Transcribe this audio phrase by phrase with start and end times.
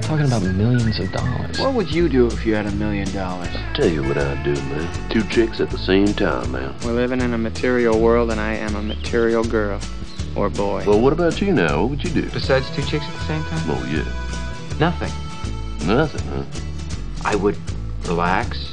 [0.00, 0.28] dollars.
[0.30, 1.58] Talking about millions of dollars.
[1.58, 3.48] What would you do if you had a million dollars?
[3.54, 5.10] I'll Tell you what I'd do, man.
[5.10, 6.74] Two chicks at the same time, man.
[6.84, 9.80] We're living in a material world, and I am a material girl.
[10.34, 10.84] Or boy.
[10.86, 11.82] Well, what about you now?
[11.82, 12.30] What would you do?
[12.30, 13.70] Besides two chicks at the same time?
[13.70, 14.78] Oh, yeah.
[14.78, 15.12] Nothing.
[15.86, 16.44] Nothing, huh?
[17.24, 17.56] I would
[18.06, 18.72] relax.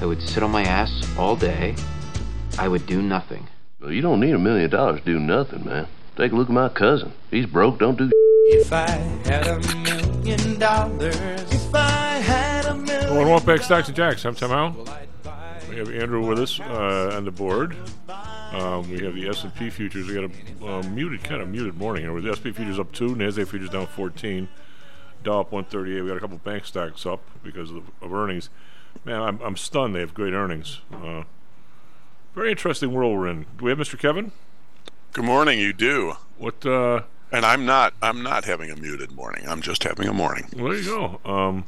[0.00, 1.74] I would sit on my ass all day.
[2.58, 3.48] I would do nothing.
[3.80, 5.86] Well, you don't need a million dollars to do nothing, man.
[6.16, 7.12] Take a look at my cousin.
[7.30, 8.10] He's broke, don't do
[8.46, 8.90] If I
[9.24, 11.10] had a million dollars,
[11.50, 14.26] if I had a million Well, welcome back, Stocks and Jocks.
[14.26, 14.86] I'm Tom Howell.
[15.70, 17.74] We have Andrew with us uh, on the board.
[18.52, 20.06] Um, we have the S&P futures.
[20.06, 22.12] We got a uh, muted, kind of muted morning here.
[22.12, 24.48] With the S&P futures up two, Nasdaq futures down 14,
[25.24, 26.02] Dow up 138.
[26.02, 28.50] We got a couple bank stocks up because of, of earnings.
[29.06, 29.94] Man, I'm, I'm stunned.
[29.94, 30.80] They have great earnings.
[30.92, 31.22] Uh,
[32.34, 33.46] very interesting world we're in.
[33.56, 33.98] Do we have Mr.
[33.98, 34.32] Kevin?
[35.14, 36.16] Good morning, you do.
[36.36, 36.66] What?
[37.30, 39.46] And I'm not I'm not having a muted morning.
[39.48, 40.48] I'm just having a morning.
[40.56, 41.20] well, there you go.
[41.30, 41.66] Um,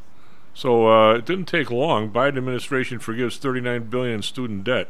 [0.54, 2.10] so uh, it didn't take long.
[2.10, 4.88] Biden administration forgives 39 billion in student debt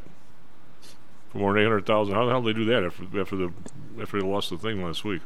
[1.30, 2.14] for more than 800,000.
[2.14, 3.52] How the hell did they do that after after the
[4.00, 5.22] after they lost the thing last week?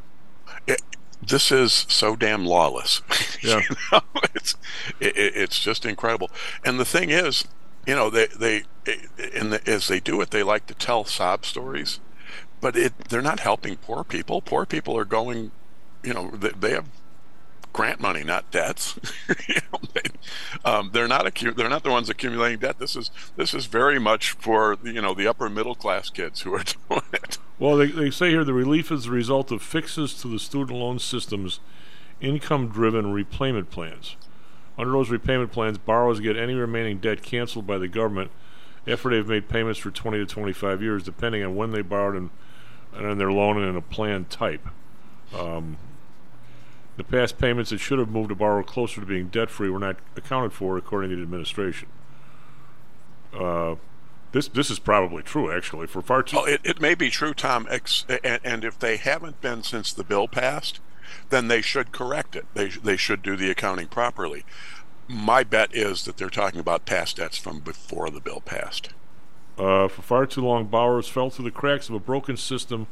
[0.67, 0.83] It,
[1.23, 3.01] this is so damn lawless.
[3.45, 3.61] Yeah.
[3.69, 4.01] you know,
[4.35, 4.55] it's
[5.01, 6.31] it, it- it's just incredible.
[6.65, 7.45] And the thing is,
[7.87, 8.63] you know, they they
[9.35, 12.01] and the, as they do it, they like to tell sob stories,
[12.65, 14.41] but it they're not helping poor people.
[14.41, 15.51] Poor people are going,
[16.03, 16.87] you know, they, they have
[17.75, 18.99] grant money, not debts.
[19.47, 20.01] you know, they,
[20.65, 22.79] um, they're not accu- they're not the ones accumulating debt.
[22.79, 26.55] This is this is very much for you know the upper middle class kids who
[26.55, 27.37] are doing it.
[27.59, 30.79] Well, they, they say here the relief is the result of fixes to the student
[30.79, 31.61] loan system's
[32.23, 34.17] income driven repayment plans.
[34.79, 38.31] Under those repayment plans, borrowers get any remaining debt canceled by the government
[38.87, 42.31] after they've made payments for 20 to 25 years, depending on when they borrowed and,
[42.97, 44.67] and on their loan and in a plan type.
[45.37, 45.79] Um,
[46.97, 49.81] the past payments that should have moved a borrower closer to being debt free were
[49.81, 51.89] not accounted for, according to the administration.
[53.33, 53.75] Uh,
[54.33, 55.87] this this is probably true, actually.
[55.87, 58.97] For far too Well, it, it may be true, Tom, ex- and, and if they
[58.97, 60.81] haven't been since the bill passed,
[61.31, 62.47] then they should correct it.
[62.55, 64.45] They, they should do the accounting properly.
[65.09, 68.91] My bet is that they're talking about past debts from before the bill passed.
[69.59, 72.87] Uh, for far too long, borrowers fell through the cracks of a broken system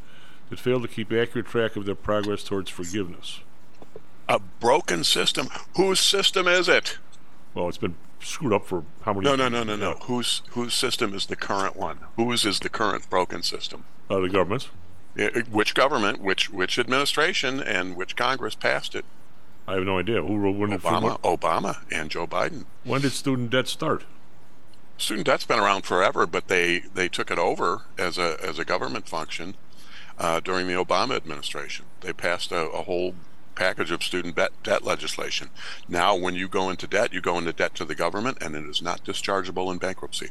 [0.50, 3.40] that failed to keep accurate track of their progress towards forgiveness.
[4.28, 5.48] A broken system.
[5.76, 6.98] Whose system is it?
[7.54, 9.24] Well, it's been screwed up for how many?
[9.24, 9.94] No, no, no, no, no.
[10.04, 11.98] Whose whose system is the current one?
[12.16, 13.84] Whose is the current broken system?
[14.08, 14.68] Uh, the government's.
[15.18, 19.04] I- Which government, which which administration, and which Congress passed it?
[19.66, 22.64] I have no idea who when Obama, Obama, and Joe Biden.
[22.84, 24.04] when did student debt start?
[25.02, 28.64] Student debt's been around forever, but they, they took it over as a as a
[28.64, 29.56] government function
[30.16, 31.86] uh, during the Obama administration.
[32.02, 33.16] They passed a, a whole
[33.56, 35.50] package of student debt, debt legislation.
[35.88, 38.62] Now, when you go into debt, you go into debt to the government, and it
[38.64, 40.28] is not dischargeable in bankruptcy.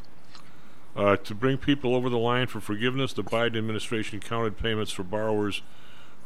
[0.95, 5.03] Uh, to bring people over the line for forgiveness, the Biden administration counted payments for
[5.03, 5.63] borrowers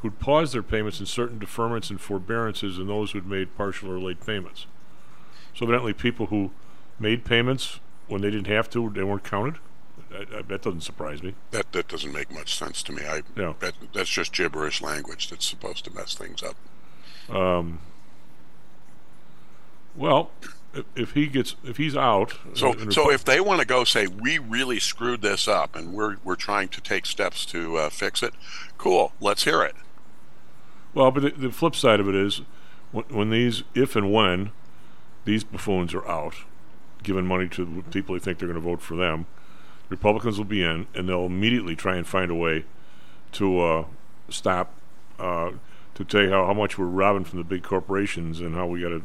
[0.04, 3.98] who'd paused their payments in certain deferments and forbearances and those who'd made partial or
[4.00, 4.68] late payments.
[5.56, 6.52] So evidently, people who
[7.00, 9.56] made payments when they didn't have to, they weren't counted.
[10.14, 11.36] I, I, that doesn't surprise me.
[11.52, 13.04] That that doesn't make much sense to me.
[13.06, 13.54] I Yeah.
[13.60, 16.56] that, that's just gibberish language that's supposed to mess things up.
[17.36, 17.80] Um,
[19.96, 20.32] well,
[20.74, 24.08] if, if he gets, if he's out, So, so if they want to go say
[24.08, 28.22] we really screwed this up and we're we're trying to take steps to uh, fix
[28.22, 28.34] it,
[28.78, 29.14] cool.
[29.20, 29.76] Let's hear it.
[30.94, 32.42] Well, but the, the flip side of it is,
[32.92, 34.52] when, when these, if and when
[35.26, 36.36] these buffoons are out,
[37.06, 39.26] giving money to people they think they're going to vote for them,
[39.90, 42.66] Republicans will be in, and they'll immediately try and find a way
[43.34, 43.86] to uh,
[44.30, 44.74] stop,
[45.20, 45.52] uh,
[45.94, 48.82] to tell you how, how much we're robbing from the big corporations and how we
[48.82, 49.02] got to,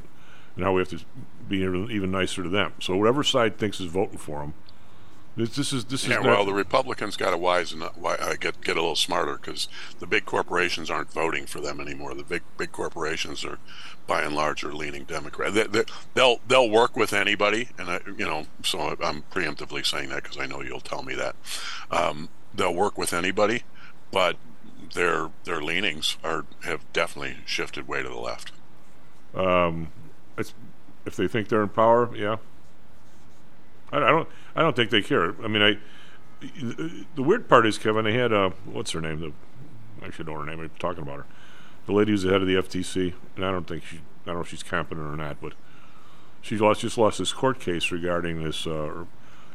[0.56, 1.00] and how we have to
[1.49, 2.73] be even, even nicer to them.
[2.81, 4.55] So whatever side thinks is voting for them,
[5.41, 8.61] this, this is this is Yeah, well, the Republicans got to wise and uh, get
[8.63, 12.15] get a little smarter because the big corporations aren't voting for them anymore.
[12.15, 13.59] The big big corporations are,
[14.07, 15.55] by and large, are leaning Democrat.
[15.55, 15.85] They, they,
[16.15, 20.39] they'll they'll work with anybody, and I, you know, so I'm preemptively saying that because
[20.39, 21.37] I know you'll tell me that.
[21.91, 23.63] Um, they'll work with anybody,
[24.11, 24.37] but
[24.95, 28.53] their their leanings are have definitely shifted way to the left.
[29.35, 29.93] Um,
[30.37, 30.55] it's,
[31.07, 32.37] if they think they're in power, yeah.
[33.93, 34.29] I, I don't.
[34.55, 35.35] I don't think they care.
[35.43, 35.79] I mean, I.
[37.14, 38.05] The weird part is, Kevin.
[38.05, 39.20] They had uh, what's her name?
[39.20, 39.32] The
[40.05, 40.61] I should know her name.
[40.61, 41.26] I'm talking about her.
[41.87, 43.97] The lady who's the head of the FTC, and I don't think she.
[43.97, 45.52] I don't know if she's competent or not, but
[46.41, 49.05] she lost just lost this court case regarding this uh,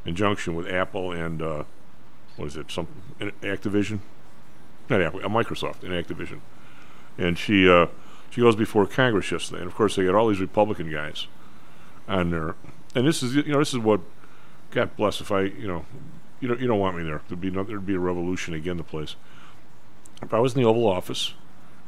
[0.06, 1.64] injunction with Apple and uh,
[2.38, 2.72] what is it?
[2.72, 2.88] Some
[3.20, 4.00] Activision,
[4.90, 6.42] not Apple, uh, Microsoft and Activision,
[7.18, 7.88] and she uh,
[8.30, 11.28] she goes before Congress yesterday, and of course they got all these Republican guys
[12.08, 12.56] on there,
[12.94, 14.02] and this is you know this is what
[14.76, 15.86] God bless if I you know
[16.42, 18.76] you don't you don't want me there there'd be no, there'd be a revolution again
[18.76, 19.16] the place.
[20.22, 21.34] If I was in the Oval Office,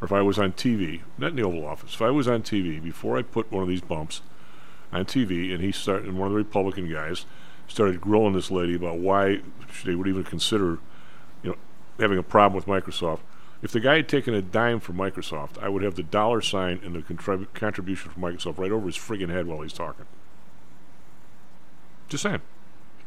[0.01, 2.43] or if I was on TV, not in the Oval Office, if I was on
[2.43, 4.21] TV before I put one of these bumps
[4.93, 7.25] on TV, and he started, and one of the Republican guys
[7.67, 9.41] started grilling this lady about why
[9.83, 10.79] they would even consider,
[11.43, 11.55] you know,
[11.99, 13.19] having a problem with Microsoft.
[13.61, 16.79] If the guy had taken a dime from Microsoft, I would have the dollar sign
[16.83, 20.05] and the contrib- contribution from Microsoft right over his friggin' head while he's talking.
[22.07, 22.41] Just saying.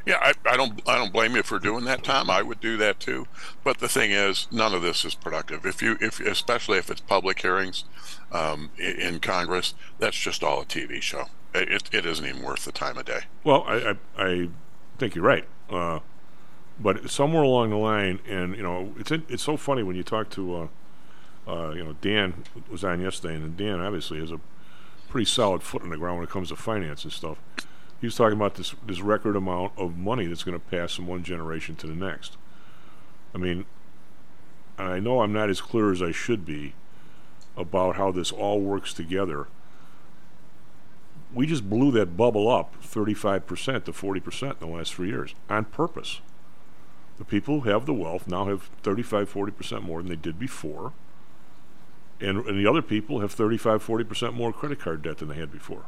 [0.06, 2.30] Yeah, I, I don't I don't blame you for doing that, Tom.
[2.30, 3.26] I would do that too.
[3.62, 5.66] But the thing is, none of this is productive.
[5.66, 7.84] If you if especially if it's public hearings
[8.32, 11.26] um, in, Congress, that's just all a TV show.
[11.54, 13.22] It, it isn't even worth the time of day.
[13.44, 14.48] Well, I I, I
[14.98, 15.46] think you're right.
[15.68, 16.00] Uh,
[16.78, 20.30] but somewhere along the line, and you know, it's it's so funny when you talk
[20.30, 20.56] to,
[21.46, 24.40] uh, uh, you know, Dan was on yesterday, and Dan obviously has a
[25.10, 27.36] pretty solid foot in the ground when it comes to finance and stuff.
[28.00, 31.06] He was talking about this this record amount of money that's going to pass from
[31.06, 32.36] one generation to the next.
[33.34, 33.66] I mean,
[34.78, 36.74] I know I'm not as clear as I should be
[37.56, 39.46] about how this all works together.
[41.32, 45.66] We just blew that bubble up 35% to 40% in the last three years on
[45.66, 46.20] purpose.
[47.18, 50.92] The people who have the wealth now have 35, 40% more than they did before.
[52.20, 55.52] And, and the other people have 35, 40% more credit card debt than they had
[55.52, 55.84] before.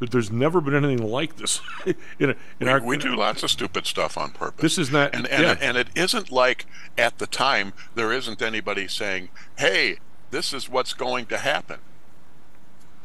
[0.00, 1.60] There's never been anything like this.
[2.18, 4.62] in, a, in we, our, we do lots of stupid stuff on purpose.
[4.62, 5.56] This is not, and and, yeah.
[5.60, 6.66] and it isn't like
[6.98, 9.98] at the time there isn't anybody saying, "Hey,
[10.30, 11.78] this is what's going to happen."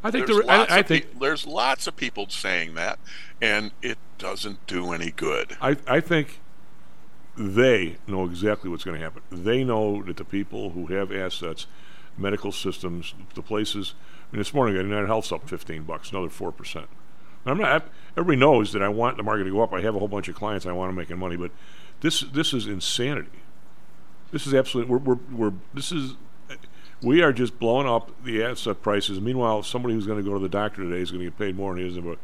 [0.04, 2.74] I think there's there, lots I, I of think pe- there's lots of people saying
[2.76, 3.00] that,
[3.42, 5.58] and it doesn't do any good.
[5.62, 6.40] I, I think
[7.38, 9.22] they know exactly what's going to happen.
[9.32, 11.68] They know that the people who have assets,
[12.18, 13.94] medical systems, the places.
[14.30, 16.88] I mean, this morning, United Health's up 15 bucks, another four percent.
[17.46, 17.88] I'm not.
[18.16, 19.74] Everybody knows that I want the market to go up.
[19.74, 20.66] I have a whole bunch of clients.
[20.66, 21.52] I want them making money, but
[22.02, 23.30] this this is insanity.
[24.32, 24.92] This is absolutely.
[24.92, 26.14] We're, we're, we're this is.
[27.02, 29.22] We are just blowing up the asset prices.
[29.22, 31.56] Meanwhile, somebody who's going to go to the doctor today is going to get paid
[31.56, 31.98] more than he is.
[31.98, 32.20] But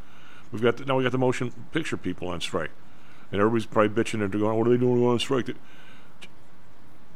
[0.52, 2.72] we've got the, now we got the motion picture people on strike,
[3.32, 5.50] and everybody's probably bitching and going, "What are they doing on strike?"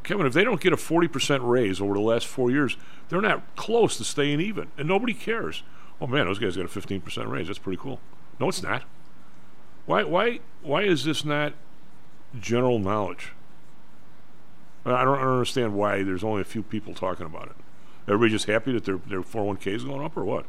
[0.09, 2.77] Kevin, if they don't get a 40% raise over the last four years,
[3.09, 5.61] they're not close to staying even, and nobody cares.
[6.01, 7.45] Oh man, those guys got a 15% raise.
[7.45, 7.99] That's pretty cool.
[8.39, 8.85] No, it's not.
[9.85, 11.53] Why, why, why is this not
[12.39, 13.33] general knowledge?
[14.83, 17.55] I don't understand why there's only a few people talking about it.
[18.07, 20.45] Everybody just happy that their their 401k is going up, or what?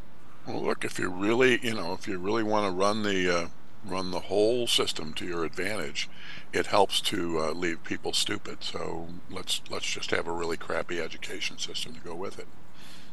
[0.46, 3.46] Well, look, if you really, you know, if you really want to run the uh,
[3.84, 6.08] run the whole system to your advantage,
[6.52, 8.58] it helps to uh, leave people stupid.
[8.62, 12.46] So let's let's just have a really crappy education system to go with it.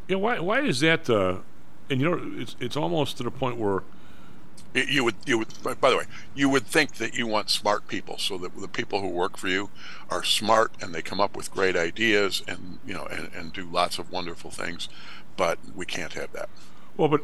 [0.07, 1.09] Yeah, why why is that?
[1.09, 1.37] Uh,
[1.89, 3.83] and you know, it's it's almost to the point where
[4.73, 5.47] It- You would you would
[5.81, 9.01] by the way, you would think that you want smart people, so that the people
[9.01, 9.69] who work for you
[10.09, 13.63] are smart and they come up with great ideas and you know and, and do
[13.65, 14.89] lots of wonderful things.
[15.37, 16.49] But we can't have that.
[16.97, 17.21] Well, but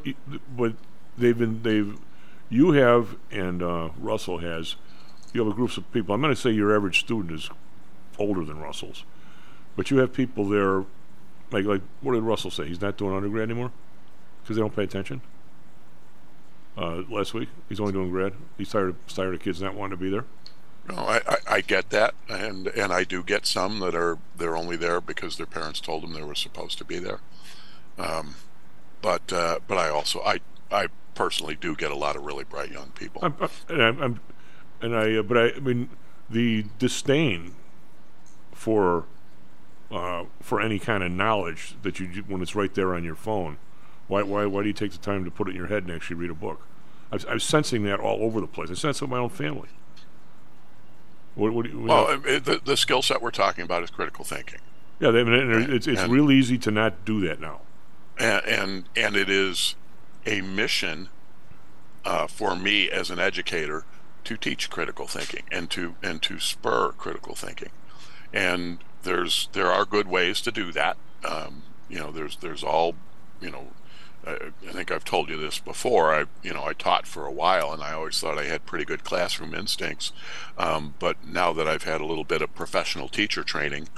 [0.57, 0.73] but
[1.17, 1.97] they've been they've
[2.53, 4.75] you have and uh, Russell has
[5.33, 6.13] you have a group of people.
[6.13, 7.49] I'm going to say your average student is
[8.19, 9.05] older than Russell's,
[9.75, 10.85] but you have people there
[11.51, 12.67] like like what did Russell say?
[12.67, 13.71] He's not doing undergrad anymore
[14.41, 15.21] because they don't pay attention.
[16.77, 18.33] Uh, last week, he's only doing grad.
[18.57, 20.25] He's tired of tired of kids not wanting to be there.
[20.89, 24.55] No, I, I, I get that, and and I do get some that are they're
[24.55, 27.19] only there because their parents told them they were supposed to be there.
[27.97, 28.35] Um,
[29.01, 30.39] but uh, but I also I
[30.71, 33.21] I personally do get a lot of really bright young people.
[33.23, 34.19] I'm, I'm, and I'm, I'm
[34.81, 35.89] and I, uh, but I, I mean,
[36.29, 37.55] the disdain
[38.51, 39.05] for
[39.91, 43.57] uh, for any kind of knowledge that you when it's right there on your phone.
[44.07, 45.91] Why, why, why do you take the time to put it in your head and
[45.91, 46.61] actually read a book?
[47.11, 48.69] I, I'm sensing that all over the place.
[48.69, 49.69] I sense it in my own family.
[51.35, 54.25] What, what you, what well, uh, the the skill set we're talking about is critical
[54.25, 54.59] thinking,
[54.99, 57.61] yeah, they, I mean, and it's it's and- real easy to not do that now.
[58.19, 59.75] and and, and it is
[60.25, 61.09] a mission
[62.05, 63.85] uh, for me as an educator
[64.23, 67.71] to teach critical thinking and to and to spur critical thinking.
[68.33, 70.97] And there's there are good ways to do that.
[71.23, 72.95] Um, you know, there's there's all
[73.41, 73.67] you know
[74.25, 76.13] I, I think I've told you this before.
[76.13, 78.85] I, you know, I taught for a while, and I always thought I had pretty
[78.85, 80.11] good classroom instincts.
[80.57, 83.89] Um, but now that I've had a little bit of professional teacher training,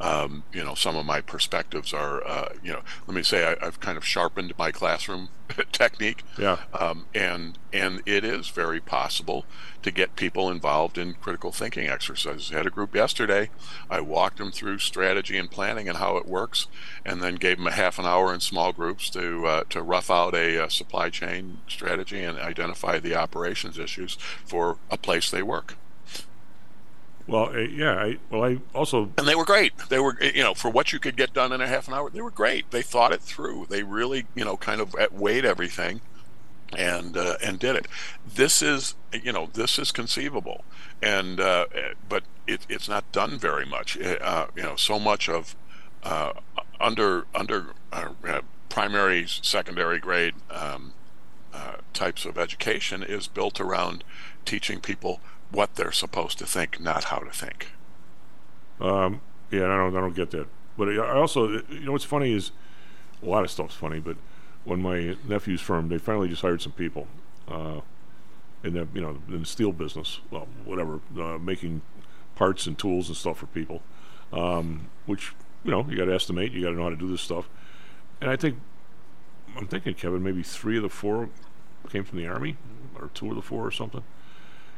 [0.00, 3.66] um, you know, some of my perspectives are, uh, you know, let me say I,
[3.66, 5.28] I've kind of sharpened my classroom
[5.72, 6.24] technique.
[6.38, 6.58] Yeah.
[6.72, 9.44] Um, and and it is very possible
[9.82, 12.50] to get people involved in critical thinking exercises.
[12.52, 13.50] I had a group yesterday.
[13.90, 16.66] I walked them through strategy and planning and how it works,
[17.04, 20.10] and then gave them a half an hour in small groups to uh, to rough
[20.10, 25.42] out a, uh supply chain strategy and identify the operations issues for a place they
[25.42, 25.76] work.
[27.26, 27.94] Well, uh, yeah.
[27.94, 29.72] I well, I also And they were great.
[29.88, 32.10] They were, you know, for what you could get done in a half an hour,
[32.10, 32.70] they were great.
[32.70, 33.66] They thought it through.
[33.70, 36.00] They really, you know, kind of weighed everything
[36.76, 37.86] and uh, and did it.
[38.26, 40.64] This is, you know, this is conceivable,
[41.02, 41.66] and uh,
[42.08, 43.98] but it, it's not done very much.
[43.98, 45.56] Uh, you know, so much of
[46.02, 46.32] uh,
[46.80, 50.92] under under uh, primary, secondary grade um,
[51.92, 54.02] types of education is built around
[54.44, 55.20] teaching people
[55.54, 57.72] what they're supposed to think, not how to think.
[58.80, 59.20] Um,
[59.50, 60.48] yeah, I don't, I don't get that.
[60.76, 62.50] But I also, you know, what's funny is
[63.22, 64.00] a lot of stuff's funny.
[64.00, 64.16] But
[64.64, 67.06] when my nephew's firm, they finally just hired some people
[67.48, 67.80] uh,
[68.62, 71.82] in the, you know, in the steel business, well, whatever, uh, making
[72.34, 73.82] parts and tools and stuff for people.
[74.32, 75.32] Um, which
[75.64, 77.48] you know, you got to estimate, you got to know how to do this stuff.
[78.20, 78.58] And I think,
[79.56, 81.30] I'm thinking, Kevin, maybe three of the four
[81.88, 82.56] came from the army,
[82.98, 84.02] or two of the four, or something.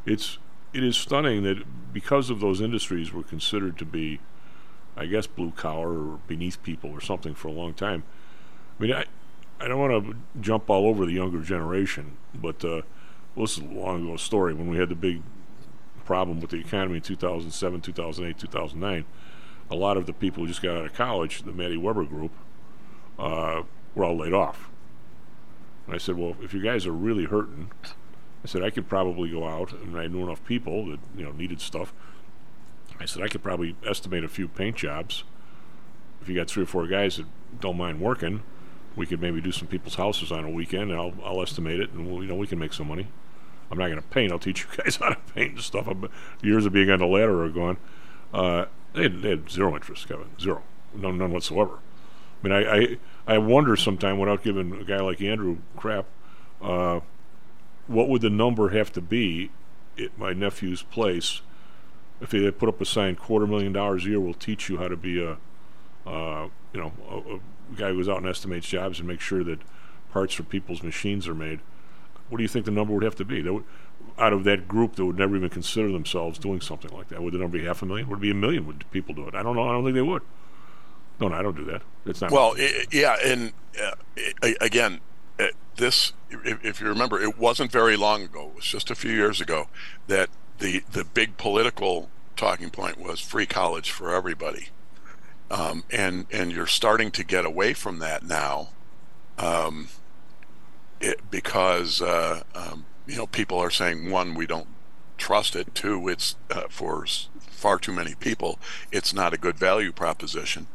[0.05, 0.39] It's
[0.77, 1.63] it is stunning that
[1.95, 4.21] because of those industries were considered to be,
[4.95, 8.05] I guess, blue collar or beneath people or something for a long time.
[8.79, 9.07] I mean, I,
[9.59, 12.83] I don't want to jump all over the younger generation, but uh,
[13.35, 15.23] well, this is a long ago story when we had the big
[16.05, 19.07] problem with the economy in 2007, 2008, 2009.
[19.71, 22.33] A lot of the people who just got out of college, the Matty Weber group,
[23.19, 23.63] uh,
[23.95, 24.69] were all laid off.
[25.87, 27.71] And I said, well, if you guys are really hurting,
[28.47, 31.33] I said I could probably go out, and I knew enough people that you know
[31.33, 31.93] needed stuff.
[33.01, 35.25] I said I could probably estimate a few paint jobs.
[36.23, 37.27] If you got three or four guys that
[37.61, 38.45] don't mind working,
[38.95, 41.91] we could maybe do some people's houses on a weekend, and I'll, I'll estimate it,
[41.91, 43.09] and we'll, you know we can make some money.
[43.69, 44.31] I'm not going to paint.
[44.31, 45.89] I'll teach you guys how to paint and stuff.
[45.89, 46.09] I'm,
[46.41, 47.79] years of being on the ladder are gone.
[48.33, 50.29] Uh, they, had, they had zero interest, Kevin.
[50.41, 50.63] Zero,
[50.95, 51.81] none, none whatsoever.
[52.45, 52.99] I mean, I, I
[53.35, 56.07] I wonder sometime without giving a guy like Andrew crap.
[56.63, 57.01] Uh,
[57.87, 59.51] what would the number have to be
[59.99, 61.41] at my nephew's place
[62.21, 64.89] if they put up a sign quarter million dollars a year will teach you how
[64.89, 65.37] to be a
[66.09, 67.41] uh, you know a, a,
[67.75, 69.59] guy who goes out and estimates jobs and makes sure that
[70.13, 71.61] parts for people's machines are made
[72.29, 73.43] what do you think the number would have to be?
[73.43, 73.65] Would,
[74.19, 77.35] out of that group that would never even consider themselves doing something like that would
[77.35, 78.09] the number be half a million?
[78.09, 78.67] Would it be a million?
[78.67, 79.35] Would people do it?
[79.35, 79.69] I don't know.
[79.69, 80.23] I don't think they would.
[81.21, 81.83] No, no i don't do that.
[82.05, 83.53] It's not well it, yeah and
[83.83, 85.01] uh, it, again
[85.39, 88.49] uh, this, if, if, you remember, it wasn't very long ago.
[88.49, 89.69] It was just a few years ago
[90.07, 94.69] that the the big political talking point was free college for everybody,
[95.51, 98.69] um, and and you're starting to get away from that now,
[99.39, 99.89] um,
[101.01, 104.69] it, because uh, um, you know people are saying one, we don't
[105.19, 105.75] trust it.
[105.75, 107.05] Two, it's uh, for
[107.57, 108.59] far too many people,
[108.93, 110.67] it's not a good value proposition.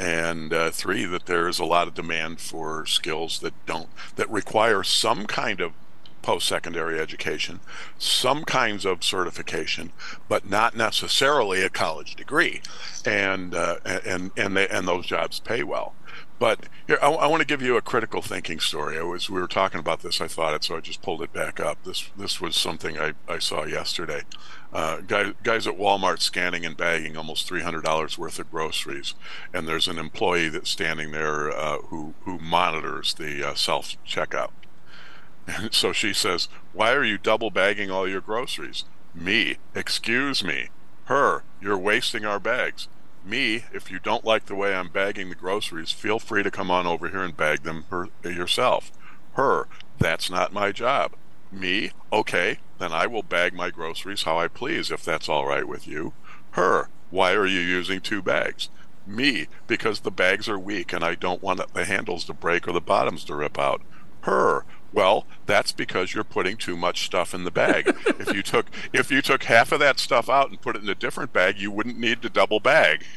[0.00, 4.30] And uh, three, that there is a lot of demand for skills that don't that
[4.30, 5.72] require some kind of
[6.22, 7.60] post-secondary education,
[7.98, 9.92] some kinds of certification,
[10.28, 12.62] but not necessarily a college degree,
[13.04, 15.94] and uh, and and they, and those jobs pay well.
[16.40, 18.98] But here, I, I want to give you a critical thinking story.
[18.98, 20.22] I was we were talking about this.
[20.22, 21.84] I thought it, so I just pulled it back up.
[21.84, 24.22] This this was something I, I saw yesterday.
[24.72, 29.14] Uh, guys guys at Walmart scanning and bagging almost three hundred dollars worth of groceries,
[29.52, 34.50] and there's an employee that's standing there uh, who who monitors the uh, self checkout.
[35.46, 40.68] And so she says, "Why are you double bagging all your groceries?" Me, excuse me.
[41.06, 42.86] Her, you're wasting our bags.
[43.24, 46.70] Me, if you don't like the way I'm bagging the groceries, feel free to come
[46.70, 48.92] on over here and bag them her, yourself.
[49.32, 49.66] Her,
[49.98, 51.12] that's not my job.
[51.52, 55.66] Me, okay, then I will bag my groceries how I please if that's all right
[55.66, 56.12] with you.
[56.52, 58.68] Her, why are you using two bags?
[59.06, 62.72] Me, because the bags are weak and I don't want the handles to break or
[62.72, 63.82] the bottoms to rip out.
[64.22, 67.94] Her, well, that's because you're putting too much stuff in the bag.
[68.06, 70.88] if you took if you took half of that stuff out and put it in
[70.88, 73.04] a different bag, you wouldn't need to double bag.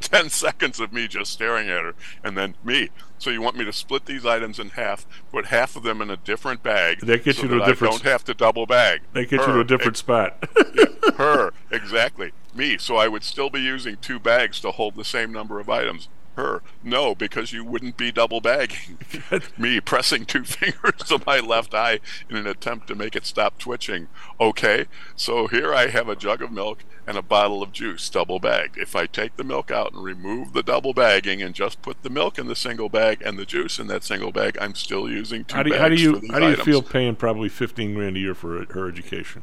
[0.00, 2.90] Ten seconds of me just staring at her, and then me.
[3.18, 6.10] So you want me to split these items in half, put half of them in
[6.10, 7.00] a different bag.
[7.00, 7.94] That gets so you to a different.
[7.94, 9.02] I don't have to double bag.
[9.12, 10.48] That gets her, you to a different spot.
[10.74, 10.84] yeah,
[11.16, 12.32] her exactly.
[12.54, 12.78] Me.
[12.78, 16.08] So I would still be using two bags to hold the same number of items
[16.36, 18.98] her, no, because you wouldn't be double bagging.
[19.58, 23.58] Me pressing two fingers to my left eye in an attempt to make it stop
[23.58, 24.08] twitching.
[24.40, 24.86] Okay,
[25.16, 28.78] so here I have a jug of milk and a bottle of juice, double bagged.
[28.78, 32.10] If I take the milk out and remove the double bagging and just put the
[32.10, 35.44] milk in the single bag and the juice in that single bag, I'm still using
[35.44, 36.64] two How do you, bags how do you how do you items.
[36.64, 39.42] feel paying probably fifteen grand a year for her education?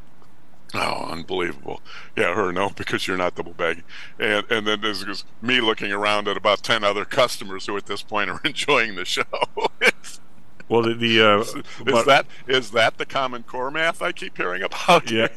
[0.74, 1.82] Oh, unbelievable!
[2.16, 3.84] Yeah, her no, because you're not double bagging,
[4.20, 8.02] and and then there's me looking around at about ten other customers who at this
[8.02, 9.24] point are enjoying the show.
[10.70, 14.38] Well, the, the uh, is but- that is that the common core math I keep
[14.38, 15.12] hearing about?
[15.12, 15.28] yeah,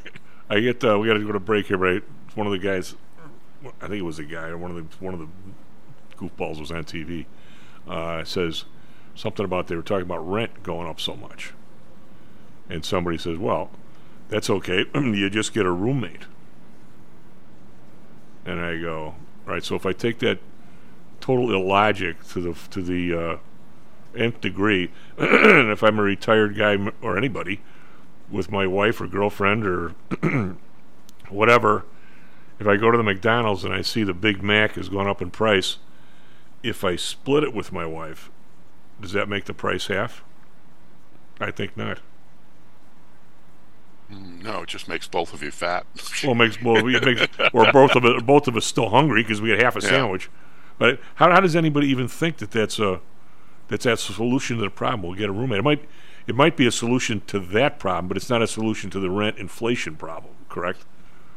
[0.49, 0.85] I get.
[0.85, 2.05] Uh, we got to go to break here, right?
[2.37, 2.95] One of the guys,
[3.83, 5.27] I think it was a guy, or one of the one of the
[6.17, 7.27] goofballs was on TV.
[7.89, 8.65] Uh, says
[9.17, 11.53] something about they were talking about rent going up so much,
[12.71, 13.71] and somebody says, "Well,
[14.29, 14.87] that's okay.
[14.95, 16.27] you just get a roommate."
[18.45, 19.15] And I go,
[19.45, 19.65] "Right.
[19.65, 20.39] So if I take that
[21.21, 23.37] total illogic to the to the uh,
[24.17, 27.61] nth degree, and if I'm a retired guy or anybody."
[28.31, 29.95] with my wife or girlfriend or
[31.29, 31.85] whatever,
[32.59, 35.21] if I go to the McDonald's and I see the Big Mac has gone up
[35.21, 35.79] in price,
[36.63, 38.31] if I split it with my wife,
[39.01, 40.25] does that make the price half?
[41.41, 42.01] I think not.
[44.43, 45.87] No, it just makes both of you fat.
[46.23, 49.23] Well, it makes well, it makes or both of it, both of us still hungry
[49.23, 49.89] because we had half a Yeah.
[49.89, 50.31] sandwich.
[50.79, 53.01] But how, how does anybody even think that that's a
[53.69, 55.03] that's that solution to the problem?
[55.03, 55.61] We'll get a roommate.
[55.61, 55.89] It might
[56.27, 59.11] it might be a solution to that problem, but it's not a solution to the
[59.11, 60.35] rent inflation problem.
[60.49, 60.85] Correct?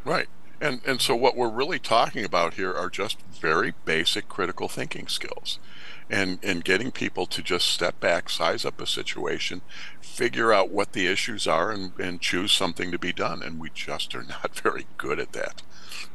[0.03, 0.27] Right.
[0.59, 5.07] And and so what we're really talking about here are just very basic critical thinking
[5.07, 5.59] skills.
[6.09, 9.61] And and getting people to just step back, size up a situation,
[9.99, 13.43] figure out what the issues are and, and choose something to be done.
[13.43, 15.61] And we just are not very good at that.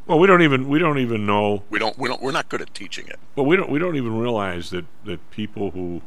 [0.07, 2.63] Well, we don't even we don't even know We don't we don't we're not good
[2.63, 3.19] at teaching it.
[3.35, 6.03] But we don't we don't even realize that, that people who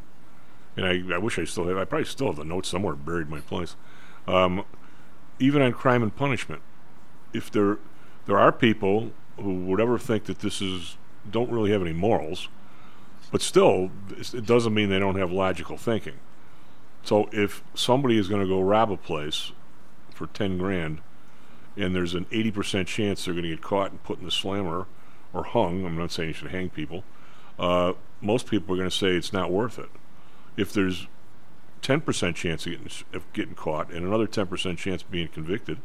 [0.75, 3.27] and I, I wish I still have I probably still have the notes somewhere buried
[3.27, 3.75] in my place.
[4.27, 4.65] Um,
[5.39, 6.61] even on crime and punishment.
[7.33, 7.77] If there
[8.25, 10.97] there are people who would ever think that this is
[11.29, 12.49] don't really have any morals,
[13.35, 16.13] but still it doesn't mean they don't have logical thinking.
[17.03, 19.51] So if somebody is going to go rob a place
[20.09, 21.01] for ten grand,
[21.75, 24.31] and there's an eighty percent chance they're going to get caught and put in the
[24.31, 24.87] slammer
[25.33, 25.85] or hung.
[25.85, 27.03] I'm not saying you should hang people.
[27.59, 29.89] Uh, most people are going to say it's not worth it.
[30.55, 31.07] If there's
[31.81, 35.79] 10% chance of getting, of getting caught and another 10% chance of being convicted,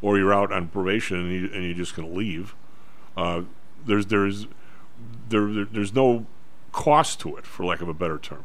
[0.00, 2.54] or you're out on probation and, you, you're just going to leave,
[3.14, 3.42] uh,
[3.84, 4.46] there's there's
[5.28, 6.24] there, there there's no
[6.72, 8.44] cost to it, for lack of a better term.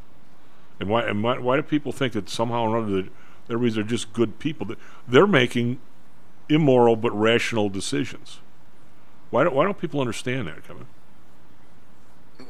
[0.79, 3.09] And why and why, why do people think that somehow or another that
[3.49, 4.65] everybody's are just good people?
[4.67, 5.79] That They're making
[6.49, 8.39] immoral but rational decisions.
[9.31, 10.85] Why don't why don't people understand that, Kevin?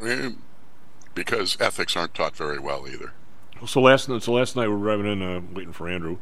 [0.03, 0.31] Eh,
[1.15, 3.13] Because ethics aren't taught very well either.
[3.65, 6.17] So last night, so last night we're driving in, uh, waiting for Andrew,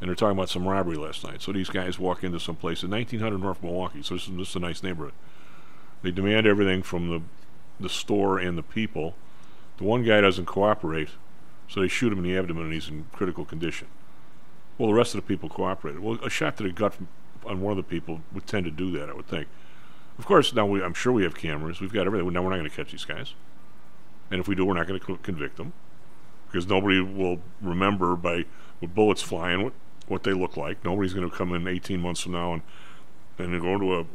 [0.00, 1.40] and they're talking about some robbery last night.
[1.40, 4.02] So these guys walk into some place in 1900 North Milwaukee.
[4.02, 5.14] So this is, this is a nice neighborhood.
[6.02, 7.22] They demand everything from the
[7.80, 9.14] the store and the people.
[9.78, 11.10] The one guy doesn't cooperate,
[11.68, 13.88] so they shoot him in the abdomen, and he's in critical condition.
[14.78, 16.00] Well, the rest of the people cooperated.
[16.00, 16.96] Well, a shot to the gut
[17.46, 19.48] on one of the people would tend to do that, I would think.
[20.18, 21.80] Of course, now we, I'm sure we have cameras.
[21.80, 22.32] We've got everything.
[22.32, 23.34] Now we're not going to catch these guys,
[24.30, 25.72] and if we do, we're not going to convict them
[26.46, 28.44] because nobody will remember by
[28.80, 29.72] with bullets flying what,
[30.06, 30.84] what they look like.
[30.84, 32.62] Nobody's going to come in 18 months from now and
[33.38, 34.06] and go to a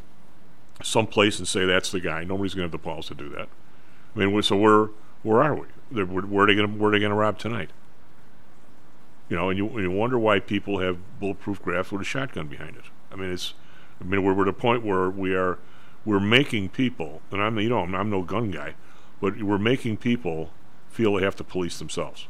[0.81, 2.23] some place and say that's the guy.
[2.23, 3.49] Nobody's going to have the balls to do that.
[4.15, 4.89] I mean, so where
[5.23, 5.67] where are we?
[6.03, 7.71] Where, are they going to where are they going to rob tonight?
[9.29, 12.47] You know, and you, and you wonder why people have bulletproof graphs with a shotgun
[12.47, 12.85] behind it.
[13.11, 13.53] I mean, it's
[14.01, 15.59] I mean we're, we're at a point where we are
[16.05, 18.75] we're making people, and I'm you know I'm, I'm no gun guy,
[19.21, 20.51] but we're making people
[20.89, 22.27] feel they have to police themselves,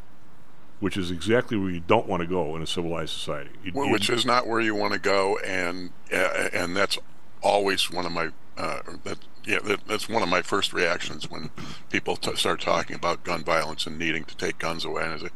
[0.79, 3.51] which is exactly where you don't want to go in a civilized society.
[3.63, 6.97] You- Wh- you- which is not where you want to go, and uh, and that's
[7.41, 11.49] always one of my uh, that yeah that, that's one of my first reactions when
[11.89, 15.03] people t- start talking about gun violence and needing to take guns away.
[15.03, 15.29] And I say,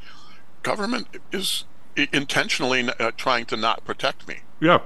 [0.61, 1.65] government is
[2.11, 4.79] intentionally uh, trying to not protect me, yeah,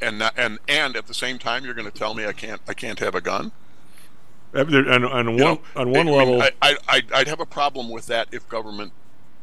[0.00, 2.60] and not, and and at the same time, you're going to tell me I can't
[2.68, 3.52] I can't have a gun.
[4.54, 7.46] Uh, there- on, on one know, on one level, I, I, I'd, I'd have a
[7.46, 8.92] problem with that if government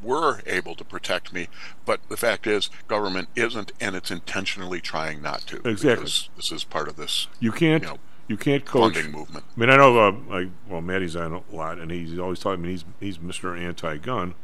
[0.02, 1.48] were able to protect me.
[1.86, 5.68] But the fact is, government isn't, and it's intentionally trying not to.
[5.68, 6.06] Exactly.
[6.36, 8.94] This is part of this you can't you know, you can't coach.
[8.94, 9.46] funding movement.
[9.56, 12.64] I mean, I know, uh, like, well, Maddie's on a lot, and he's always talking.
[12.64, 13.60] I mean, he's he's Mr.
[13.60, 14.36] Anti-gun.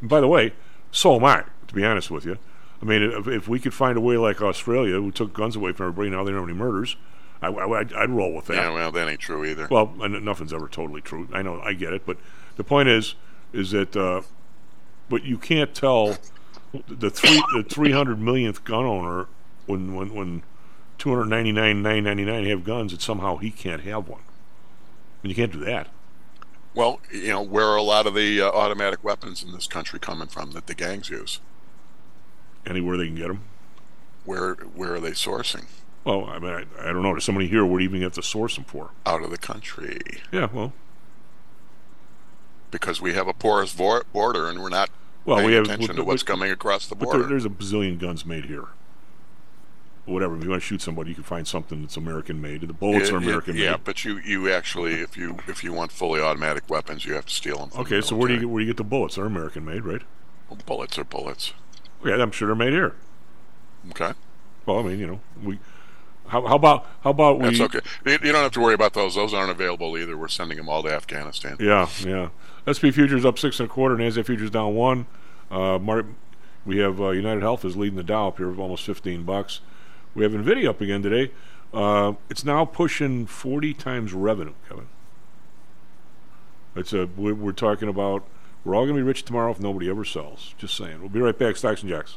[0.00, 0.52] And by the way,
[0.90, 1.44] so am I.
[1.68, 2.38] To be honest with you,
[2.80, 5.72] I mean, if, if we could find a way like Australia, who took guns away
[5.72, 6.96] from everybody, now they don't have any murders.
[7.40, 8.56] I, I, I'd, I'd roll with that.
[8.56, 9.68] Yeah, well, that ain't true either.
[9.70, 11.28] Well, nothing's ever totally true.
[11.32, 12.18] I know, I get it, but
[12.56, 13.14] the point is,
[13.52, 14.22] is that, uh,
[15.08, 16.16] but you can't tell
[16.88, 19.26] the three the three hundred millionth gun owner
[19.66, 20.42] when when when
[20.98, 24.22] two hundred ninety nine nine ninety nine have guns that somehow he can't have one.
[25.22, 25.88] And you can't do that.
[26.74, 30.00] Well, you know, where are a lot of the uh, automatic weapons in this country
[30.00, 31.40] coming from that the gangs use?
[32.66, 33.42] Anywhere they can get them.
[34.24, 35.66] Where where are they sourcing?
[36.04, 37.14] Well, I mean, I, I don't know.
[37.14, 37.60] Does somebody here.
[37.62, 38.90] Do even have to source them for?
[39.06, 40.00] Out of the country.
[40.30, 40.72] Yeah, well,
[42.70, 44.90] Because we have a porous border and we're not
[45.24, 47.20] well, paying we have attention to what's coming across the border.
[47.20, 48.68] there, there's a bazillion guns made here.
[50.06, 50.36] Whatever.
[50.36, 52.60] If you want to shoot somebody, you can find something that's American made.
[52.60, 53.84] The bullets Yeah, are yeah, American yeah, made.
[53.84, 57.34] but you, you actually, if you if you want fully automatic weapons, you have to
[57.34, 57.70] steal them.
[57.80, 59.14] Okay, the so where do you get where do you get the bullets?
[59.14, 60.02] They're American made, right?
[60.50, 61.54] Well, bullets are bullets.
[62.04, 62.94] Yeah, I'm sure they're made here.
[63.90, 64.12] Okay,
[64.66, 65.58] Well, I mean, you know, we.
[66.26, 67.56] How, how about how about we?
[67.56, 67.80] that's okay.
[68.06, 69.14] You, don't have to worry about those.
[69.14, 70.16] Those aren't available either.
[70.16, 71.56] We're sending them all to Afghanistan.
[71.60, 72.30] Yeah, yeah.
[72.64, 73.96] SP futures up six and a quarter.
[73.96, 75.06] Nasdaq futures down one.
[75.50, 76.06] Uh, Mar-
[76.64, 79.60] we have uh, United Health is leading the Dow up here of almost 15 bucks.
[80.14, 81.32] We have Nvidia up again today.
[81.74, 84.88] Uh, it's now pushing 40 times revenue, Kevin.
[86.76, 88.24] It's a we're, we're talking about.
[88.64, 90.54] We're all going to be rich tomorrow if nobody ever sells.
[90.56, 91.00] Just saying.
[91.00, 91.56] We'll be right back.
[91.56, 92.16] Stocks and jocks.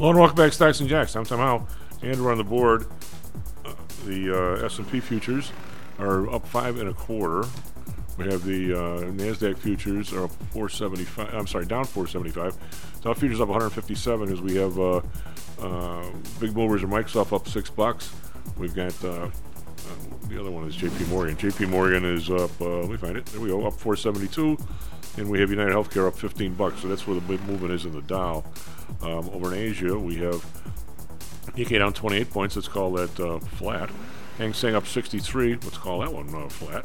[0.00, 1.14] And welcome back, to Stocks and Jocks.
[1.14, 1.68] I'm Tom Howell.
[2.02, 2.86] Andrew on the board.
[4.04, 5.52] The uh, S&P futures
[6.00, 7.48] are up five and a quarter.
[8.18, 11.32] We have the uh, Nasdaq futures are up 475.
[11.32, 13.02] I'm sorry, down 475.
[13.02, 15.00] Dow futures up 157 as we have uh,
[15.60, 18.12] uh, big movers are Microsoft up six bucks.
[18.58, 19.30] We've got uh, uh,
[20.28, 21.04] the other one is J.P.
[21.04, 21.36] Morgan.
[21.36, 21.66] J.P.
[21.66, 22.50] Morgan is up.
[22.60, 23.26] Uh, let me find it.
[23.26, 23.64] There we go.
[23.64, 24.58] Up 472,
[25.18, 26.82] and we have United Healthcare up 15 bucks.
[26.82, 28.44] So that's where the big movement is in the Dow.
[29.02, 30.44] Um, over in Asia, we have
[31.56, 32.56] Nikkei down 28 points.
[32.56, 33.90] Let's call that uh, flat.
[34.38, 35.54] Hang Seng up 63.
[35.54, 36.84] Let's call that one uh, flat.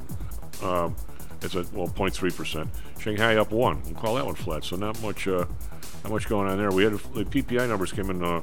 [0.62, 0.96] Um,
[1.42, 2.70] it's at well 0.3 percent.
[3.00, 3.82] Shanghai up one.
[3.84, 4.64] We'll call that one flat.
[4.64, 5.46] So not much, uh,
[6.04, 6.72] not much going on there.
[6.72, 8.42] We had the PPI numbers came in uh,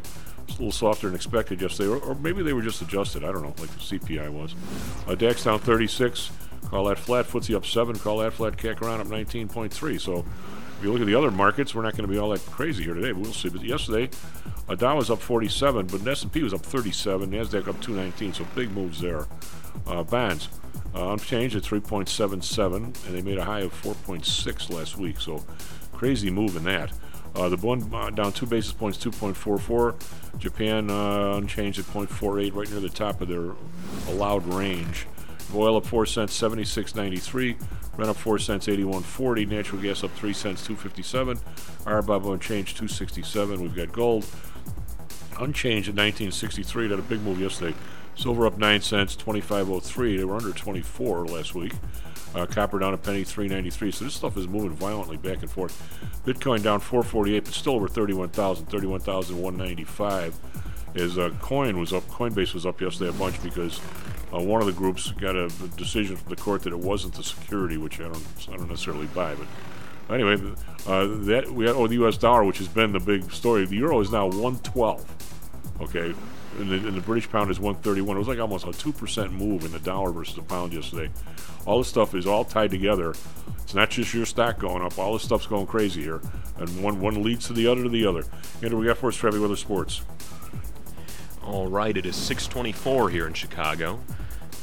[0.48, 3.22] a little softer than expected yesterday, or, or maybe they were just adjusted.
[3.24, 4.55] I don't know, like the CPI was.
[5.07, 6.31] Uh, DAX down 36.
[6.70, 7.26] Call that flat.
[7.26, 7.96] FTSE up seven.
[7.96, 8.57] Call that flat.
[8.57, 10.00] CAC around up 19.3.
[10.00, 10.24] So
[10.87, 12.94] you look at the other markets, we're not going to be all that crazy here
[12.94, 13.49] today, but we'll see.
[13.49, 14.09] But yesterday,
[14.68, 18.33] uh, Dow was up 47, but S&P was up 37, Nasdaq up 219.
[18.33, 19.27] So big moves there.
[19.87, 20.49] Uh, bonds
[20.94, 25.20] uh, unchanged at 3.77, and they made a high of 4.6 last week.
[25.20, 25.44] So
[25.92, 26.92] crazy move in that.
[27.35, 30.38] Uh, the bund uh, down two basis points, 2.44.
[30.38, 33.53] Japan uh, unchanged at 0.48, right near the top of their
[34.09, 35.07] allowed range.
[35.55, 37.57] Oil up four cents, 76.93.
[37.96, 39.48] Brent up four cents, 81.40.
[39.48, 41.38] Natural gas up three cents, 257.
[41.85, 43.61] RBOB unchanged, 267.
[43.61, 44.26] We've got gold
[45.38, 46.87] unchanged at 1963.
[46.87, 47.74] It had a big move yesterday.
[48.14, 50.18] Silver up nine cents, 25.03.
[50.18, 51.72] They were under 24 last week.
[52.35, 53.90] Uh, copper down a penny, 393.
[53.92, 55.74] So this stuff is moving violently back and forth.
[56.26, 60.38] Bitcoin down 448, but still over 31,000, 31,195.
[60.96, 63.80] As uh, coin was up, Coinbase was up yesterday a bunch because
[64.37, 67.22] uh, one of the groups got a decision from the court that it wasn't the
[67.22, 69.35] security, which I don't, I don't necessarily buy.
[69.35, 70.55] But anyway,
[70.87, 72.16] uh, that we had, oh the U.S.
[72.16, 73.64] dollar, which has been the big story.
[73.64, 75.83] The euro is now 112.
[75.83, 76.14] Okay,
[76.59, 78.16] and the, and the, British pound is 131.
[78.16, 81.11] It was like almost a 2% move in the dollar versus the pound yesterday.
[81.66, 83.14] All this stuff is all tied together.
[83.62, 84.99] It's not just your stock going up.
[84.99, 86.20] All this stuff's going crazy here.
[86.59, 88.25] And one, one leads to the other to the other.
[88.62, 90.03] Andrew, we got for us Weather Sports.
[91.42, 94.01] All right, it is 624 here in Chicago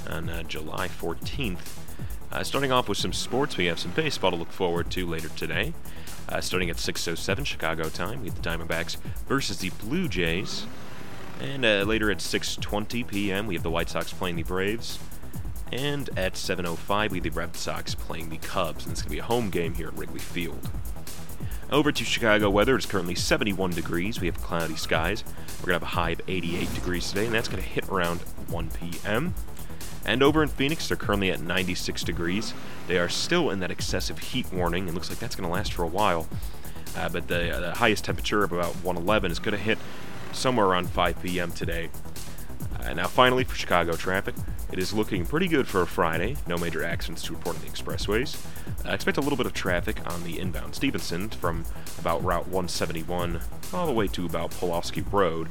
[0.10, 1.80] on uh, July 14th.
[2.32, 5.30] Uh, starting off with some sports, we have some baseball to look forward to later
[5.30, 5.74] today.
[6.30, 10.66] Uh, starting at 6.07 Chicago time, we have the Diamondbacks versus the Blue Jays.
[11.40, 15.00] And uh, later at 6:20 p.m., we have the White Sox playing the Braves.
[15.72, 19.16] And at 7:05, we have the Red Sox playing the Cubs, and it's going to
[19.16, 20.70] be a home game here at Wrigley Field.
[21.72, 22.76] Over to Chicago weather.
[22.76, 24.22] It's currently 71 degrees.
[24.22, 25.24] We have cloudy skies.
[25.60, 27.90] We're going to have a high of 88 degrees today, and that's going to hit
[27.90, 29.34] around 1 p.m.
[30.06, 32.54] And over in Phoenix, they're currently at 96 degrees.
[32.88, 34.84] They are still in that excessive heat warning.
[34.84, 36.28] And it looks like that's going to last for a while.
[36.96, 39.78] Uh, but the, uh, the highest temperature of about 111 is going to hit
[40.32, 41.52] somewhere around 5 p.m.
[41.52, 41.90] today.
[42.80, 44.36] Uh, now, finally, for Chicago traffic,
[44.72, 46.36] it is looking pretty good for a Friday.
[46.48, 48.44] No major accidents to report on the expressways.
[48.86, 51.64] Uh, expect a little bit of traffic on the inbound Stevenson from
[52.00, 53.40] about Route 171
[53.72, 55.48] all the way to about Pulaski Road.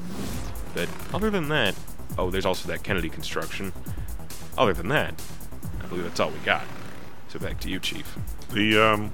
[0.75, 1.75] But other than that,
[2.19, 3.73] oh, there's also that Kennedy construction.
[4.57, 5.23] Other than that,
[5.83, 6.65] I believe that's all we got.
[7.29, 8.17] So back to you, Chief.
[8.53, 9.11] The um,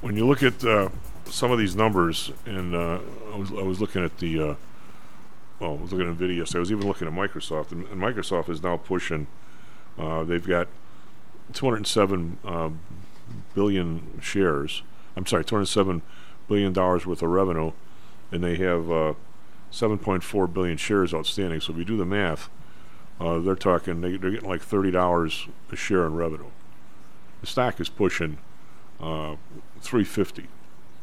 [0.00, 0.88] when you look at uh,
[1.26, 2.98] some of these numbers, and uh,
[3.32, 4.54] I was I was looking at the uh,
[5.60, 6.58] well, I was looking at Nvidia yesterday.
[6.58, 9.28] I was even looking at Microsoft, and, and Microsoft is now pushing.
[9.96, 10.66] Uh, they've got
[11.52, 12.70] 207 uh,
[13.54, 14.82] billion shares.
[15.16, 16.02] I'm sorry, 207
[16.48, 17.72] billion dollars worth of revenue,
[18.32, 19.14] and they have uh,
[19.70, 21.60] 7.4 billion shares outstanding.
[21.60, 22.48] So if you do the math,
[23.22, 26.50] uh, they're talking they, are getting like thirty dollars a share in revenue.
[27.40, 28.38] The stock is pushing
[29.00, 29.36] uh,
[29.80, 30.46] 350.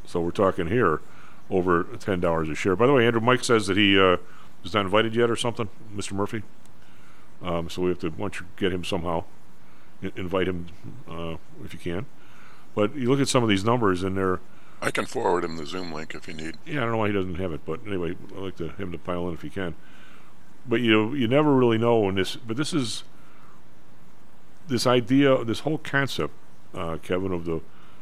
[0.06, 1.02] So we're talking here
[1.50, 2.76] over ten dollars a share.
[2.76, 4.18] By the way, Andrew Mike says that he uh,
[4.64, 6.14] is not invited yet or something, Mr.
[6.14, 6.44] Murphy.
[7.42, 9.24] Um, so we have to once you get him somehow,
[10.04, 10.68] I- invite him
[11.10, 12.06] uh, if you can.
[12.76, 14.40] But you look at some of these numbers and they're.
[14.82, 16.58] I can forward him the Zoom link if you need.
[16.66, 18.92] Yeah, I don't know why he doesn't have it, but anyway, I'd like to him
[18.94, 19.76] to pile in if he can.
[20.68, 22.36] But you you never really know when this.
[22.36, 23.04] But this is
[24.68, 26.34] this idea, this whole concept,
[26.74, 27.62] uh, Kevin, of the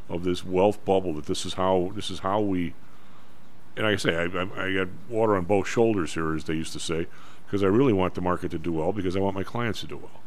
[0.09, 1.13] of this wealth bubble.
[1.13, 2.73] That this is how this is how we
[3.77, 6.55] and like I say, I, I, I got water on both shoulders here, as they
[6.55, 7.05] used to say,
[7.45, 9.87] because I really want the market to do well because I want my clients to
[9.87, 10.21] do well.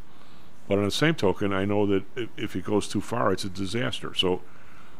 [0.69, 3.43] But on the same token, I know that if, if it goes too far, it's
[3.43, 4.13] a disaster.
[4.13, 4.41] So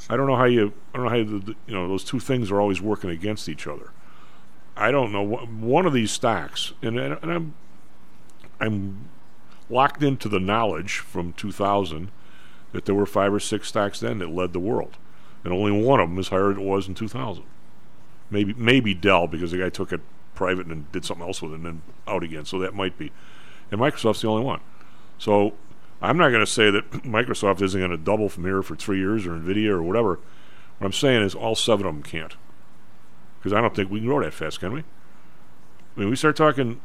[0.10, 2.52] I don't know how you, I don't know how you, you know, those two things
[2.52, 3.92] are always working against each other.
[4.76, 5.24] I don't know.
[5.24, 7.54] One of these stocks, and, and I'm,
[8.60, 9.10] I'm
[9.70, 12.12] locked into the knowledge from 2000
[12.72, 14.98] that there were five or six stocks then that led the world,
[15.44, 17.44] and only one of them is higher than it was in 2000
[18.32, 20.02] maybe maybe Dell because the guy took it
[20.34, 22.46] private and did something else with it and then out again.
[22.46, 23.12] So that might be.
[23.70, 24.62] And Microsoft's the only one.
[25.20, 25.54] So
[26.02, 28.98] I'm not going to say that Microsoft isn't going to double from here for three
[28.98, 30.20] years or Nvidia or whatever.
[30.80, 32.36] What I'm saying is all seven of them can't,
[33.42, 34.82] because I don't think we can grow that fast, can we?
[34.82, 36.80] I mean, we start talking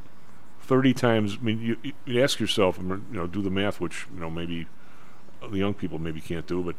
[0.63, 1.37] 30 times.
[1.41, 4.67] I mean, you, you ask yourself, you know, do the math, which you know maybe
[5.41, 6.75] the young people maybe can't do, but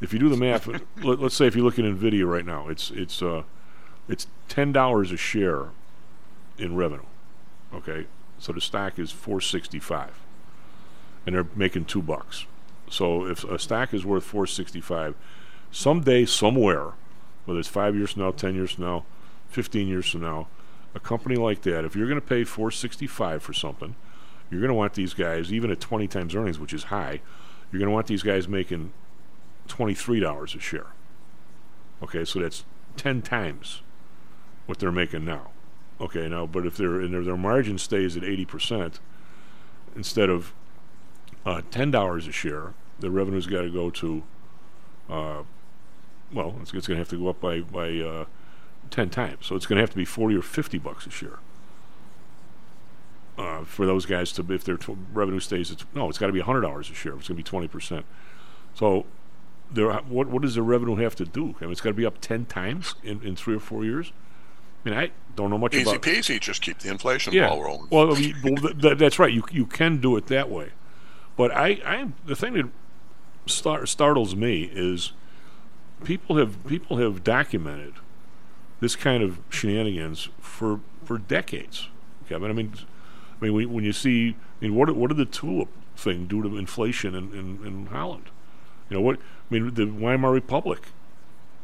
[0.00, 0.66] if you do the math,
[1.02, 3.44] let, us say if you look at Nvidia right now, it's it's uh,
[4.08, 5.68] it's ten dollars a share
[6.58, 7.04] in revenue.
[7.72, 8.06] Okay,
[8.38, 10.18] so the stock is 465,
[11.24, 12.46] and they're making two bucks.
[12.88, 15.14] So if a stock is worth 465,
[15.70, 16.94] someday, somewhere,
[17.44, 19.04] whether it's five years from now, ten years from now,
[19.50, 20.48] 15 years from now,
[20.94, 23.94] a company like that, if you're going to pay 465 for something,
[24.50, 27.20] you're going to want these guys, even at 20 times earnings, which is high,
[27.70, 28.92] you're going to want these guys making
[29.68, 30.86] $23 a share.
[32.02, 32.64] Okay, so that's
[32.96, 33.82] 10 times
[34.66, 35.50] what they're making now.
[36.00, 38.98] Okay, now, but if their their, their margin stays at 80%
[39.94, 40.54] instead of
[41.44, 44.22] uh, $10 a share, the revenue's got to go to,
[45.08, 45.42] uh,
[46.32, 48.24] well, it's, it's going to have to go up by, by uh,
[48.90, 49.46] 10 times.
[49.46, 51.38] So it's going to have to be 40 or 50 bucks a share.
[53.38, 56.32] Uh, for those guys to, if their t- revenue stays at, no, it's got to
[56.32, 57.14] be $100 a share.
[57.14, 58.02] It's going to be 20%.
[58.74, 59.06] So
[59.70, 61.54] there, what, what does the revenue have to do?
[61.60, 64.12] I mean, it's got to be up 10 times in, in three or four years.
[64.84, 67.48] I mean, I don't know much Easy about peasy, just keep the inflation yeah.
[67.48, 67.88] ball rolling.
[67.90, 69.32] Well, I mean, well th- th- that's right.
[69.32, 70.70] You you can do it that way,
[71.36, 72.68] but I, I the thing that
[73.46, 75.12] star- startles me is
[76.02, 77.94] people have people have documented
[78.80, 81.88] this kind of shenanigans for for decades.
[82.28, 82.72] Kevin, I mean,
[83.40, 86.56] I mean, when, you see, I mean, what what did the tulip thing do to
[86.56, 88.30] inflation in, in, in Holland?
[88.88, 89.16] You know what?
[89.16, 90.88] I mean, the Weimar Republic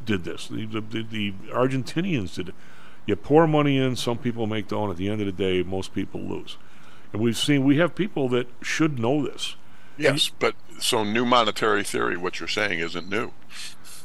[0.05, 0.49] did this.
[0.49, 2.55] The the, the, the Argentinians did it.
[3.07, 5.63] You pour money in, some people make dough, and at the end of the day,
[5.63, 6.57] most people lose.
[7.13, 9.55] And we've seen we have people that should know this.
[9.97, 13.33] Yes, but so new monetary theory, what you're saying, isn't new.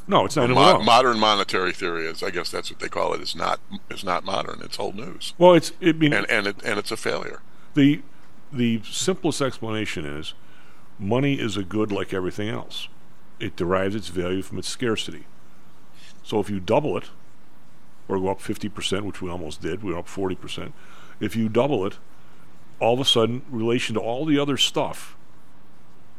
[0.06, 0.82] No, it's not Mo- at all.
[0.82, 3.20] modern monetary theory is, I guess that's what they call it.
[3.20, 3.60] Is not
[3.90, 4.60] is not modern.
[4.62, 5.32] It's old news.
[5.38, 7.40] Well, it's I mean, and and it, and it's a failure.
[7.74, 8.02] The
[8.52, 10.34] the simplest explanation is
[10.98, 12.88] money is a good like everything else.
[13.40, 15.24] It derives its value from its scarcity.
[16.22, 17.10] So if you double it,
[18.08, 20.72] or go up 50%, which we almost did, we were up 40%.
[21.18, 21.98] If you double it,
[22.78, 25.16] all of a sudden, relation to all the other stuff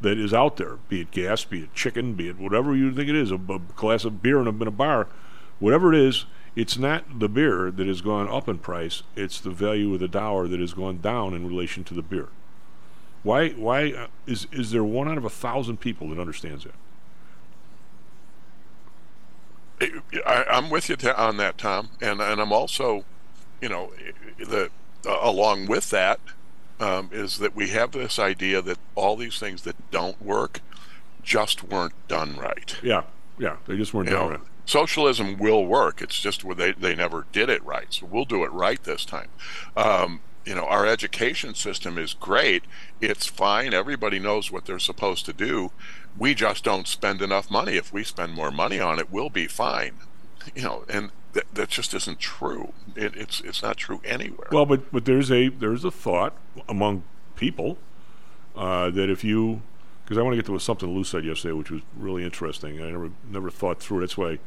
[0.03, 3.09] that is out there, be it gas, be it chicken, be it whatever you think
[3.09, 5.07] it is, a, a glass of beer in a, in a bar,
[5.59, 9.49] whatever it is, it's not the beer that has gone up in price, it's the
[9.49, 12.29] value of the dollar that has gone down in relation to the beer.
[13.23, 13.49] Why?
[13.51, 16.73] Why uh, is is there one out of a thousand people that understands that?
[20.25, 23.05] I, I'm with you on that, Tom, and and I'm also,
[23.61, 23.93] you know,
[24.37, 24.69] the
[25.07, 26.19] uh, along with that
[26.83, 30.59] um, is that we have this idea that all these things that don't work
[31.23, 32.75] just weren't done right.
[32.83, 33.03] Yeah,
[33.39, 34.41] yeah, they just weren't You done know, right.
[34.65, 36.01] socialism will work.
[36.01, 37.87] It's just where they they never did it right.
[37.89, 39.29] So we'll do it right this time.
[39.77, 42.63] Um, you know, our education system is great.
[42.99, 43.73] It's fine.
[43.73, 45.71] Everybody knows what they're supposed to do.
[46.17, 47.77] We just don't spend enough money.
[47.77, 49.93] If we spend more money on it, we'll be fine.
[50.53, 52.73] You know, and th- that just isn't true.
[52.95, 54.47] It, it's it's not true anywhere.
[54.51, 56.35] Well, but but there's a there's a thought
[56.69, 57.03] among
[57.35, 57.77] people
[58.55, 59.61] uh, that if you
[60.03, 62.81] because I want to get to something Lou said yesterday, which was really interesting.
[62.81, 64.01] I never never thought through it.
[64.01, 64.39] That's why I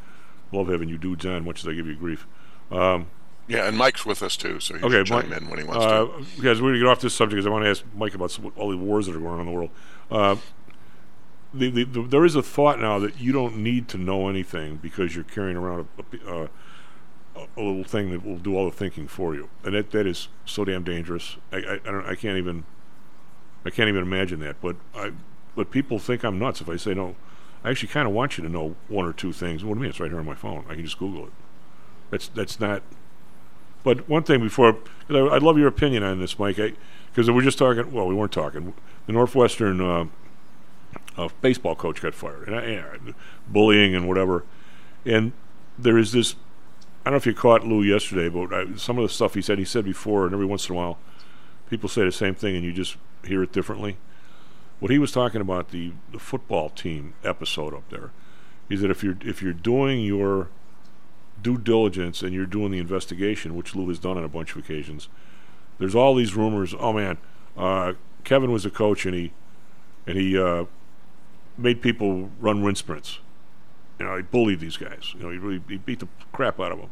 [0.53, 2.27] love having you dudes on, much as I give you grief.
[2.71, 3.09] Um,
[3.49, 5.65] yeah, and Mike's with us too, so he okay, can chime Mike, in when he
[5.65, 6.43] wants uh, to.
[6.43, 8.53] Guys, we're gonna get off this subject because I want to ask Mike about some,
[8.57, 9.71] all the wars that are going on in the world.
[10.11, 10.37] Uh,
[11.55, 14.77] the, the, the, there is a thought now that you don't need to know anything
[14.77, 16.49] because you're carrying around a, a,
[17.37, 20.29] a, little thing that will do all the thinking for you, and that that is
[20.45, 21.37] so damn dangerous.
[21.53, 22.65] I, I, I don't I can't even
[23.65, 24.61] I can't even imagine that.
[24.61, 25.13] But I
[25.55, 27.17] but people think I'm nuts if I say no.
[27.65, 29.65] I actually kind of want you to know one or two things.
[29.65, 29.91] What do you mean?
[29.91, 30.65] It's right here on my phone.
[30.69, 31.33] I can just Google it.
[32.11, 32.83] That's that's not.
[33.83, 37.59] But one thing before, I- I'd love your opinion on this, Mike, because we're just
[37.59, 37.93] talking.
[37.93, 38.75] Well, we weren't talking.
[39.07, 40.07] The Northwestern uh,
[41.17, 42.97] uh, baseball coach got fired, and I, yeah,
[43.49, 44.45] bullying and whatever.
[45.05, 45.33] And
[45.79, 46.37] there is this.
[47.07, 49.41] I don't know if you caught Lou yesterday, but I, some of the stuff he
[49.41, 50.99] said, he said before, and every once in a while,
[51.71, 53.97] people say the same thing, and you just hear it differently.
[54.81, 58.11] What he was talking about the, the football team episode up there
[58.69, 60.49] is that if you're if you're doing your
[61.41, 64.57] due diligence and you're doing the investigation, which Lou has done on a bunch of
[64.57, 65.09] occasions,
[65.79, 66.75] there's all these rumors.
[66.77, 67.19] Oh man,
[67.57, 67.93] uh,
[68.25, 69.33] Kevin was a coach and he
[70.09, 70.65] and he uh,
[71.57, 73.21] made people run wind sprints.
[73.99, 75.15] You know, he bullied these guys.
[75.17, 76.91] You know, he really he beat the crap out of them.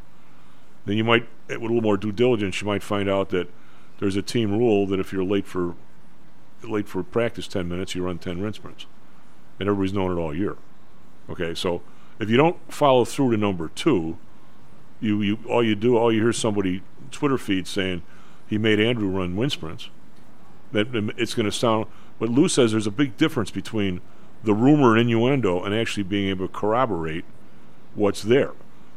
[0.86, 3.48] Then you might, with a little more due diligence, you might find out that
[3.98, 5.74] there's a team rule that if you're late for
[6.62, 8.86] late for practice ten minutes, you run ten rinse sprints,
[9.60, 10.56] and everybody's known it all year.
[11.28, 11.82] Okay, so
[12.18, 14.18] if you don't follow through to number two,
[15.00, 18.02] you, you all you do all you hear somebody Twitter feed saying
[18.46, 19.90] he made Andrew run wind sprints.
[20.72, 21.86] That it's going to sound.
[22.18, 24.00] But Lou says there's a big difference between
[24.44, 27.24] the rumor and innuendo and actually being able to corroborate
[27.94, 28.52] what's there.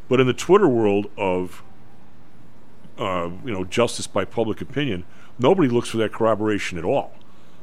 [0.09, 1.63] But in the Twitter world of
[2.97, 5.05] uh, you know justice by public opinion,
[5.39, 7.13] nobody looks for that corroboration at all.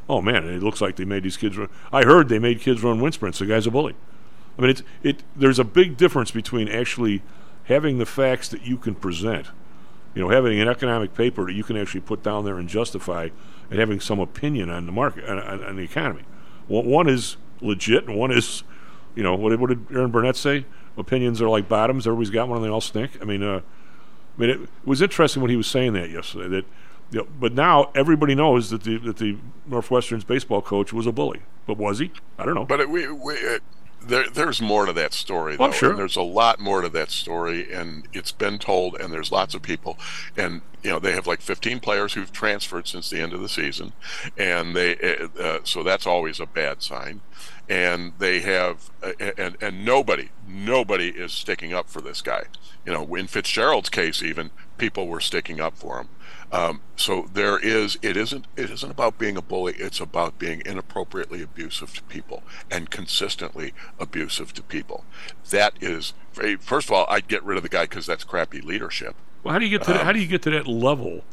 [0.09, 1.69] Oh man, it looks like they made these kids run.
[1.93, 3.39] I heard they made kids run wind sprints.
[3.39, 3.95] The guy's a bully.
[4.59, 5.23] I mean, it's it.
[5.35, 7.23] There's a big difference between actually
[7.65, 9.47] having the facts that you can present,
[10.15, 13.31] you know, having an economic paper that you can actually put down there and justify,
[13.71, 16.23] and having some opinion on the market on, on, on the economy.
[16.69, 18.63] One, one is legit, and one is,
[19.15, 20.65] you know, what, did- what did Aaron Burnett say?
[20.97, 22.07] Opinions are like bottoms.
[22.07, 23.19] Everybody's got one, and they all stink.
[23.21, 23.61] I mean, uh,
[24.37, 26.49] I mean, it, it was interesting when he was saying that yesterday.
[26.49, 26.65] That,
[27.11, 29.37] you know, but now everybody knows that the that the
[29.67, 31.43] Northwestern's baseball coach was a bully.
[31.67, 32.13] But was he?
[32.39, 32.65] I don't know.
[32.65, 33.63] But it, we, we, it,
[34.07, 35.57] there, there's more to that story.
[35.59, 35.91] Oh, I'm sure.
[35.91, 38.97] and there's a lot more to that story, and it's been told.
[39.01, 39.99] And there's lots of people,
[40.37, 43.49] and you know they have like 15 players who've transferred since the end of the
[43.49, 43.93] season,
[44.37, 47.21] and they uh, uh, so that's always a bad sign.
[47.69, 52.45] And they have, uh, and and nobody, nobody is sticking up for this guy.
[52.85, 56.09] You know, in Fitzgerald's case, even people were sticking up for him.
[56.55, 60.63] Um, so there is it isn't it isn't about being a bully it's about being
[60.65, 65.05] inappropriately abusive to people and consistently abusive to people
[65.51, 66.13] that is
[66.61, 69.59] first of all i'd get rid of the guy because that's crappy leadership Well, how
[69.59, 71.25] do you get to that, Um, how do you get to that level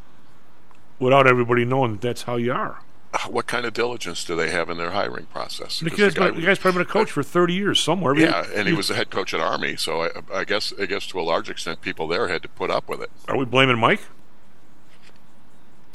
[0.98, 2.80] without everybody knowing that that's how you are?
[3.28, 6.20] what kind of diligence do they have in their hiring process The, 'Cause guy's the
[6.20, 8.16] guy the guy's probably been a coach for 30 years somewhere.
[8.16, 10.86] Yeah and he you- was the head coach at army so I, I guess i
[10.86, 13.44] guess to a large extent people there had to put up with it Are we
[13.44, 14.00] blaming Mike?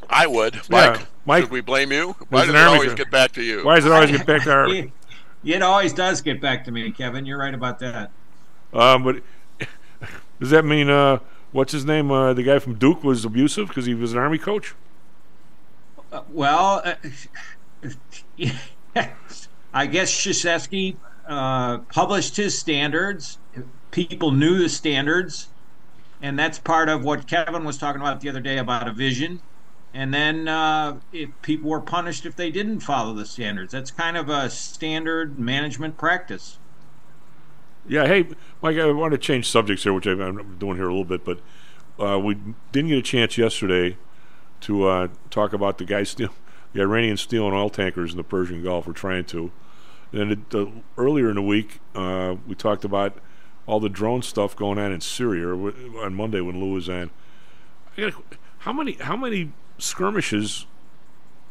[0.09, 2.95] I would Yeah, mike, Mike- should we blame you why He's does it always guy.
[2.95, 4.67] get back to you Why does it always get back to our?
[4.69, 4.91] It,
[5.43, 7.25] it always does get back to me, Kevin.
[7.25, 8.11] You're right about that.
[8.73, 9.21] Um, but
[10.39, 11.19] does that mean uh,
[11.51, 12.11] what's his name?
[12.11, 14.73] Uh, the guy from Duke was abusive because he was an army coach.
[16.11, 16.95] Uh, well, uh,
[19.73, 20.97] I guess Krzyzewski
[21.27, 23.37] uh, published his standards.
[23.91, 25.47] People knew the standards,
[26.21, 29.39] and that's part of what Kevin was talking about the other day about a vision.
[29.97, 33.71] And then uh, if people were punished if they didn't follow the standards.
[33.71, 36.59] That's kind of a standard management practice.
[37.87, 38.05] Yeah.
[38.05, 38.27] Hey,
[38.61, 41.39] Mike, I want to change subjects here, which I'm doing here a little bit, but
[41.99, 42.37] uh, we
[42.71, 43.97] didn't get a chance yesterday
[44.61, 46.29] to uh, talk about the guy steal,
[46.73, 48.85] the Iranians stealing oil tankers in the Persian Gulf.
[48.85, 49.51] We're trying to.
[50.11, 53.17] And it, earlier in the week, uh, we talked about
[53.65, 57.09] all the drone stuff going on in Syria on Monday when Lou was on.
[58.59, 60.65] How many how many skirmishes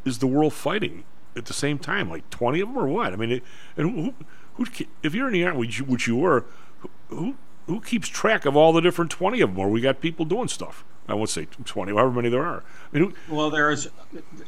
[0.04, 1.04] is the world fighting
[1.36, 2.08] at the same time?
[2.08, 3.12] Like twenty of them or what?
[3.12, 3.42] I mean, it,
[3.76, 4.14] and who,
[4.54, 6.44] who, if you're in the army, which you, which you were,
[6.80, 9.58] who, who who keeps track of all the different twenty of them?
[9.58, 10.84] Or we got people doing stuff.
[11.08, 12.62] I won't say twenty, however many there are.
[12.92, 13.88] I mean, who, Well, there's,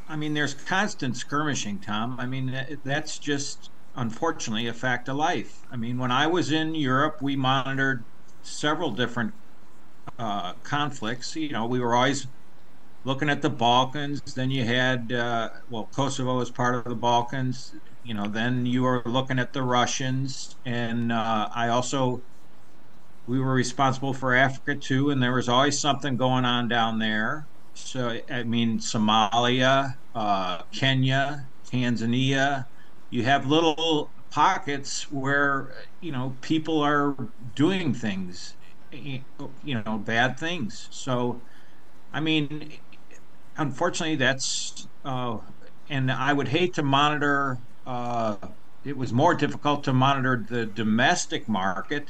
[0.08, 2.18] I mean, there's constant skirmishing, Tom.
[2.18, 5.66] I mean, that's just unfortunately a fact of life.
[5.70, 8.02] I mean, when I was in Europe, we monitored
[8.42, 9.34] several different
[10.18, 11.36] uh, conflicts.
[11.36, 12.26] You know, we were always
[13.04, 14.20] looking at the Balkans.
[14.34, 17.74] Then you had, uh, well, Kosovo was part of the Balkans.
[18.02, 22.24] You know, then you were looking at the Russians, and uh, I also
[23.26, 27.48] we were responsible for Africa too, and there was always something going on down there.
[27.74, 32.64] So I mean, Somalia, uh, Kenya, Tanzania,
[33.10, 37.14] you have little pockets where you know people are
[37.54, 38.56] doing things,
[38.90, 39.24] you
[39.64, 40.88] know, bad things.
[40.90, 41.42] So,
[42.12, 42.72] I mean,
[43.58, 45.38] unfortunately, that's uh,
[45.90, 47.58] and I would hate to monitor.
[47.86, 48.36] Uh,
[48.84, 52.08] it was more difficult to monitor the domestic market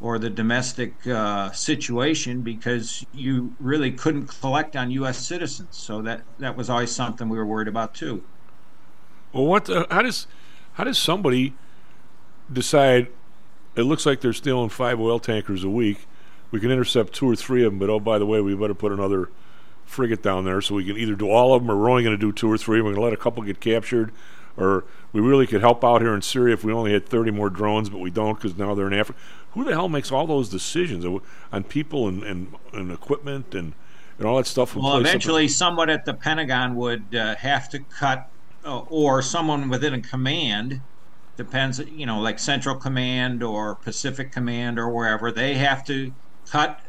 [0.00, 5.18] or the domestic uh, situation because you really couldn't collect on U.S.
[5.18, 5.76] citizens.
[5.76, 8.22] So that that was always something we were worried about too.
[9.32, 9.66] well, what?
[9.66, 10.26] The, how does
[10.74, 11.54] how does somebody
[12.50, 13.08] decide?
[13.76, 16.06] It looks like they're stealing five oil tankers a week.
[16.50, 18.74] We can intercept two or three of them, but oh, by the way, we better
[18.74, 19.28] put another
[19.88, 22.16] frigate down there so we can either do all of them or we're only going
[22.16, 22.80] to do two or three.
[22.80, 24.12] We're going to let a couple get captured,
[24.56, 27.50] or we really could help out here in Syria if we only had 30 more
[27.50, 29.18] drones, but we don't because now they're in Africa.
[29.52, 31.04] Who the hell makes all those decisions
[31.52, 33.72] on people and, and, and equipment and,
[34.18, 34.76] and all that stuff?
[34.76, 38.28] Well, eventually, someone at the Pentagon would uh, have to cut,
[38.64, 40.82] uh, or someone within a command,
[41.38, 46.12] depends, you know, like Central Command or Pacific Command or wherever, they have to
[46.50, 46.80] cut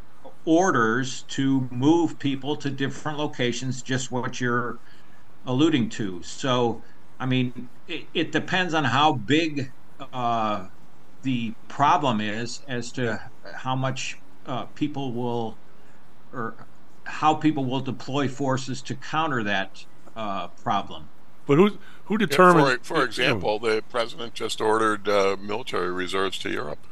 [0.44, 4.78] orders to move people to different locations, just what you're
[5.46, 6.22] alluding to.
[6.22, 6.82] So,
[7.18, 9.72] I mean, it, it depends on how big
[10.12, 10.66] uh,
[11.22, 13.20] the problem is as to
[13.54, 15.56] how much uh, people will
[16.32, 16.54] or
[17.04, 19.84] how people will deploy forces to counter that
[20.16, 21.08] uh, problem.
[21.46, 22.68] But who who determines?
[22.68, 26.86] Yeah, for, for example, the president just ordered uh, military reserves to Europe.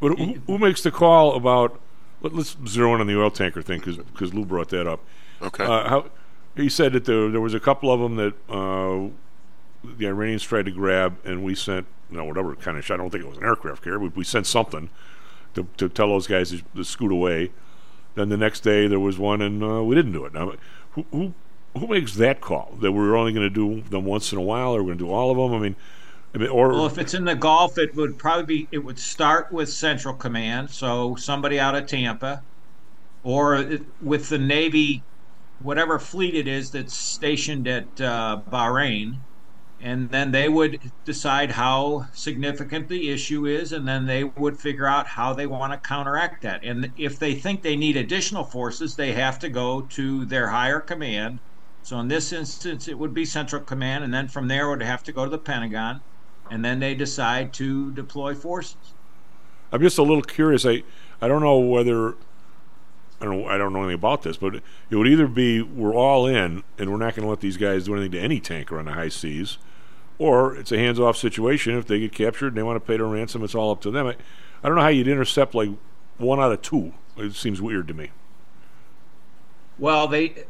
[0.00, 1.78] But who, who makes the call about?
[2.22, 5.00] Let, us zero in on the oil tanker thing because Lou brought that up.
[5.40, 5.64] Okay.
[5.64, 6.10] Uh, how
[6.56, 9.08] he said that there there was a couple of them that uh,
[9.84, 12.90] the Iranians tried to grab, and we sent you know whatever kind of.
[12.90, 13.98] I don't think it was an aircraft carrier.
[13.98, 14.90] We, we sent something
[15.54, 17.52] to to tell those guys to, to scoot away.
[18.14, 20.34] Then the next day there was one, and uh, we didn't do it.
[20.34, 20.52] Now,
[20.92, 21.34] who who
[21.76, 24.74] who makes that call that we're only going to do them once in a while,
[24.74, 25.58] or we're going to do all of them?
[25.58, 25.76] I mean,
[26.34, 29.68] Or well, if it's in the Gulf, it would probably be it would start with
[29.68, 32.44] Central Command, so somebody out of Tampa,
[33.24, 35.02] or it, with the Navy,
[35.60, 39.16] whatever fleet it is that's stationed at uh, Bahrain,
[39.80, 44.86] and then they would decide how significant the issue is, and then they would figure
[44.86, 46.62] out how they want to counteract that.
[46.62, 50.78] And if they think they need additional forces, they have to go to their higher
[50.78, 51.40] command
[51.82, 54.82] so in this instance, it would be Central Command, and then from there it would
[54.82, 56.02] have to go to the Pentagon,
[56.50, 58.76] and then they decide to deploy forces.
[59.72, 60.66] I'm just a little curious.
[60.66, 60.82] I
[61.22, 62.16] I don't know whether
[63.20, 66.26] I don't I don't know anything about this, but it would either be we're all
[66.26, 68.86] in and we're not going to let these guys do anything to any tanker on
[68.86, 69.58] the high seas,
[70.18, 71.76] or it's a hands-off situation.
[71.76, 73.90] If they get captured and they want to pay the ransom, it's all up to
[73.90, 74.06] them.
[74.06, 74.16] I,
[74.62, 75.70] I don't know how you'd intercept like
[76.18, 76.94] one out of two.
[77.16, 78.10] It seems weird to me.
[79.78, 80.44] Well, they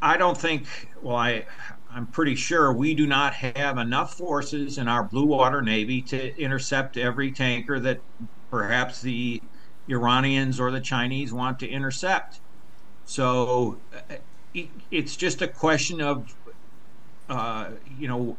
[0.00, 0.66] I don't think.
[1.02, 1.46] Well, I
[1.90, 6.38] I'm pretty sure we do not have enough forces in our blue water navy to
[6.38, 8.00] intercept every tanker that
[8.50, 9.42] perhaps the
[9.88, 12.40] Iranians or the Chinese want to intercept.
[13.04, 13.78] So
[14.90, 16.34] it's just a question of
[17.28, 18.36] uh, you know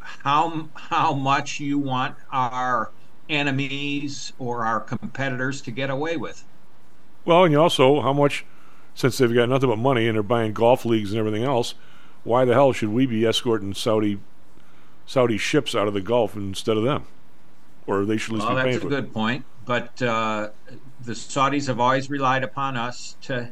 [0.00, 2.90] how how much you want our
[3.28, 6.44] enemies or our competitors to get away with.
[7.24, 8.44] Well, and you also how much
[8.94, 11.74] since they've got nothing but money and they're buying golf leagues and everything else,
[12.26, 14.18] why the hell should we be escorting Saudi
[15.06, 17.06] Saudi ships out of the Gulf instead of them?
[17.86, 19.44] Or they should at least well, be paying that's for a good point.
[19.64, 20.50] But uh,
[21.04, 23.50] the Saudis have always relied upon us to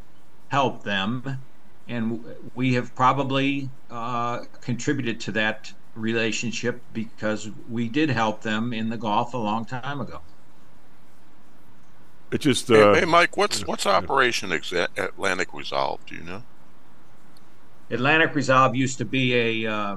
[0.48, 1.40] help them,
[1.88, 8.90] and we have probably uh, contributed to that relationship because we did help them in
[8.90, 10.20] the Gulf a long time ago.
[12.32, 12.68] It just.
[12.68, 16.04] Uh, hey, hey, Mike, what's what's Operation Atlantic Resolve?
[16.06, 16.42] Do you know?
[17.90, 19.96] Atlantic Resolve used to be a, uh,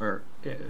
[0.00, 0.22] or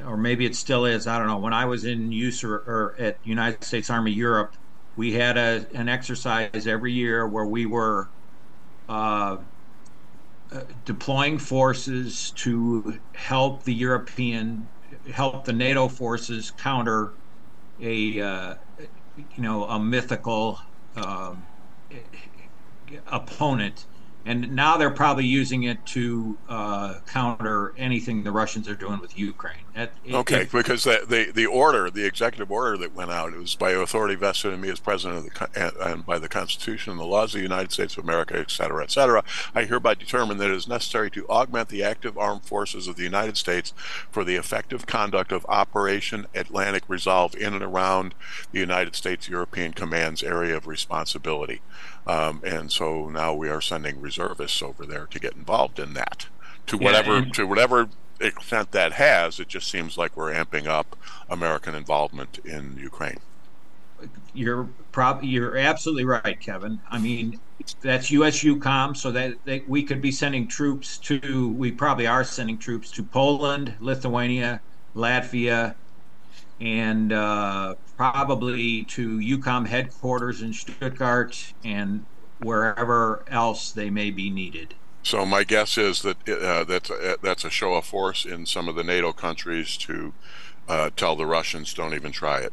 [0.06, 1.06] or maybe it still is.
[1.06, 1.38] I don't know.
[1.38, 4.54] When I was in use or, at United States Army Europe,
[4.96, 8.08] we had a an exercise every year where we were
[8.88, 9.36] uh,
[10.52, 14.68] uh, deploying forces to help the European,
[15.12, 17.12] help the NATO forces counter
[17.80, 18.54] a uh,
[19.34, 20.60] you know a mythical
[20.96, 21.44] um,
[23.08, 23.86] opponent.
[24.26, 29.16] And now they're probably using it to uh, counter anything the Russians are doing with
[29.16, 29.54] Ukraine.
[29.76, 33.38] It, okay, it, because the, the the order, the executive order that went out, it
[33.38, 36.90] was by authority vested in me as president of the and, and by the Constitution
[36.90, 39.22] and the laws of the United States of America, et cetera, et cetera.
[39.54, 43.04] I hereby determine that it is necessary to augment the active armed forces of the
[43.04, 43.72] United States
[44.10, 48.14] for the effective conduct of Operation Atlantic Resolve in and around
[48.50, 51.60] the United States European Command's area of responsibility.
[52.06, 56.26] Um, and so now we are sending reservists over there to get involved in that.
[56.66, 57.88] To whatever and- to whatever
[58.20, 60.96] extent that has, it just seems like we're amping up
[61.28, 63.18] American involvement in Ukraine.
[64.34, 66.80] You're prob- you're absolutely right, Kevin.
[66.90, 67.40] I mean,
[67.80, 71.48] that's USEUCOM, so that, that we could be sending troops to.
[71.52, 74.60] We probably are sending troops to Poland, Lithuania,
[74.94, 75.74] Latvia,
[76.60, 82.06] and uh, probably to EUCOM headquarters in Stuttgart and
[82.38, 84.74] wherever else they may be needed.
[85.02, 88.68] So my guess is that uh, that's uh, that's a show of force in some
[88.68, 90.14] of the NATO countries to
[90.68, 92.52] uh, tell the Russians don't even try it.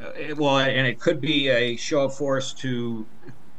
[0.00, 3.08] Uh, it- well, and it could be a show of force to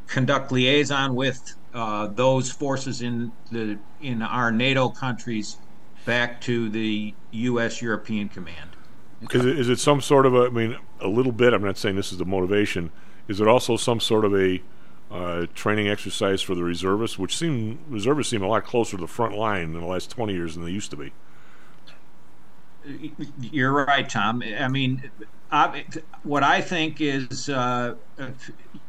[0.07, 1.39] conduct liaison with
[1.73, 5.57] uh, those forces in the in our NATO countries
[6.05, 7.81] back to the U.S.
[7.81, 8.70] European Command.
[9.21, 10.45] Because is it some sort of a?
[10.45, 11.53] I mean, a little bit.
[11.53, 12.91] I'm not saying this is the motivation.
[13.27, 14.61] Is it also some sort of a
[15.11, 19.07] uh, training exercise for the reservists, which seem reservists seem a lot closer to the
[19.07, 21.13] front line in the last 20 years than they used to be?
[23.39, 24.41] You're right, Tom.
[24.59, 25.11] I mean,
[25.51, 25.85] I,
[26.23, 27.93] what I think is uh,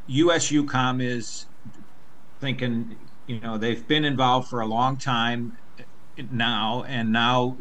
[0.06, 0.50] U.S.
[0.50, 1.44] EUCOM is
[2.40, 5.56] thinking you know, they've been involved for a long time
[6.30, 7.56] now, and now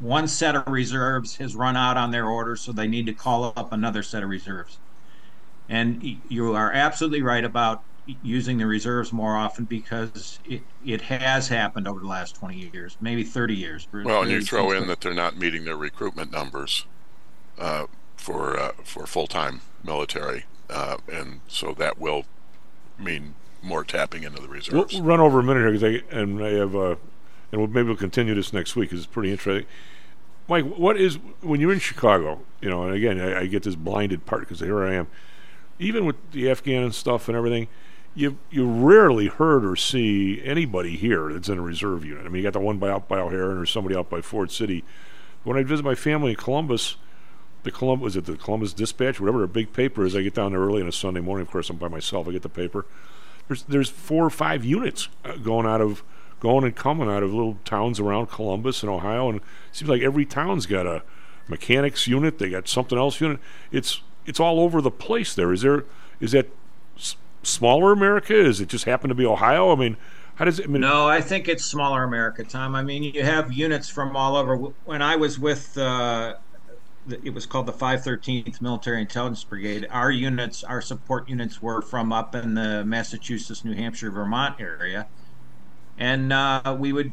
[0.00, 3.52] one set of reserves has run out on their order, so they need to call
[3.56, 4.78] up another set of reserves.
[5.68, 7.82] And you are absolutely right about
[8.22, 12.96] using the reserves more often because it, it has happened over the last 20 years,
[13.00, 13.86] maybe 30 years.
[13.92, 16.86] Well, and you throw in that they're not meeting their recruitment numbers
[17.58, 17.86] uh,
[18.16, 22.24] for uh, for full time military, uh, and so that will
[22.98, 24.94] mean more tapping into the reserves.
[24.94, 26.94] we'll run over a minute here because I and I have uh,
[27.52, 29.66] and we'll, maybe we'll continue this next week because it's pretty interesting.
[30.48, 32.40] Mike, what is when you're in Chicago?
[32.60, 35.08] You know, and again, I, I get this blinded part because here I am.
[35.78, 37.68] Even with the Afghan and stuff and everything,
[38.14, 42.24] you you rarely heard or see anybody here that's in a reserve unit.
[42.24, 44.50] I mean, you got the one by out by O'Hare or somebody out by Ford
[44.50, 44.84] City.
[45.44, 46.96] When I visit my family in Columbus,
[47.62, 50.16] the Columbus was it the Columbus Dispatch, whatever the big paper is.
[50.16, 51.46] I get down there early on a Sunday morning.
[51.46, 52.26] Of course, I'm by myself.
[52.26, 52.86] I get the paper.
[53.46, 56.02] There's there's four or five units uh, going out of
[56.40, 60.02] going and coming out of little towns around Columbus and Ohio, and it seems like
[60.02, 61.02] every town's got a
[61.48, 62.38] mechanics unit.
[62.38, 63.40] They got something else unit.
[63.72, 65.34] It's it's all over the place.
[65.34, 65.84] There is there
[66.20, 66.48] is that
[66.96, 68.34] s- smaller America?
[68.34, 69.72] Is it just happen to be Ohio?
[69.72, 69.96] I mean,
[70.36, 70.66] how does it?
[70.66, 72.74] I mean, No, I think it's smaller America, Tom.
[72.74, 74.56] I mean, you have units from all over.
[74.84, 76.34] When I was with, uh,
[77.06, 79.86] the- it was called the 513th Military Intelligence Brigade.
[79.90, 85.06] Our units, our support units, were from up in the Massachusetts, New Hampshire, Vermont area,
[85.98, 87.12] and uh, we would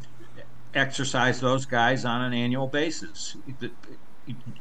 [0.73, 3.35] exercise those guys on an annual basis.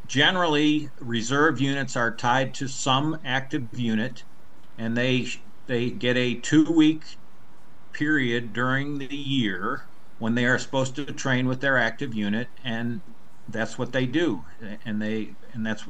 [0.07, 4.25] Generally, reserve units are tied to some active unit,
[4.79, 5.29] and they
[5.67, 7.03] they get a two-week
[7.93, 9.85] period during the year
[10.19, 13.01] when they are supposed to train with their active unit and
[13.49, 14.45] that's what they do.
[14.85, 15.85] And they and that's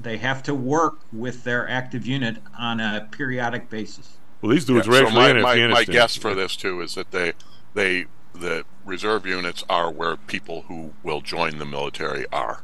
[0.00, 4.18] they have to work with their active unit on a periodic basis.
[4.40, 7.10] Well, these dudes Yeah, were so my, my, my guess for this too is that
[7.10, 7.32] they
[7.74, 12.62] they the reserve units are where people who will join the military are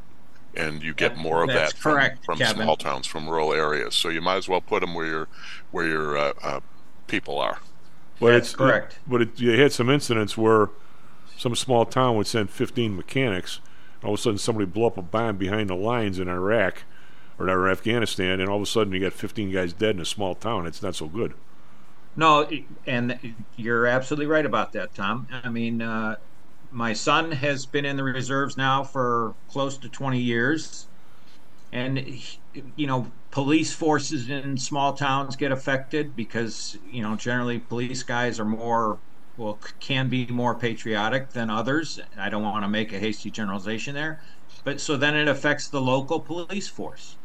[0.55, 2.63] and you get That- more of that's that from, correct, from Kevin.
[2.63, 5.27] small towns from rural areas so you might as well put them where your
[5.71, 6.59] where your uh, uh,
[7.07, 7.59] people are
[8.19, 8.99] But That's it's correct.
[9.07, 10.69] But it, you had some incidents where
[11.37, 13.59] some small town would send 15 mechanics.
[13.95, 16.83] And all of a sudden, somebody blew up a bomb behind the lines in Iraq
[17.39, 20.05] or, or Afghanistan, and all of a sudden, you got 15 guys dead in a
[20.05, 20.67] small town.
[20.67, 21.33] It's not so good.
[22.15, 22.49] No
[22.85, 23.19] and
[23.55, 25.27] you're absolutely right about that tom.
[25.31, 26.15] I mean uh,
[26.71, 30.89] my son has been in the reserves now for close to 20 years.
[31.73, 31.99] And
[32.75, 38.39] you know police forces in small towns get affected because you know generally police guys
[38.39, 39.01] are more
[39.37, 41.99] well can be more patriotic than others.
[42.17, 44.21] I don't want to make a hasty generalization there.
[44.63, 47.17] But so then it affects the local police force.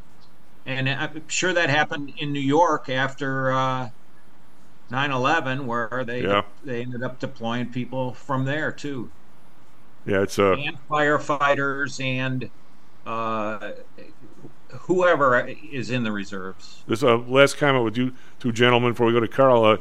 [0.67, 3.91] And i'm sure that happened in new york after uh,
[4.91, 6.43] 9/11 where they Yeah.
[6.65, 9.11] they ended up deploying people from there too
[10.05, 12.51] Yeah, it's uh, and firefighters and
[13.07, 13.73] uh,
[14.83, 16.83] whoever is in the reserves.
[16.87, 19.65] This uh, last comment with you two gentlemen before we go to Karl.
[19.65, 19.77] Uh,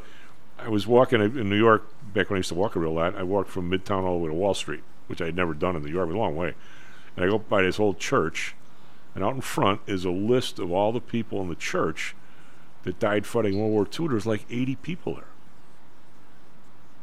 [0.57, 3.15] I was walking in New York back when I used to walk a real lot.
[3.15, 5.75] I walked from Midtown all the way to Wall Street, which I had never done
[5.75, 6.09] in New York.
[6.09, 6.53] A long way.
[7.15, 8.55] And I go by this old church,
[9.13, 12.15] and out in front is a list of all the people in the church
[12.85, 14.07] that died fighting World War II.
[14.07, 15.25] There's like 80 people there.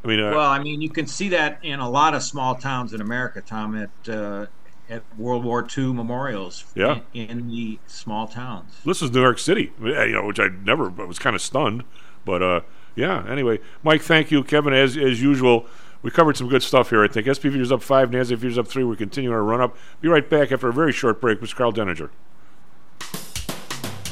[0.04, 2.54] I mean, uh, Well, I mean, you can see that in a lot of small
[2.54, 4.46] towns in America, Tom, at uh,
[4.88, 6.64] at World War II memorials.
[6.74, 7.00] Yeah.
[7.14, 8.74] In, in the small towns.
[8.84, 11.84] this is New York City, you know, which I never, but was kind of stunned.
[12.24, 12.60] But uh,
[12.94, 15.66] yeah, anyway, Mike, thank you, Kevin, as as usual.
[16.02, 17.04] We covered some good stuff here.
[17.04, 18.82] I think S&P Futures up five, NASDAQ Futures up three.
[18.82, 19.76] We're continuing our run up.
[20.00, 21.40] Be right back after a very short break.
[21.40, 22.10] with Karl Denninger.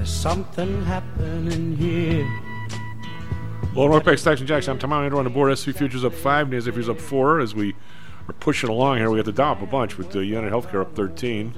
[0.00, 2.24] There's something happening here.
[3.74, 4.66] Well, Northpack Stocks and Jocks.
[4.66, 5.52] I'm Tom Andrew on the board.
[5.52, 6.46] S&P futures up five.
[6.46, 7.38] NASDAQ futures up four.
[7.38, 7.74] As we
[8.26, 10.80] are pushing along here, we got the Dow up a bunch with the United Healthcare
[10.80, 11.52] up 13.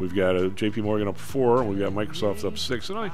[0.00, 0.80] We've got uh, J.P.
[0.80, 1.62] Morgan up four.
[1.64, 2.88] We've got Microsoft up six.
[2.88, 3.12] And I, you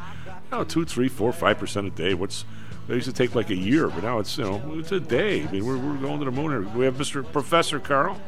[0.53, 2.15] know, two, three, four, five percent a day.
[2.15, 2.45] What's
[2.87, 5.43] that used to take like a year, but now it's you know it's a day.
[5.43, 6.63] I mean, we're, we're going to the moon here.
[6.63, 7.25] We have Mr.
[7.33, 8.21] Professor Karl.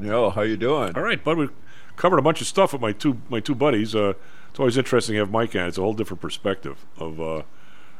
[0.00, 0.94] Yo, how you doing?
[0.94, 1.38] All right, bud.
[1.38, 1.48] We
[1.96, 3.96] covered a bunch of stuff with my two my two buddies.
[3.96, 4.12] Uh,
[4.50, 5.68] it's always interesting to have Mike on.
[5.68, 7.42] It's a whole different perspective of uh,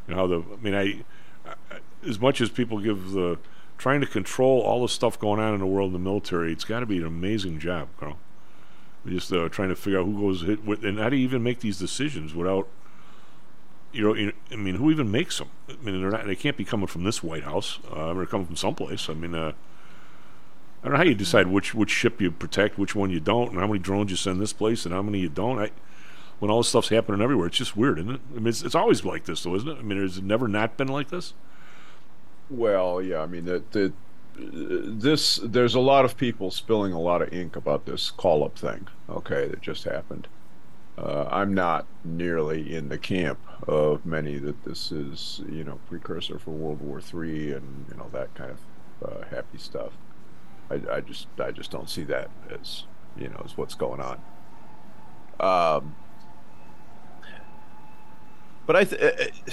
[0.06, 0.38] you know how the.
[0.40, 1.04] I mean, I,
[1.46, 3.38] I as much as people give the
[3.78, 6.64] trying to control all the stuff going on in the world in the military, it's
[6.64, 8.18] got to be an amazing job, Karl.
[9.06, 11.42] Just uh, trying to figure out who goes hit with, and how do you even
[11.42, 12.68] make these decisions without.
[13.92, 15.48] You know, you- I mean, who even makes them?
[15.68, 17.78] I mean, they're not, they can't be coming from this White House.
[17.90, 19.08] Uh, they're coming from someplace.
[19.08, 19.52] I mean, uh,
[20.82, 23.50] I don't know how you decide which which ship you protect, which one you don't,
[23.50, 25.58] and how many drones you send this place, and how many you don't.
[25.58, 25.70] I,
[26.40, 28.20] when all this stuff's happening everywhere, it's just weird, isn't it?
[28.32, 29.78] I mean, it's, it's always like this, though, isn't it?
[29.78, 31.34] I mean, has it never not been like this?
[32.50, 33.92] Well, yeah, I mean the the
[34.36, 38.58] this there's a lot of people spilling a lot of ink about this call up
[38.58, 38.88] thing.
[39.08, 40.26] Okay, that just happened.
[40.98, 43.38] Uh, I'm not nearly in the camp
[43.68, 48.08] of many that this is you know precursor for World War III and you know
[48.12, 48.58] that kind of
[49.08, 49.92] uh, happy stuff.
[50.70, 52.84] I, I just I just don't see that as
[53.16, 54.20] you know as what's going on.
[55.38, 55.94] Um,
[58.70, 59.52] but I, th- uh,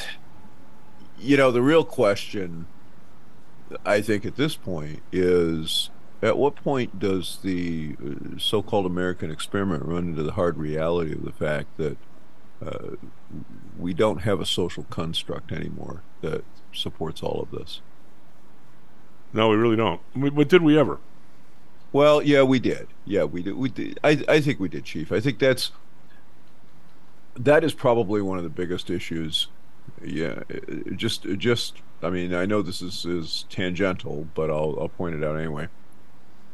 [1.17, 2.67] you know, the real question,
[3.83, 5.89] I think, at this point is
[6.21, 11.13] at what point does the uh, so called American experiment run into the hard reality
[11.13, 11.97] of the fact that
[12.63, 12.89] uh,
[13.79, 17.81] we don't have a social construct anymore that supports all of this?
[19.33, 19.99] No, we really don't.
[20.15, 20.99] But did we ever?
[21.91, 22.87] Well, yeah, we did.
[23.03, 23.55] Yeah, we did.
[23.55, 23.99] We did.
[24.03, 25.11] I, I think we did, Chief.
[25.11, 25.71] I think that's
[27.37, 29.47] that is probably one of the biggest issues.
[30.03, 30.43] Yeah,
[30.95, 31.81] just, just.
[32.03, 35.67] I mean, I know this is is tangential, but I'll I'll point it out anyway,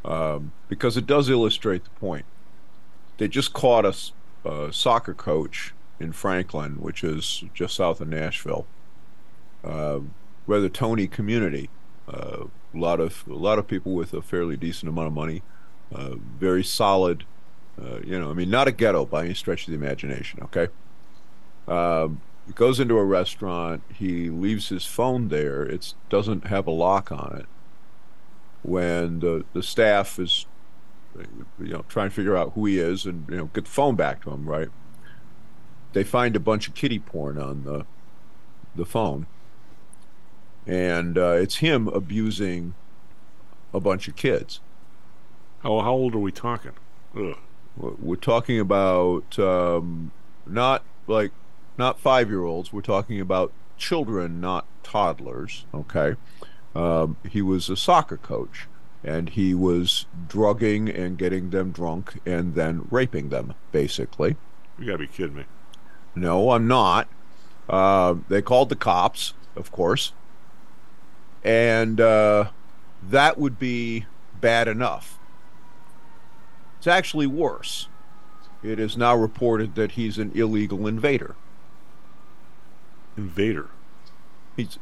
[0.06, 2.26] um, because it does illustrate the point.
[3.18, 8.66] They just caught a soccer coach in Franklin, which is just south of Nashville,
[9.64, 10.00] uh,
[10.48, 11.70] rather Tony community.
[12.08, 15.42] Uh, a lot of a lot of people with a fairly decent amount of money,
[15.94, 17.26] uh, very solid.
[17.82, 20.42] Uh, you know, I mean, not a ghetto by any stretch of the imagination.
[20.44, 20.68] Okay.
[21.68, 23.82] Um, he goes into a restaurant.
[23.94, 25.64] He leaves his phone there.
[25.64, 27.46] It doesn't have a lock on it.
[28.62, 30.46] When the the staff is,
[31.60, 33.96] you know, trying to figure out who he is and you know get the phone
[33.96, 34.70] back to him, right?
[35.92, 37.86] They find a bunch of kiddie porn on the
[38.76, 39.28] the phone
[40.66, 42.74] and uh, it's him abusing
[43.74, 44.60] a bunch of kids.
[45.62, 46.72] How how old are we talking?
[47.18, 47.38] Ugh.
[47.76, 50.12] We're talking about um,
[50.46, 51.32] not like
[51.78, 52.72] not five year olds.
[52.72, 55.66] We're talking about children, not toddlers.
[55.74, 56.16] Okay.
[56.76, 58.68] Um, he was a soccer coach,
[59.04, 64.36] and he was drugging and getting them drunk, and then raping them, basically.
[64.80, 65.46] You gotta be kidding me.
[66.16, 67.08] No, I'm not.
[67.70, 70.14] Uh, they called the cops, of course,
[71.44, 72.50] and uh,
[73.02, 74.06] that would be
[74.42, 75.18] bad enough.
[76.84, 77.88] It's actually worse.
[78.62, 81.34] It is now reported that he's an illegal invader.
[83.16, 83.70] Invader.
[84.58, 84.78] He's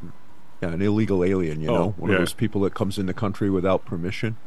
[0.63, 1.61] yeah, an illegal alien.
[1.61, 2.15] You Oh, know, one yeah.
[2.15, 4.37] of those people that comes in the country without permission.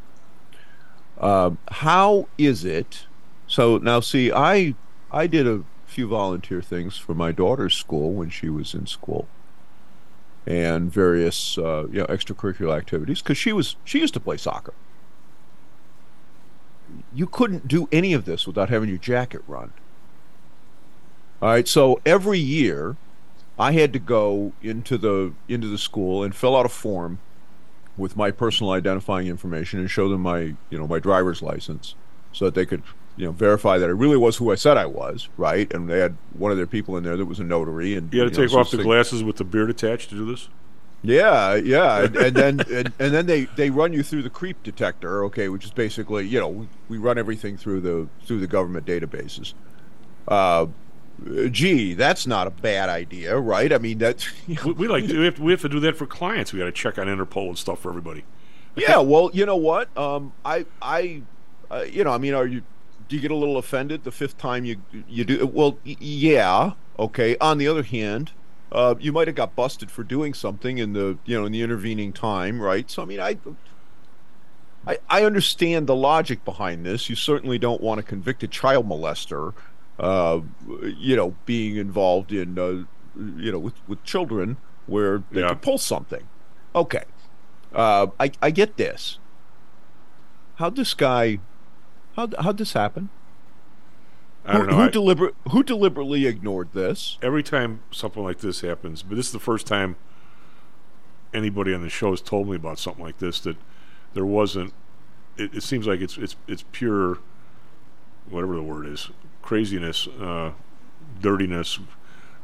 [1.21, 3.07] Um, how is it?
[3.47, 4.75] So now, see, I
[5.13, 9.29] I did a few volunteer things for my daughter's school when she was in school,
[10.45, 14.75] and various uh, you know extracurricular activities because she was she used to play soccer.
[17.15, 19.73] You couldn't do any of this without having your jacket run.
[21.41, 22.97] All right, so every year
[23.59, 27.19] I had to go into the into the school and fill out a form
[27.97, 31.95] with my personal identifying information and show them my you know my driver's license
[32.33, 32.83] so that they could
[33.17, 35.73] you know verify that I really was who I said I was, right?
[35.73, 38.21] And they had one of their people in there that was a notary, and You
[38.23, 40.49] had to know, take so off the glasses with the beard attached to do this.
[41.07, 44.63] Yeah, yeah, and, and then and, and then they they run you through the creep
[44.63, 48.47] detector, okay, which is basically you know we, we run everything through the through the
[48.47, 49.53] government databases.
[50.27, 50.67] Uh,
[51.51, 53.71] gee, that's not a bad idea, right?
[53.71, 54.27] I mean that.
[54.65, 56.55] we, we like we have, we have to do that for clients.
[56.55, 58.25] We got to check on Interpol and stuff for everybody.
[58.77, 59.97] Yeah, well, you know what?
[59.97, 61.23] Um, I, I,
[61.71, 62.63] uh, you know, I mean, are you?
[63.09, 65.47] Do you get a little offended the fifth time you you do?
[65.47, 67.37] Well, y- yeah, okay.
[67.41, 68.33] On the other hand,
[68.73, 71.63] uh, you might have got busted for doing something in the you know in the
[71.63, 72.91] intervening time, right?
[72.91, 73.39] So I mean, I.
[74.87, 77.09] I, I understand the logic behind this.
[77.09, 79.55] You certainly don't want to convict a child molester,
[79.99, 80.41] uh,
[80.83, 82.85] you know, being involved in, uh,
[83.15, 85.49] you know, with, with children where they Yeah.
[85.49, 86.29] could pull something.
[86.75, 87.05] Okay,
[87.73, 89.21] uh, I I get this.
[90.55, 91.41] How'd this guy?
[92.17, 93.11] How how'd this happen?
[94.45, 94.77] I don't who, know.
[94.77, 97.19] Who, I- deliberate, who deliberately ignored this?
[97.23, 99.97] every time something like this happens, but this is the first time
[101.33, 103.57] anybody on the show has told me about something like this that
[104.13, 104.73] there wasn't.
[105.37, 107.19] It, it seems like it's it's it's pure,
[108.29, 109.11] whatever the word is,
[109.43, 110.53] craziness, uh,
[111.21, 111.79] dirtiness,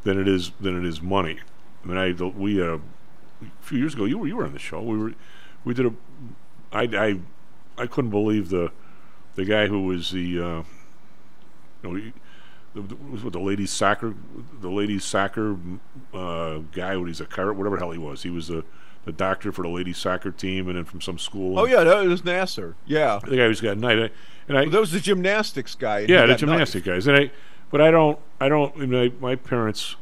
[0.02, 1.38] than it is than it is money.
[1.84, 2.80] I mean, I we uh, a
[3.60, 4.82] few years ago you were you were on the show.
[4.82, 5.12] We were
[5.64, 5.92] we did a
[6.72, 7.20] I I
[7.82, 8.72] I couldn't believe the
[9.36, 10.62] the guy who was the uh,
[11.88, 12.12] know, he-
[12.74, 14.14] the, the, the ladies soccer,
[14.60, 15.56] the ladies soccer
[16.14, 16.96] uh, guy.
[16.96, 18.22] What he's a car, whatever the hell he was.
[18.22, 18.64] He was the
[19.04, 21.58] the doctor for the ladies soccer team, and then from some school.
[21.58, 22.74] Oh yeah, that was Nassar.
[22.86, 24.12] Yeah, the guy who's got a knife.
[24.46, 26.00] And I, that was the gymnastics guy.
[26.00, 27.06] yeah, the gymnastic guys.
[27.06, 27.30] And I,
[27.70, 28.74] but I don't, I don't.
[28.76, 29.96] I mean, my, my parents,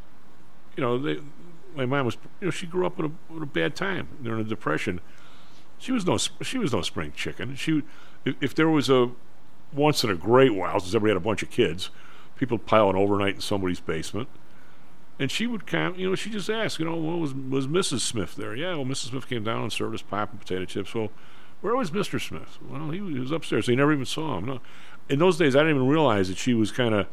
[0.77, 1.21] you know, they,
[1.75, 4.43] my mom was, you know, she grew up in a, in a bad time during
[4.43, 5.01] the depression.
[5.79, 7.55] She was no, she was no spring chicken.
[7.55, 7.83] She,
[8.25, 9.11] if, if there was a
[9.73, 11.91] once in a great while, since everybody had a bunch of kids,
[12.37, 14.29] people piling overnight in somebody's basement.
[15.21, 18.01] And she would come, you know, she just asked, you know, well, was was Mrs.
[18.01, 18.55] Smith there?
[18.55, 19.11] Yeah, well, Mrs.
[19.11, 20.95] Smith came down and served us pop and potato chips.
[20.95, 21.11] Well,
[21.61, 22.21] where was Mr.
[22.25, 22.57] Smith?
[22.69, 23.67] Well, he, he was upstairs.
[23.67, 24.45] They never even saw him.
[24.47, 24.61] No,
[25.09, 27.09] in those days, I didn't even realize that she was kind of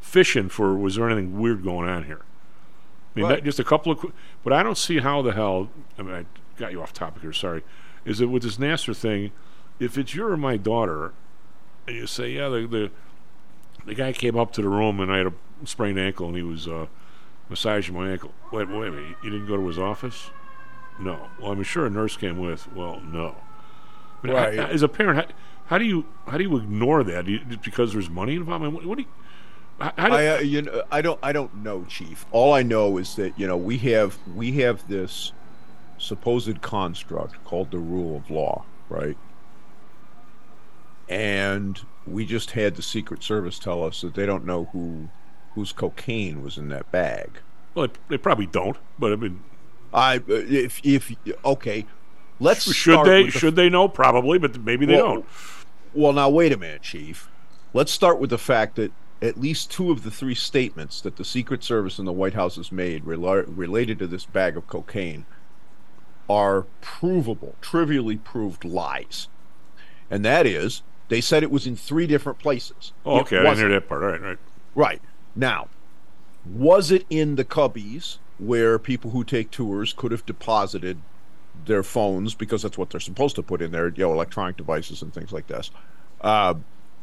[0.00, 2.22] fishing for was there anything weird going on here.
[3.14, 3.36] I mean, Right.
[3.36, 4.04] that, just a couple of,
[4.42, 5.70] but I don't see how the hell.
[5.96, 6.24] I mean, I
[6.58, 7.32] got you off topic here.
[7.32, 7.62] Sorry.
[8.04, 9.30] Is it with this Nassar thing?
[9.78, 11.12] If it's your or my daughter,
[11.86, 12.90] and you say, yeah, the the
[13.86, 15.32] the guy came up to the room and I had a
[15.64, 16.86] sprained ankle and he was uh,
[17.50, 18.32] massaging my ankle.
[18.52, 19.16] Wait, wait a minute.
[19.22, 20.30] You didn't go to his office?
[20.98, 21.28] No.
[21.40, 22.70] Well, I'm sure a nurse came with.
[22.72, 23.36] Well, no.
[24.22, 24.58] I mean, Right.
[24.58, 25.34] how- as a parent, how,
[25.66, 27.26] how do you how do you ignore that?
[27.26, 28.62] Do you, because there's money involved?
[28.62, 29.08] I mean, what, what do you?
[29.80, 32.24] How, how do, I, uh, you know, I don't, I don't know, Chief.
[32.30, 35.32] All I know is that you know we have we have this
[35.98, 39.16] supposed construct called the rule of law, right?
[41.08, 45.08] And we just had the Secret Service tell us that they don't know who
[45.54, 47.30] whose cocaine was in that bag.
[47.74, 48.76] well, they, probably don't.
[48.98, 49.42] But I mean,
[49.92, 51.12] I if if
[51.44, 51.86] okay,
[52.40, 53.24] let's should start they?
[53.24, 53.86] with the- Should they know?
[53.88, 55.26] Probably, but maybe they Well, don't.
[55.94, 57.28] Well, now wait a minute, Chief.
[57.72, 58.92] Let's start with the fact that
[59.22, 62.56] at least two of the three statements that the Secret Service and the White House
[62.56, 65.24] has made rela- related to this bag of cocaine
[66.28, 69.28] are provable, trivially proved lies.
[70.10, 72.92] And that is, they said it was in three different places.
[73.04, 73.38] Oh, okay.
[73.38, 74.02] I didn't hear that part.
[74.02, 74.38] All right, right.
[74.74, 75.02] Right.
[75.36, 75.68] Now,
[76.44, 80.98] was it in the cubbies where people who take tours could have deposited
[81.66, 85.02] their phones because that's what they're supposed to put in there, you know, electronic devices
[85.02, 85.70] and things like this?
[86.20, 86.54] Uh,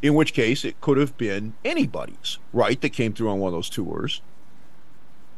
[0.01, 3.53] in which case, it could have been anybody's, right, that came through on one of
[3.53, 4.21] those tours.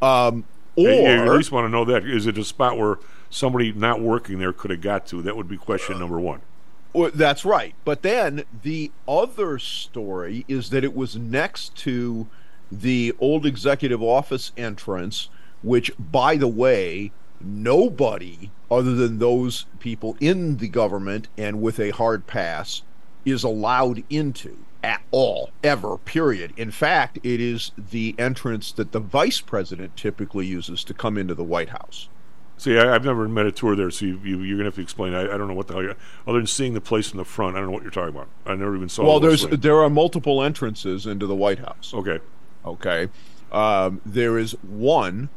[0.02, 0.46] Um,
[0.76, 2.06] or at least want to know that.
[2.06, 2.98] Is it a spot where
[3.30, 5.22] somebody not working there could have got to?
[5.22, 6.42] That would be question number one.
[6.94, 7.74] Well, that's right.
[7.84, 12.28] But then the other story is that it was next to
[12.72, 15.30] the old executive office entrance,
[15.64, 21.90] which, by the way, nobody other than those people in the government and with a
[21.92, 22.84] hard pass
[23.26, 26.52] is allowed into at all, ever, period.
[26.58, 31.34] In fact, it is the entrance that the vice president typically uses to come into
[31.34, 32.10] the White House.
[32.58, 34.82] See, I, I've never met a tour there, so you, you, you're gonna have to
[34.82, 35.14] explain.
[35.14, 35.84] I, I don't know what the hell.
[35.84, 35.96] You're,
[36.28, 38.28] other than seeing the place from the front, I don't know what you're talking about.
[38.46, 39.04] I never even saw.
[39.06, 41.92] well, the there's there are multiple entrances into the White House.
[41.94, 42.20] Okay.
[42.66, 43.10] Okay.
[43.52, 45.30] Um, there is one.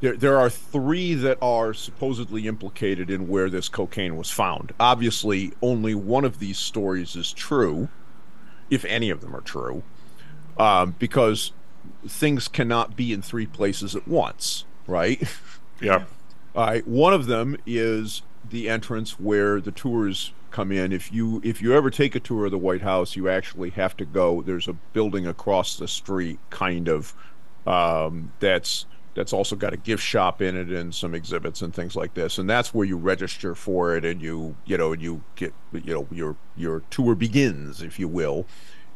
[0.00, 4.72] There, there are three that are supposedly implicated in where this cocaine was found.
[4.78, 7.88] Obviously, only one of these stories is true,
[8.70, 9.82] if any of them are true,
[10.56, 11.50] um, because
[12.06, 14.64] things cannot be in three places at once.
[14.86, 15.22] right?
[15.80, 16.04] Yeah.
[16.58, 16.84] All right.
[16.88, 20.90] One of them is the entrance where the tours come in.
[20.90, 23.96] If you if you ever take a tour of the White House, you actually have
[23.98, 24.42] to go.
[24.42, 27.14] There's a building across the street, kind of,
[27.64, 31.94] um, that's that's also got a gift shop in it and some exhibits and things
[31.94, 32.38] like this.
[32.38, 36.08] And that's where you register for it, and you you know you get you know
[36.10, 38.46] your your tour begins, if you will.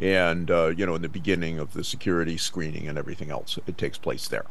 [0.01, 3.79] And uh, you know, in the beginning of the security screening and everything else, it
[3.79, 4.47] takes place there.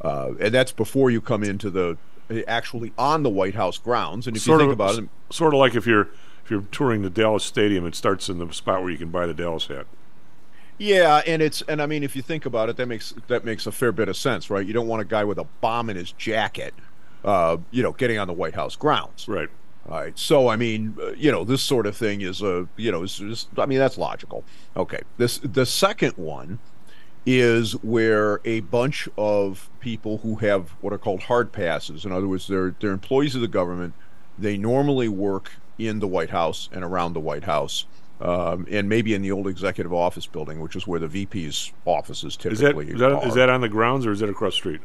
[0.00, 1.98] Uh, and that's before you come into the
[2.46, 4.26] actually on the White House grounds.
[4.26, 6.08] And if sort you think of, about it, sort of like if you're
[6.44, 9.26] if you're touring the Dallas Stadium, it starts in the spot where you can buy
[9.26, 9.86] the Dallas hat.
[10.78, 13.66] yeah, and it's and I mean, if you think about it, that makes that makes
[13.66, 14.66] a fair bit of sense, right?
[14.66, 16.74] You don't want a guy with a bomb in his jacket,
[17.24, 19.48] uh, you know, getting on the White House grounds, right?
[19.88, 20.18] All right.
[20.18, 23.20] So I mean, uh, you know, this sort of thing is a you know, is,
[23.20, 24.44] is I mean, that's logical.
[24.76, 25.00] Okay.
[25.18, 26.58] This the second one
[27.26, 32.04] is where a bunch of people who have what are called hard passes.
[32.04, 33.94] In other words, they're they're employees of the government.
[34.38, 37.84] They normally work in the White House and around the White House,
[38.20, 42.24] um, and maybe in the old executive office building, which is where the VP's office
[42.24, 44.80] Is typically is that, is that on the grounds or is that across the street?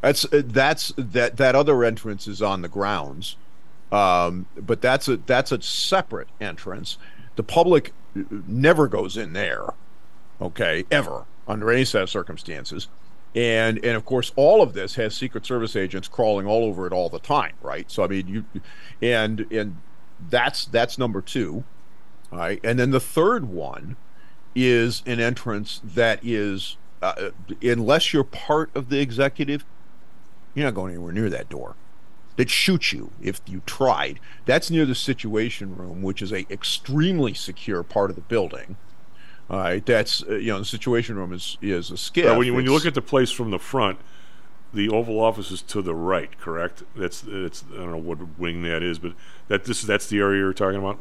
[0.00, 3.36] That's uh, that's that that other entrance is on the grounds,
[3.92, 6.96] um, but that's a that's a separate entrance.
[7.36, 9.66] The public uh, never goes in there,
[10.40, 12.88] okay, ever under any set of circumstances,
[13.34, 16.92] and and of course all of this has Secret Service agents crawling all over it
[16.92, 17.90] all the time, right?
[17.90, 18.44] So I mean you,
[19.02, 19.76] and and
[20.28, 21.64] that's that's number two,
[22.32, 23.96] right, and then the third one
[24.54, 27.30] is an entrance that is uh,
[27.62, 29.64] unless you're part of the executive
[30.54, 31.76] you're not going anywhere near that door.
[32.36, 34.18] They'd shoot you if you tried.
[34.46, 38.76] That's near the Situation Room, which is a extremely secure part of the building.
[39.50, 42.38] All right, that's uh, you know the Situation Room is is a SCIF.
[42.38, 43.98] When you when you look at the place from the front,
[44.72, 46.84] the Oval Office is to the right, correct?
[46.94, 49.14] That's it's I don't know what wing that is, but
[49.48, 51.00] that this that's the area you're talking about.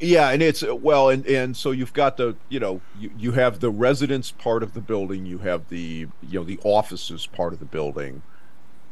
[0.00, 3.32] Yeah, and it's uh, well, and and so you've got the you know you, you
[3.32, 7.52] have the residence part of the building, you have the you know the offices part
[7.52, 8.22] of the building,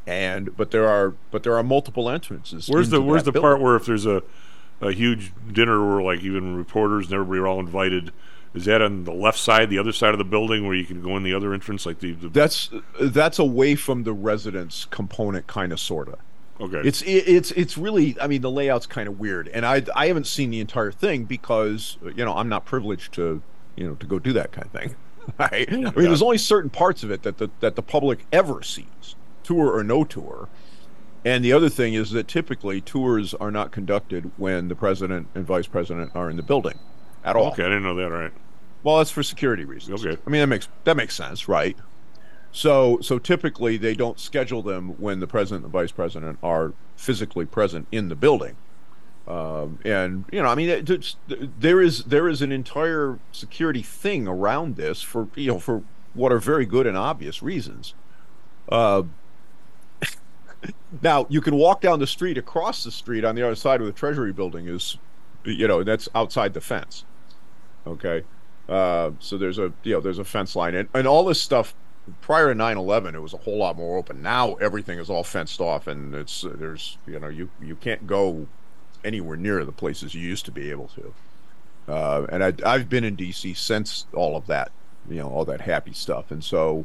[0.07, 2.69] and but there are but there are multiple entrances.
[2.69, 3.49] Where's the Where's the building.
[3.49, 4.23] part where if there's a
[4.81, 8.13] a huge dinner where like even reporters and everybody are all invited?
[8.53, 11.01] Is that on the left side, the other side of the building, where you can
[11.01, 12.69] go in the other entrance, like the, the That's
[13.01, 16.19] that's away from the residence component, kind of, sorta.
[16.61, 16.81] Okay.
[16.85, 18.17] It's it, it's it's really.
[18.21, 21.25] I mean, the layout's kind of weird, and I I haven't seen the entire thing
[21.25, 23.41] because you know I'm not privileged to
[23.77, 24.95] you know to go do that kind of thing.
[25.39, 25.71] Right?
[25.71, 29.15] I mean, there's only certain parts of it that the that the public ever sees,
[29.45, 30.49] tour or no tour.
[31.25, 35.47] And the other thing is that typically tours are not conducted when the president and
[35.47, 36.79] vice president are in the building,
[37.25, 37.49] at all.
[37.53, 38.11] Okay, I didn't know that.
[38.11, 38.33] Right.
[38.83, 40.05] Well, that's for security reasons.
[40.05, 40.21] Okay.
[40.27, 41.77] I mean, that makes that makes sense, right?
[42.53, 46.73] So, so typically they don't schedule them when the president and the vice president are
[46.97, 48.57] physically present in the building.
[49.29, 53.83] Um, and you know, I mean, it, it's, there is there is an entire security
[53.83, 57.95] thing around this for you know for what are very good and obvious reasons.
[58.69, 59.05] Uh,
[61.03, 63.87] now you can walk down the street across the street on the other side of
[63.87, 64.99] the Treasury building is,
[65.45, 67.05] you know, that's outside the fence.
[67.91, 68.25] Okay,
[68.69, 71.75] uh, so there's a you know there's a fence line and, and all this stuff
[72.21, 74.23] prior to 9/11 it was a whole lot more open.
[74.23, 78.07] Now everything is all fenced off and it's uh, there's you know you you can't
[78.07, 78.47] go
[79.05, 81.15] anywhere near the places you used to be able to.
[81.89, 83.55] Uh, and I, I've been in D.C.
[83.55, 84.71] since all of that,
[85.09, 86.85] you know, all that happy stuff, and so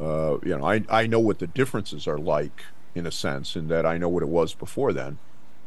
[0.00, 3.68] uh, you know I I know what the differences are like in a sense, in
[3.68, 5.18] that I know what it was before then.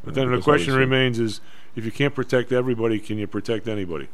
[0.03, 1.41] But then the I was question remains: is
[1.75, 4.07] if you can't protect everybody, can you protect anybody?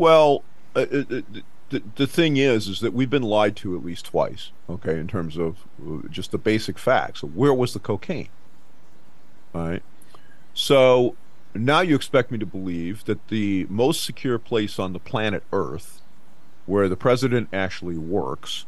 [0.00, 0.44] Well,
[0.74, 1.20] uh, uh, uh,
[1.68, 4.50] the, the thing is, is that we've been lied to at least twice.
[4.70, 7.22] Okay, in terms of uh, just the basic facts.
[7.22, 8.30] Where was the cocaine?
[9.54, 9.82] All right.
[10.54, 11.16] So
[11.54, 16.00] now you expect me to believe that the most secure place on the planet Earth,
[16.64, 18.64] where the president actually works,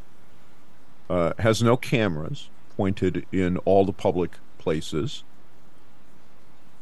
[1.09, 5.23] uh, has no cameras pointed in all the public places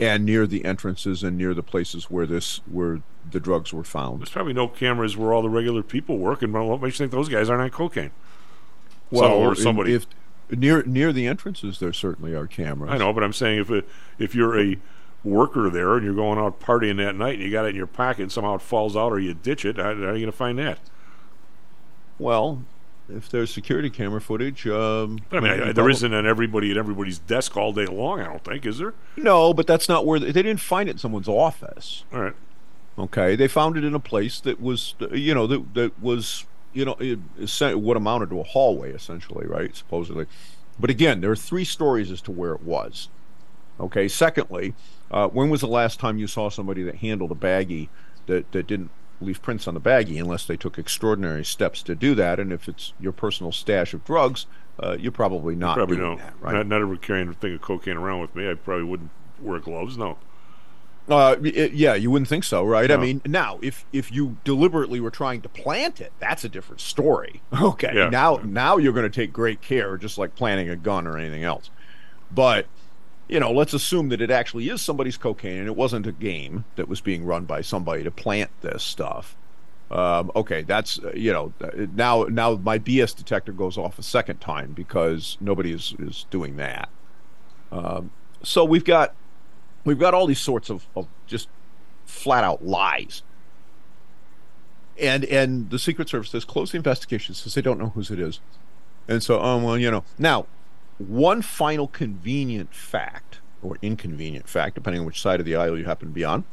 [0.02, 4.20] and near the entrances and near the places where this where the drugs were found.
[4.20, 7.12] There's probably no cameras where all the regular people work, and what makes you think
[7.12, 8.12] those guys aren't on cocaine?
[9.12, 9.93] Well, So- or somebody.
[9.93, 10.08] if
[10.49, 12.91] near near the entrances, there certainly are cameras.
[12.91, 13.88] I know, but I'm saying if it,
[14.18, 14.78] if you're a
[15.24, 17.86] worker there and you're going out partying that night and you got it in your
[17.86, 20.26] pocket and somehow it falls out or you ditch it, how, how are you going
[20.26, 20.80] to find that?
[22.18, 22.64] Well,
[23.16, 26.72] if there's security camera footage, um, But I mean, maybe I, there isn't on everybody
[26.72, 28.20] at everybody's desk all day long.
[28.22, 28.93] I don't think, is there?
[29.16, 32.03] No, but that's not where they, they didn't find it in someone's office.
[32.14, 32.34] All right.
[32.97, 36.86] Okay, they found it in a place that was, you know, that that was, you
[36.86, 39.76] know, it, it, what amounted to a hallway essentially, right?
[39.76, 40.26] Supposedly,
[40.80, 43.09] But again, there are three stories as to where it was.
[43.80, 44.07] Okay.
[44.07, 44.74] Secondly,
[45.09, 47.89] uh, when was the last time you saw somebody that handled a baggie
[48.26, 48.91] that, that didn't
[49.22, 52.39] leave prints on the baggie unless they took extraordinary steps to do that?
[52.39, 54.45] And if it's your personal stash of drugs,
[54.80, 56.26] uh, you're probably not probably doing don't.
[56.26, 56.53] that, right?
[56.53, 58.49] Not, not ever carrying a thing of cocaine around with me.
[58.49, 59.97] I probably wouldn't wear gloves.
[59.97, 60.17] No.
[61.09, 62.89] Uh, y- yeah, you wouldn't think so, right?
[62.91, 66.80] I mean, now if if you deliberately were trying to plant it, that's a different
[66.80, 67.41] story.
[67.61, 68.09] Okay, Yeah.
[68.09, 71.43] now now you're going to take great care, just like planting a gun or anything
[71.43, 71.69] else.
[72.34, 72.67] But
[73.32, 76.65] you know, let's assume that it actually is somebody's cocaine and it wasn't a game
[76.75, 79.38] that was being run by somebody to plant this stuff.
[79.89, 81.53] Um, okay, that's uh, you know
[81.95, 86.57] now now my BS detector goes off a second time because nobody is is doing
[86.57, 86.89] that.
[87.71, 88.11] Um,
[88.43, 89.15] so we've got
[89.86, 91.47] we've got all these sorts of, of just
[92.05, 93.23] flat out lies.
[94.99, 98.19] And and the Secret Service has close the investigation since they don't know whose it
[98.19, 98.39] is.
[99.07, 100.47] And so, um, well, you know, now
[101.02, 105.86] one final convenient fact or inconvenient fact, depending on which side of the aisle you
[105.86, 106.43] happen to be on.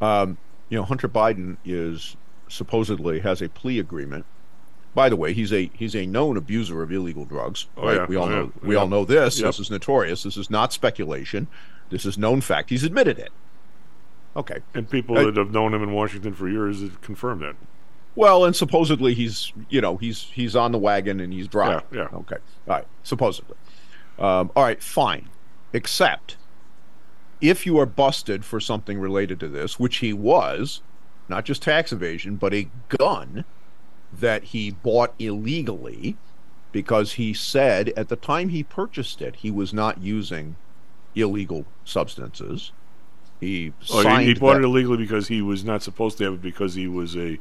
[0.00, 2.16] Um, you know, Hunter Biden is
[2.48, 4.24] supposedly has a plea agreement.
[4.94, 7.66] By the way, he's a he's a known abuser of illegal drugs.
[7.76, 7.96] Oh, right?
[7.96, 8.06] yeah.
[8.06, 8.68] We all Oh, know yeah.
[8.68, 8.80] we Yeah.
[8.80, 9.38] all know this.
[9.38, 9.46] Yep.
[9.48, 10.22] This is notorious.
[10.22, 11.48] This is not speculation.
[11.90, 12.70] This is known fact.
[12.70, 13.30] He's admitted it.
[14.36, 14.58] Okay.
[14.74, 17.56] And people Uh, that have known him in Washington for years have confirmed that.
[18.14, 21.82] Well, and supposedly he's, you know, he's he's on the wagon and he's driving.
[21.92, 22.18] Yeah, yeah.
[22.18, 22.36] Okay.
[22.66, 22.86] All right.
[23.02, 23.56] Supposedly.
[24.18, 24.82] Um, all right.
[24.82, 25.28] Fine.
[25.72, 26.36] Except
[27.40, 30.80] if you are busted for something related to this, which he was,
[31.28, 33.44] not just tax evasion, but a gun
[34.12, 36.16] that he bought illegally,
[36.72, 40.56] because he said at the time he purchased it he was not using
[41.14, 42.72] illegal substances.
[43.40, 46.34] He Oh, he, he bought that- it illegally because he was not supposed to have
[46.34, 47.38] it because he was a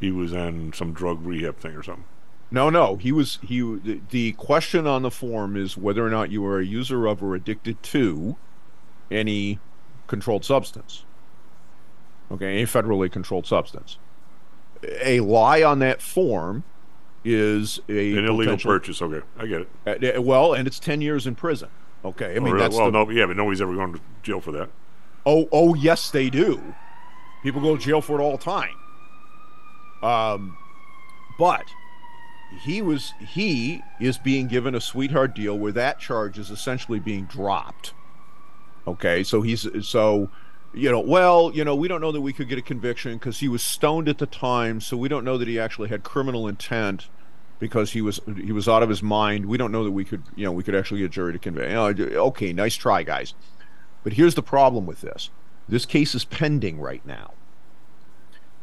[0.00, 2.04] he was on some drug rehab thing or something.
[2.50, 2.96] No, no.
[2.96, 3.60] He was he.
[3.60, 7.22] The, the question on the form is whether or not you are a user of
[7.22, 8.36] or addicted to
[9.10, 9.58] any
[10.06, 11.04] controlled substance.
[12.30, 13.98] Okay, any federally controlled substance.
[15.02, 16.64] A lie on that form
[17.24, 19.02] is a An illegal purchase.
[19.02, 20.16] Okay, I get it.
[20.16, 21.68] Uh, well, and it's ten years in prison.
[22.04, 22.58] Okay, I Oh, mean really?
[22.60, 24.70] that's well, the, no, yeah, but nobody's ever going to jail for that.
[25.26, 26.74] Oh, oh, yes, they do.
[27.42, 28.74] People go to jail for it all the time.
[30.02, 30.56] Um,
[31.38, 31.64] but
[32.50, 37.24] he was he is being given a sweetheart deal where that charge is essentially being
[37.24, 37.92] dropped.
[38.86, 40.30] Okay, so he's so
[40.74, 43.40] you know well you know we don't know that we could get a conviction because
[43.40, 46.48] he was stoned at the time, so we don't know that he actually had criminal
[46.48, 47.08] intent
[47.58, 49.46] because he was he was out of his mind.
[49.46, 51.38] We don't know that we could you know we could actually get a jury to
[51.38, 51.68] convict.
[51.68, 53.34] You know, okay, nice try, guys.
[54.04, 55.30] But here's the problem with this
[55.68, 57.32] this case is pending right now.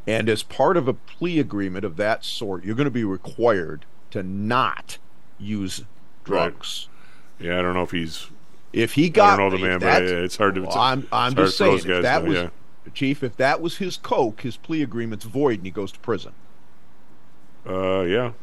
[0.08, 3.86] And as part of a plea agreement of that sort, you're going to be required
[4.12, 4.97] to not
[5.39, 5.84] use
[6.24, 6.88] drugs.
[7.39, 8.28] Yeah, I don't know if he's.
[8.72, 10.64] If he got, I don't know the man, but it's hard to.
[10.64, 12.49] It's, I'm, I'm just saying, if that was, yeah.
[12.93, 16.34] Chief, if that was his coke, his plea agreement's void and he goes to prison.
[17.68, 18.34] Uh, yeah.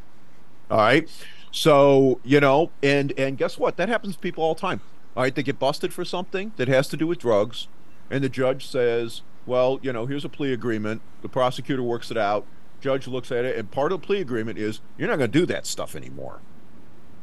[0.71, 1.09] All right.
[1.51, 3.77] So, you know, and and guess what?
[3.77, 4.81] That happens to people all the time.
[5.15, 7.69] All right, they get busted for something that has to do with drugs,
[8.11, 12.17] and the judge says, "Well, you know, here's a plea agreement." The prosecutor works it
[12.17, 12.45] out.
[12.81, 15.39] Judge looks at it, and part of the plea agreement is you're not going to
[15.39, 16.41] do that stuff anymore.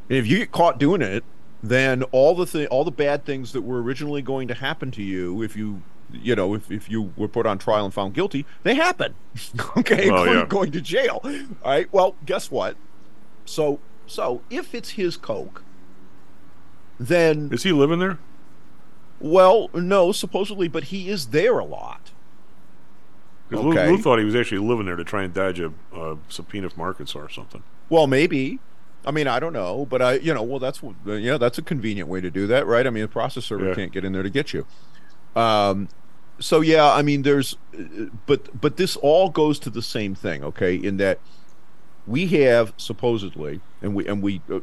[0.10, 1.24] And if you get caught doing it,
[1.62, 5.04] then all the thi- all the bad things that were originally going to happen to
[5.04, 8.46] you if you you know if, if you were put on trial and found guilty
[8.64, 9.14] they happen
[9.78, 10.46] okay Well, yeah.
[10.48, 11.32] going to jail all
[11.72, 12.78] right well guess what
[13.46, 15.62] so so if it's his coke
[17.00, 18.18] then is he living there
[19.20, 22.12] well no supposedly but he is there a lot
[23.50, 23.90] 'Cause Lou, Okay.
[23.90, 26.84] Lou thought he was actually living there to try and dodge a, a subpoena from
[26.84, 27.64] Arkansas or something.
[27.90, 28.60] Well, maybe.
[29.04, 31.64] I mean, I don't know, but I, you know, well, that's what- yeah, that's a
[31.64, 32.86] convenient way to do that, right?
[32.86, 33.74] I mean, the process server Yeah.
[33.74, 34.68] can't get in there to get you.
[35.36, 35.90] Um,
[36.38, 37.58] so yeah, I mean, there's,
[38.28, 40.76] but but this all goes to the same thing, okay?
[40.76, 41.18] In that
[42.06, 44.42] we have supposedly, and we and we.
[44.48, 44.60] Uh,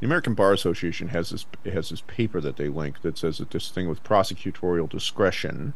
[0.00, 3.50] the American Bar Association has this has this paper that they link that says that
[3.50, 5.74] this thing with prosecutorial discretion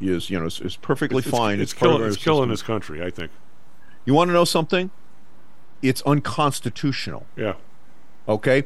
[0.00, 1.60] is you know is, is perfectly It's- fine.
[1.60, 2.02] It's, of killing.
[2.02, 3.02] It's killing this country.
[3.02, 3.30] I think.
[4.04, 4.90] You want to know something?
[5.82, 7.26] It's unconstitutional.
[7.36, 7.54] Yeah.
[8.28, 8.64] Okay?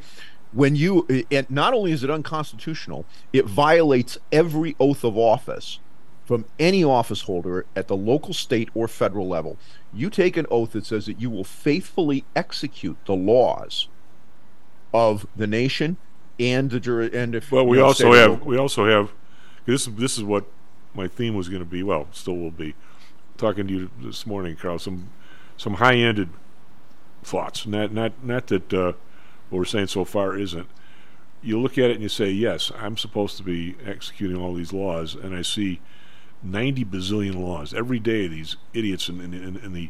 [0.51, 5.79] When you and not only is it unconstitutional, it violates every oath of office
[6.25, 9.57] from any office holder at the local, state, or federal level.
[9.91, 13.87] You take an oath that says that you will faithfully execute the laws
[14.93, 15.97] of the nation
[16.39, 18.47] and the jury and if Well, we know, also have local.
[18.47, 19.11] we also have
[19.65, 19.87] this.
[19.87, 20.45] is This is what
[20.93, 21.83] my theme was going to be.
[21.83, 22.75] Well, still will be.
[23.37, 24.79] Talking to you this morning, Karl.
[24.79, 25.09] Some
[25.57, 26.29] some high-ended
[27.23, 27.65] thoughts.
[27.65, 28.93] Not not not that uh,
[29.49, 30.67] what we're saying so far isn't.
[31.41, 34.71] You look at it and you say, yes, I'm supposed to be executing all these
[34.71, 35.81] laws, and I see
[36.41, 38.27] 90 bazillion laws every day.
[38.27, 39.89] These idiots in, in the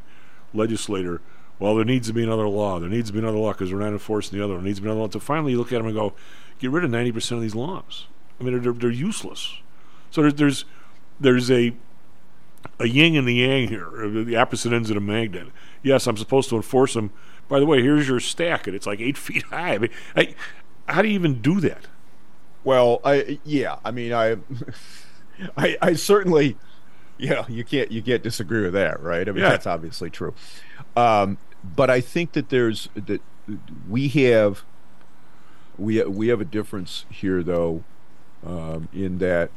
[0.54, 1.22] legislator.
[1.60, 2.80] Well, there needs to be another law.
[2.80, 4.56] There needs to be another law because we're not enforcing the other.
[4.56, 5.08] There needs to be another law.
[5.08, 6.14] To finally you look at them and go,
[6.60, 8.08] get rid of 90% of these laws.
[8.40, 9.60] I mean, they're, they're useless.
[10.12, 10.66] So there's there's
[11.20, 11.74] there's a
[12.80, 13.88] a yin and the yang here,
[14.24, 15.48] the opposite ends of the magnet.
[15.82, 17.12] Yes, I'm supposed to enforce them.
[17.48, 19.74] By the way, here's your stack, and it's like eight feet high.
[19.74, 20.36] I mean, I,
[20.88, 21.88] how do you even do that?
[22.64, 24.38] Well, I yeah, I mean, I,
[25.58, 26.58] I, I certainly,
[27.18, 29.28] you know, you can't you can't disagree with that, right?
[29.28, 29.50] I mean, Yeah.
[29.50, 30.34] that's obviously true.
[30.96, 33.22] Um, but I think that there's that
[33.90, 34.64] we have
[35.78, 37.84] we we have a difference here, though,
[38.46, 39.50] um, in that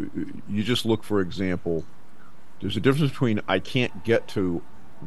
[0.00, 0.04] uh,
[0.48, 1.84] you just look, for example,
[2.60, 4.62] there's a difference between I can't get to,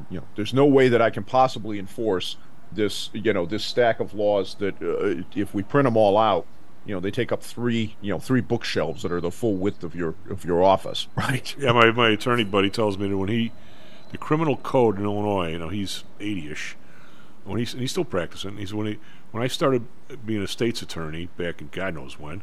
[0.09, 2.37] you know, there's no way that I can possibly enforce
[2.71, 6.45] this, you know, this stack of laws that uh, if we print them all out,
[6.85, 9.83] you know, they take up three, you know, three bookshelves that are the full width
[9.83, 11.55] of your of your office, right?
[11.57, 13.51] Yeah, my, my attorney buddy tells me that when he,
[14.11, 16.75] the criminal code in Illinois, you know, he's 80-ish.
[17.45, 18.57] When he's and he's still practicing.
[18.57, 18.99] He's when he
[19.31, 19.85] when I started
[20.25, 22.41] being a state's attorney back in God knows when,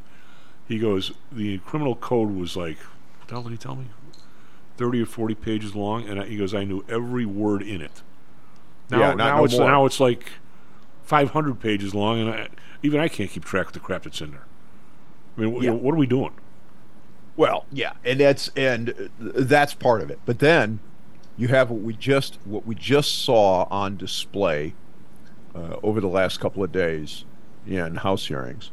[0.68, 2.76] he goes the criminal code was like,
[3.18, 3.86] what the hell did he tell me?
[4.76, 8.02] Thirty or forty pages long, and I, he goes, I knew every word in it.
[8.90, 9.68] Now, Yeah, not now no it's more.
[9.70, 10.32] now it's like
[11.10, 12.48] five hundred pages long, and I,
[12.84, 14.44] even I can't keep track of the crap that's in there.
[15.36, 15.72] I mean, Yeah.
[15.72, 16.32] what are we doing?
[17.36, 20.20] Well, yeah, and that's and that's part of it.
[20.24, 20.78] But then
[21.36, 24.74] you have what we just what we just saw on display
[25.54, 27.24] uh, over the last couple of days
[27.66, 28.70] in House hearings,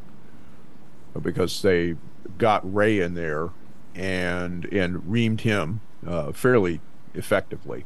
[1.19, 1.95] because they
[2.37, 3.49] got Wray in there
[3.95, 6.81] and and reamed him uh, fairly
[7.15, 7.85] effectively.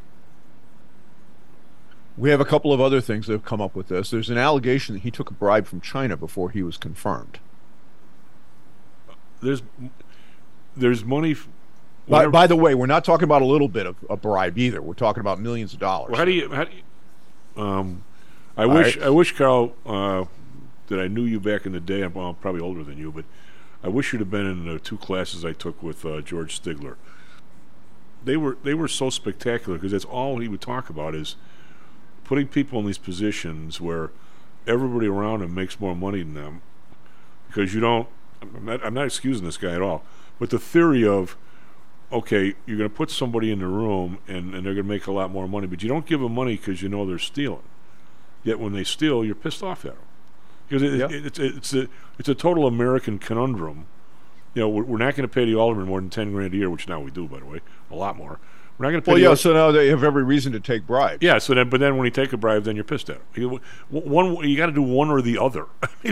[2.17, 4.09] We have a couple of other things that have come up with this.
[4.09, 7.39] There's an allegation that he took a bribe from China before he was confirmed.
[9.41, 9.63] There's
[10.75, 11.31] there's money.
[11.31, 11.47] f-
[12.07, 14.81] By, by the way, we're not talking about a little bit of a bribe either.
[14.81, 16.11] We're talking about millions of dollars.
[16.11, 16.49] Well, how do you?
[16.51, 18.03] How do you um,
[18.57, 19.05] I All wish right.
[19.07, 20.25] I wish Karl uh,
[20.87, 22.01] that I knew you back in the day.
[22.01, 23.25] I'm, well, I'm probably older than you, but
[23.83, 26.95] I wish you'd have been in the two classes I took with uh, George Stigler.
[28.23, 31.35] They were they were so spectacular because that's all he would talk about is
[32.31, 34.09] putting people in these positions where
[34.65, 36.61] everybody around them makes more money than them
[37.47, 38.07] because you don't.
[38.41, 40.01] I'm not, I'm not excusing this guy at all,
[40.39, 41.35] but the theory of
[42.09, 45.07] okay, you're going to put somebody in the room and, and they're going to make
[45.07, 47.63] a lot more money, but you don't give them money because you know they're stealing.
[48.45, 50.03] Yet when they steal, you're pissed off at them
[50.69, 51.09] because it, Yeah.
[51.09, 53.87] it, it's it's a it's a total American conundrum.
[54.53, 56.57] You know, we're, we're not going to pay the alderman more than ten grand a
[56.57, 57.59] year, which now we do, by the way,
[57.91, 58.39] a lot more.
[58.81, 59.11] We're not going to.
[59.11, 59.35] Well, yeah.
[59.35, 61.21] So now they have every reason to take bribes.
[61.21, 63.21] yeah, so then, but then when you take a bribe, then you're pissed at him.
[63.35, 65.67] You, one, you got to do one or the other.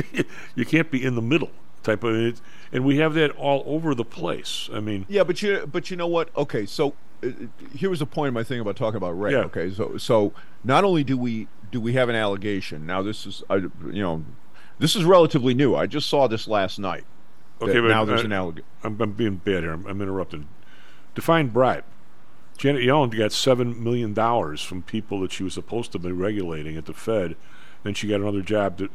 [0.55, 1.49] you can't be in the middle
[1.81, 2.41] type of it.
[2.71, 4.69] And we have that all over the place.
[4.71, 6.35] I mean, Yeah, but you but you know what?
[6.37, 6.93] Okay, so
[7.23, 7.29] uh,
[7.73, 9.31] here was the point of my thing about talking about Wray.
[9.31, 9.39] Yeah.
[9.39, 10.33] Okay, so so
[10.63, 13.71] not only do we do we have an allegation now, this is I you
[14.03, 14.23] know
[14.77, 15.75] this is relatively new.
[15.75, 17.05] I just saw this last night.
[17.61, 18.65] okay, but now there's uh, an allegation.
[18.83, 19.71] I'm, I'm being bad here.
[19.71, 20.47] I'm, I'm interrupting.
[21.15, 21.83] Define bribe.
[22.59, 26.77] Janet Yellen got seven million dollars from people that she was supposed to be regulating
[26.77, 27.35] at the Fed.
[27.83, 28.91] Then she got another job that.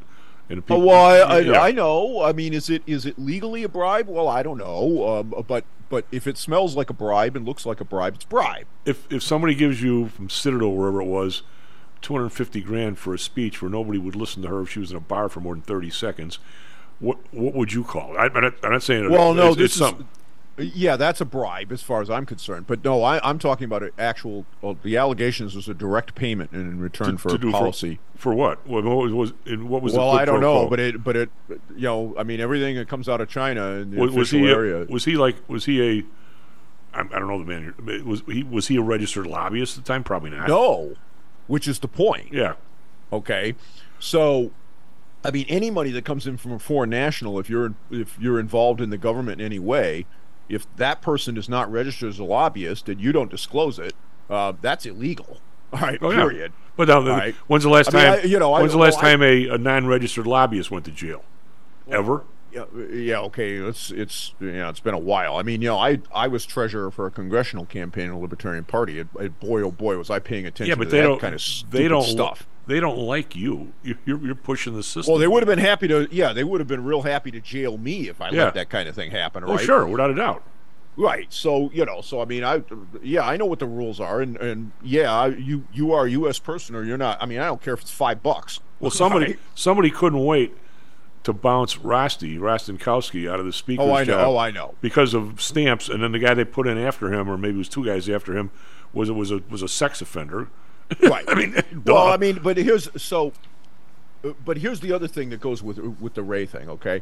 [0.51, 1.01] And the Oh, well,
[1.31, 1.61] I, I, yeah.
[1.63, 2.23] I know.
[2.23, 4.09] I mean, is it is it legally a bribe?
[4.09, 5.09] Well, I don't know.
[5.21, 8.27] Um, but but if it smells like a bribe and looks like a bribe, it's
[8.27, 8.67] bribe.
[8.85, 11.41] if if somebody gives you from Citadel wherever it was,
[12.03, 14.81] two hundred fifty grand for a speech where nobody would listen to her if she
[14.81, 16.39] was in a bar for more than thirty seconds,
[17.01, 18.19] what what would you call it?
[18.19, 19.07] I, I'm, not, I'm not saying.
[19.07, 20.09] it- Well, no, it's, this it's is something.
[20.59, 22.67] Yeah, that's a bribe as far as I'm concerned.
[22.67, 24.47] But no, I, I'm talking about actual.
[24.63, 27.99] Well, the allegations was a direct payment in return to, for to do policy.
[28.15, 28.67] for, for what?
[28.67, 30.71] What was, was what was well, I don't know, quo?
[30.71, 33.91] but it, but it, you know, I mean, everything that comes out of China in
[33.91, 36.05] the was, was he a- was he like was he a
[36.95, 38.05] I, I don't know the man.
[38.07, 40.05] Was he was he a registered lobbyist at the time?
[40.05, 40.49] Probably not.
[40.49, 40.95] no,
[41.47, 42.33] which is the point.
[42.33, 42.55] Yeah.
[43.13, 43.55] Okay,
[44.01, 44.51] so,
[45.25, 48.41] I mean, any money that comes in from a foreign national, if you're if you're
[48.41, 50.07] involved in the government in any way,
[50.49, 53.95] if that person is not registered as a lobbyist and you don't disclose it,
[54.31, 55.39] uh, that's illegal.
[55.73, 56.17] All right, Oh, yeah.
[56.19, 56.53] period.
[56.77, 57.35] But now, right.
[57.47, 58.21] when's the last I mean, time?
[58.25, 60.91] I- you know, I- when's the last well, time a, a non-registered lobbyist went to
[60.91, 61.25] jail?
[61.91, 62.25] Ever?
[62.53, 63.57] Yeah, yeah, okay.
[63.57, 65.37] It's it's you know it's been a while.
[65.37, 68.63] I mean, you know, I I was treasurer for a congressional campaign in the Libertarian
[68.63, 69.01] Party.
[69.01, 71.19] And, and boy, oh boy, was I paying attention Yeah, but to they that don't.
[71.21, 72.47] kind of they don't stuff.
[72.67, 73.73] They don't like you.
[73.83, 75.13] You- You're, you're pushing the system.
[75.13, 76.09] Well, they would have been happy to.
[76.11, 78.45] Yeah, they would have been real happy to jail me if I Yeah.
[78.45, 79.45] let that kind of thing happen.
[79.45, 79.61] Oh, Right?
[79.65, 80.43] sure, without a doubt.
[80.97, 81.27] Right.
[81.33, 82.01] So you know.
[82.01, 82.63] So I mean, I
[83.03, 86.39] yeah, I know what the rules are, and and yeah, you you are a U.S.
[86.39, 87.19] person or you're not.
[87.21, 88.61] I mean, I don't care if it's five bucks.
[88.81, 89.39] Well, somebody Right?
[89.55, 90.55] somebody couldn't wait
[91.23, 94.19] to bounce Rosti Rostenkowski out of the speaker's Oh, I know.
[94.19, 94.75] Oh, I know.
[94.83, 97.59] because of stamps, and then the guy they put in after him, or maybe it
[97.59, 98.51] was two guys after him,
[98.93, 100.49] was was a was a sex offender.
[101.03, 101.25] Right.
[101.29, 101.55] I mean,
[101.87, 102.09] well.
[102.09, 103.33] I mean, but here's so,
[104.45, 106.69] but here's the other thing that goes with with the Wray thing.
[106.69, 107.01] Okay,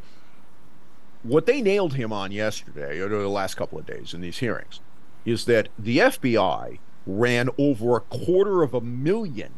[1.23, 4.81] what they nailed him on yesterday, or the last couple of days in these hearings,
[5.25, 9.53] is that the FBI ran over a quarter of a million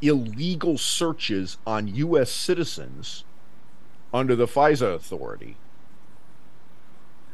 [0.00, 2.30] illegal searches on U.S.
[2.30, 3.24] citizens
[4.14, 5.56] under the FISA authority.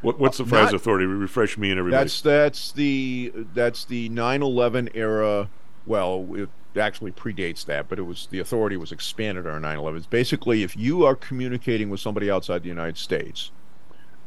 [0.01, 1.07] What, what's the Uh, FISA not- authority?
[1.07, 2.03] Refresh me and everybody.
[2.05, 5.49] That's that's the that's the 9/11 era.
[5.87, 9.97] Well, it actually predates that, but it was the authority was expanded on 9/11.
[9.97, 13.51] It's basically if you are communicating with somebody outside the United States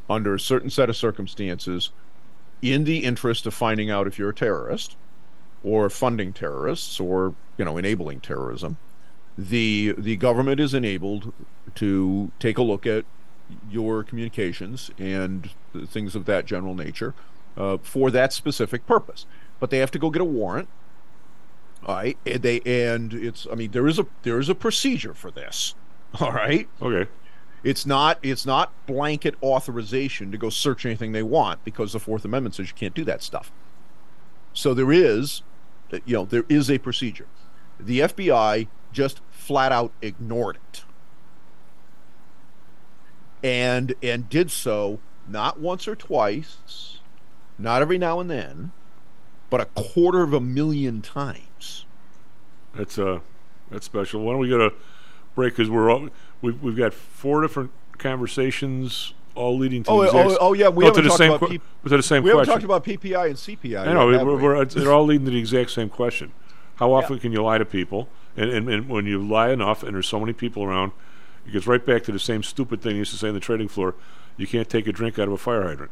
[0.10, 1.92] under a certain set of circumstances,
[2.62, 4.96] in the interest of finding out if you're a terrorist
[5.64, 8.78] or funding terrorists or you know enabling terrorism,
[9.38, 11.34] the the government is enabled
[11.76, 13.06] to take a look at
[13.70, 15.52] your communications and
[15.88, 17.14] things of that general nature
[17.58, 19.26] uh, for that specific purpose.
[19.60, 20.68] But they have to go get a warrant.
[21.86, 25.14] All right, and they and it's I mean there is a there is a procedure
[25.14, 25.76] for this.
[26.20, 26.68] All right.
[26.82, 27.10] Okay.
[27.64, 32.26] It's not it's not blanket authorization to go search anything they want because the Fourth
[32.26, 33.52] Amendment says you can't do that stuff.
[34.54, 35.44] So there is,
[36.06, 37.28] you know, there is a procedure.
[37.80, 40.84] The FBI just flat out ignored it,
[43.44, 47.00] and and did so not once or twice,
[47.58, 48.72] not every now and then,
[49.56, 51.86] but a quarter of a million times.
[52.74, 53.20] That's uh,
[53.72, 54.22] that's special.
[54.22, 54.76] Why don't we go to
[55.34, 55.54] break?
[55.54, 56.10] Because we're all,
[56.42, 60.84] we've we've got four different conversations, all leading to Oh, the oh, oh, yeah, we
[60.84, 63.28] well, haven't the talked same about P- to the same We haven't talked about PPI
[63.28, 63.88] and CPI.
[63.88, 64.44] I know yet, we're, we?
[64.44, 66.34] we're, they're all leading to the exact same question.
[66.76, 68.10] How often can you lie to people?
[68.36, 70.92] And, and, and when you lie enough, and there's so many people around,
[71.48, 73.40] it gets right back to the same stupid thing you used to say on the
[73.40, 73.96] trading floor:
[74.36, 75.92] you can't take a drink out of a fire hydrant.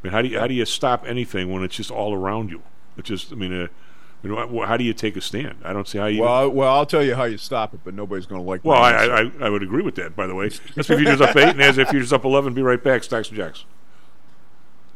[0.00, 2.50] I mean, how do you how do you stop anything when it's just all around
[2.50, 2.62] you?
[2.96, 3.66] It's just, I mean, uh,
[4.22, 5.56] I mean, how do you take a stand?
[5.64, 6.22] I don't see how you.
[6.22, 8.64] Well, I- well, I'll tell you how you stop it, but nobody's going to like.
[8.64, 10.46] Well, I, I, I would agree with that, by the way.
[10.46, 12.54] S&P futures up 8, and NASDAQ futures up 11.
[12.54, 13.02] Be right back.
[13.04, 13.64] Stocks and Jocks.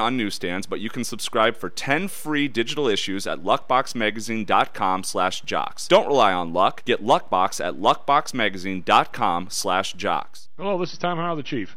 [0.00, 5.88] on newsstands, but you can subscribe for 10 free digital issues at luckboxmagazine.com slash jocks.
[5.88, 6.84] Don't rely on luck.
[6.84, 10.48] Get Luckbox at luckboxmagazine.com slash jocks.
[10.56, 11.76] Hello, this is Tom Howell, the Chief.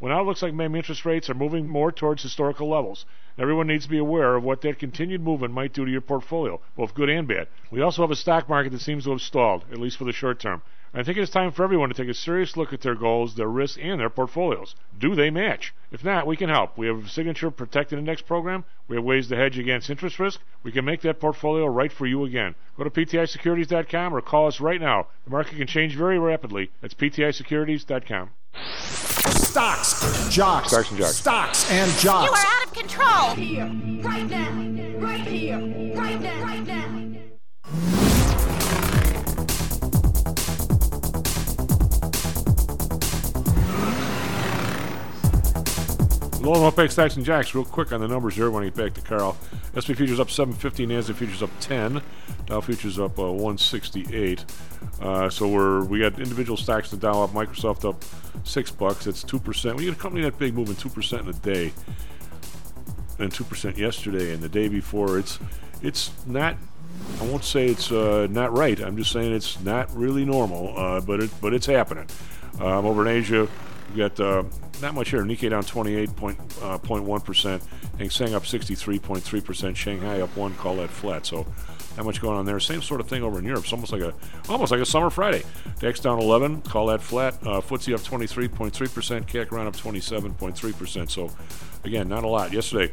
[0.00, 3.04] Well, now it looks like maybe interest rates are moving more towards historical levels.
[3.36, 6.60] Everyone needs to be aware of what that continued movement might do to your portfolio,
[6.76, 7.48] both good and bad.
[7.70, 10.12] We also have a stock market that seems to have stalled, at least for the
[10.12, 10.62] short term.
[10.94, 13.48] I think it's time for everyone to take a serious look at their goals, their
[13.48, 14.74] risks, and their portfolios.
[14.98, 15.74] Do they match?
[15.92, 16.78] If not, we can help.
[16.78, 18.64] We have a signature protected index program.
[18.88, 20.40] We have ways to hedge against interest risk.
[20.62, 22.54] We can make that portfolio right for you again.
[22.76, 25.08] Go to PTIsecurities.com or call us right now.
[25.24, 26.70] The market can change very rapidly.
[26.80, 28.30] That's PTIsecurities.com.
[29.38, 31.16] Stocks, jocks, Stocks and jocks.
[31.16, 32.26] stocks and jocks.
[32.26, 33.34] You are out of control.
[33.34, 33.64] Here,
[34.02, 34.50] right now,
[34.98, 35.58] right here,
[35.94, 37.08] right now, right now.
[46.42, 48.94] Well, I'll stacks and jacks real quick on the numbers here when I get back
[48.94, 49.36] to Carl.
[49.78, 52.02] SP futures up 750, NASDAQ futures up 10,
[52.46, 54.44] Dow futures up uh, 168.
[55.00, 58.04] Uh, so we're we got individual stocks to Dow up, Microsoft up
[58.46, 59.04] six bucks.
[59.04, 59.76] That's two percent.
[59.76, 61.72] When you get a company that big moving two percent in a day,
[63.18, 65.18] and two percent yesterday and the day before.
[65.18, 65.38] It's
[65.82, 66.56] it's not.
[67.20, 68.80] I won't say it's uh, not right.
[68.80, 72.06] I'm just saying it's not really normal, uh, but it but it's happening.
[72.60, 73.48] Um, over in Asia,
[73.92, 74.44] we got uh,
[74.80, 75.22] not much here.
[75.22, 77.62] Nikkei down 28.1 percent.
[77.98, 79.76] Hang Seng up 63.3 percent.
[79.76, 80.54] Shanghai up one.
[80.54, 81.26] Call that flat.
[81.26, 81.46] So
[81.96, 82.60] not much going on there.
[82.60, 83.64] Same sort of thing over in Europe.
[83.64, 84.14] It's almost like a
[84.48, 85.44] almost like a summer Friday.
[85.80, 86.62] DAX down 11.
[86.62, 87.34] Call that flat.
[87.42, 89.26] Uh, FTSE up 23.3 percent.
[89.26, 91.10] CAC around up 27.3 percent.
[91.10, 91.30] So
[91.84, 92.52] again, not a lot.
[92.52, 92.92] Yesterday,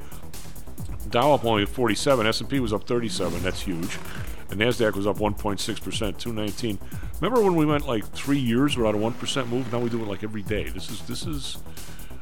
[1.09, 2.25] Dow up only 47.
[2.25, 3.43] S&P was up 37.
[3.43, 3.99] That's huge.
[4.49, 6.79] And Nasdaq was up 1.6 percent, 219.
[7.19, 9.71] Remember when we went like three years without a one percent move?
[9.71, 10.69] Now we do it like every day.
[10.69, 11.57] This is this is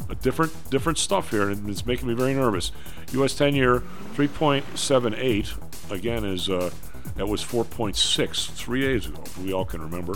[0.09, 2.71] a different different stuff here, and it's making me very nervous.
[3.13, 3.33] U.S.
[3.35, 3.83] 10-year
[4.15, 6.71] 3.78 again is uh,
[7.15, 9.21] that was 4.6 three days ago.
[9.25, 10.13] If we all can remember.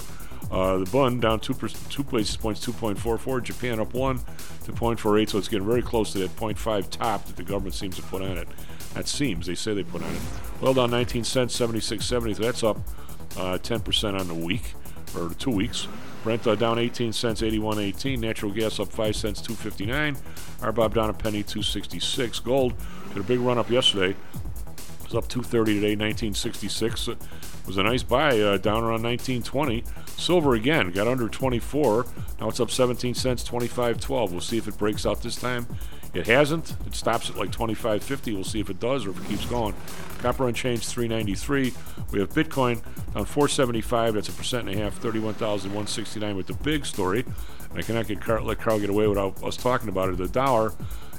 [0.49, 3.43] Uh, the bund down two per, two basis points, 2.44.
[3.43, 4.17] Japan up one
[4.63, 7.97] to 0.48, so it's getting very close to that 0.5 top that the government seems
[7.97, 8.47] to put on it.
[8.97, 10.21] That seems they say they put on it.
[10.59, 12.35] Well down 19 cents, 76.70.
[12.35, 12.77] So that's up
[13.37, 14.73] uh, 10% on the week
[15.15, 15.87] or two weeks.
[16.23, 18.17] Brent uh, down 18 cents, 81.18.
[18.17, 20.15] Natural gas up 5 cents, 259.
[20.61, 22.39] RBOB down a penny, 266.
[22.39, 22.73] Gold
[23.09, 24.15] had a big run up yesterday.
[24.15, 27.09] It was up 230 today, 1966.
[27.09, 27.17] It
[27.67, 29.83] was a nice buy uh, down around 1920.
[30.17, 32.07] Silver again got under 24.
[32.41, 34.31] Now it's up 17 cents, 25.12.
[34.31, 35.67] We'll see if it breaks out this time.
[36.18, 36.76] It hasn't.
[36.88, 38.34] It stops at like 25.50.
[38.34, 39.76] We'll see if it does or if it keeps going.
[40.18, 41.73] Copper unchanged 393.
[42.11, 42.81] We have Bitcoin
[43.14, 44.15] down 475.
[44.15, 47.23] That's a percent and a half, 31,169 with the big story.
[47.69, 50.18] And I cannot get Karl, let Karl get away without us talking about it.
[50.18, 50.73] The dollar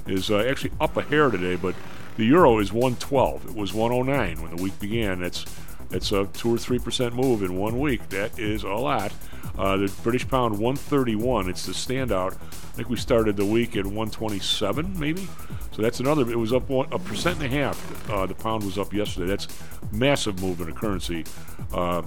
[0.05, 1.75] is uh, actually up a hair today, but
[2.17, 3.51] the euro is 112.
[3.51, 5.21] It was 109 when the week began.
[5.21, 5.45] That's
[5.89, 8.07] that's a two or three percent move in one week.
[8.09, 9.11] That is a lot.
[9.57, 11.49] Uh, the British pound 131.
[11.49, 12.33] It's the standout.
[12.33, 15.27] I think we started the week at 127, maybe.
[15.73, 16.29] So that's another.
[16.31, 18.09] It was up one, a percent and a half.
[18.09, 19.27] Uh, the pound was up yesterday.
[19.27, 19.47] That's
[19.91, 21.25] massive move in a currency.
[21.73, 22.03] Uh,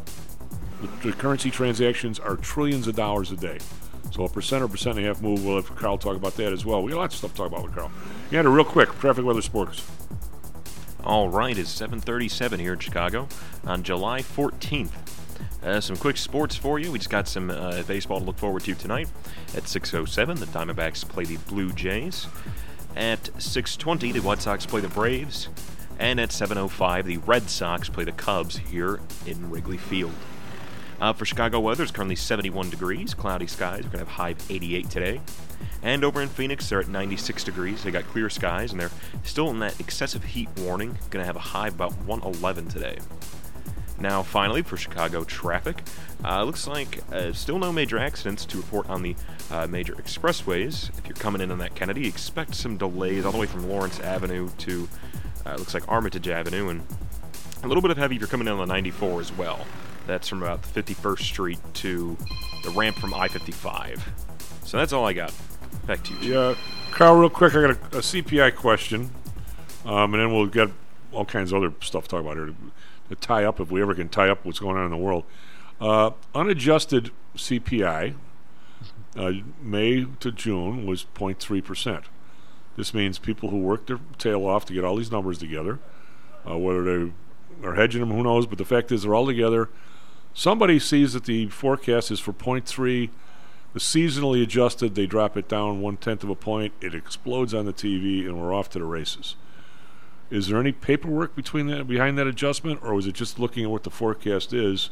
[0.80, 3.58] the, the currency transactions are trillions of dollars a day.
[4.12, 5.44] So a percent or percent and a half move.
[5.44, 6.82] We'll have Karl talk about that as well.
[6.82, 7.90] We got lots of stuff to talk about with Karl.
[8.30, 9.86] Yeah, real quick, traffic, weather, sports.
[11.04, 13.26] All right, it's 7:37 here in Chicago
[13.66, 14.92] on July 14th.
[15.60, 16.92] Uh, some quick sports for you.
[16.92, 19.08] We just got some uh, baseball to look forward to tonight.
[19.56, 22.28] At 6:07, the Diamondbacks play the Blue Jays.
[22.94, 25.48] At 6:20, the White Sox play the Braves.
[25.98, 30.14] And at 7:05, the Red Sox play the Cubs here in Wrigley Field.
[31.00, 33.82] Uh, for Chicago weather, it's currently 71 degrees, cloudy skies.
[33.82, 35.20] We're going to have high of 88 today.
[35.82, 37.82] And over in Phoenix, they're at 96 degrees.
[37.82, 38.90] They got clear skies, and they're
[39.24, 40.98] still in that excessive heat warning.
[41.10, 42.98] Going to have a high of about 111 today.
[43.98, 45.82] Now, finally, for Chicago traffic,
[46.24, 49.14] uh, looks like uh, still no major accidents to report on the
[49.50, 50.96] uh, major expressways.
[50.98, 54.00] If you're coming in on that Kennedy, expect some delays all the way from Lawrence
[54.00, 54.88] Avenue to
[55.46, 56.82] uh, looks like Armitage Avenue, and
[57.62, 59.66] a little bit of heavy if you're coming in on the 94 as well.
[60.06, 62.16] That's from about 51st Street to
[62.64, 64.00] the ramp from I-55.
[64.64, 65.32] So that's all I got.
[65.86, 66.34] Back to you.
[66.34, 66.54] Yeah,
[66.92, 69.10] Karl, real quick, I got a, a CPI question,
[69.84, 70.70] um, and then we'll get
[71.10, 72.54] all kinds of other stuff to talk about here to,
[73.08, 75.24] to, tie up, if we ever can tie up what's going on in the world.
[75.80, 78.14] Uh, unadjusted CPI,
[79.16, 82.04] uh, May to June, was 0.3%.
[82.76, 85.80] This means people who work their tail off to get all these numbers together,
[86.48, 87.12] uh, whether they
[87.66, 89.68] are hedging them, who knows, but the fact is they're all together.
[90.32, 93.10] Somebody sees that the forecast is for 0.3 the
[93.78, 96.74] seasonally adjusted, they drop it down one tenth of a point.
[96.80, 99.36] It explodes on the TV, and we're off to the races.
[100.30, 103.70] Is there any paperwork between that behind that adjustment, or was it just looking at
[103.70, 104.90] what the forecast is?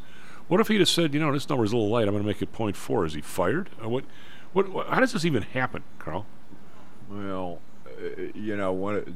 [0.48, 2.08] What if he'd have said, you know, this number's a little light.
[2.08, 3.06] I'm going to make it four.
[3.06, 3.70] Is he fired?
[3.82, 4.04] Or what,
[4.52, 4.68] what?
[4.68, 4.88] What?
[4.88, 6.26] How does this even happen, Karl?
[7.08, 9.06] Well, uh, you know, one of,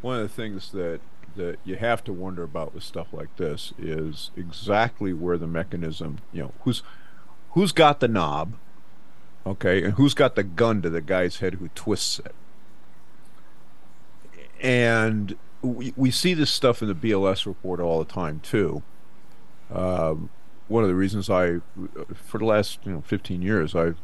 [0.00, 1.00] one of the things that
[1.36, 6.18] that you have to wonder about with stuff like this is exactly where the mechanism,
[6.32, 6.82] you know, who's
[7.54, 8.54] who's got the knob,
[9.46, 12.34] okay, and who's got the gun to the guy's head who twists it.
[14.60, 18.82] And we, we see this stuff in the BLS report all the time too.
[19.72, 20.30] Um,
[20.66, 21.60] one of the reasons I,
[22.14, 23.98] for the last you know 15 years, I've,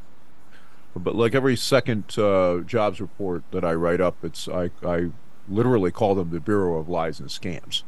[0.95, 5.11] but like every second uh, jobs report that I write up, it's I I
[5.49, 7.83] literally call them the Bureau of Lies and Scams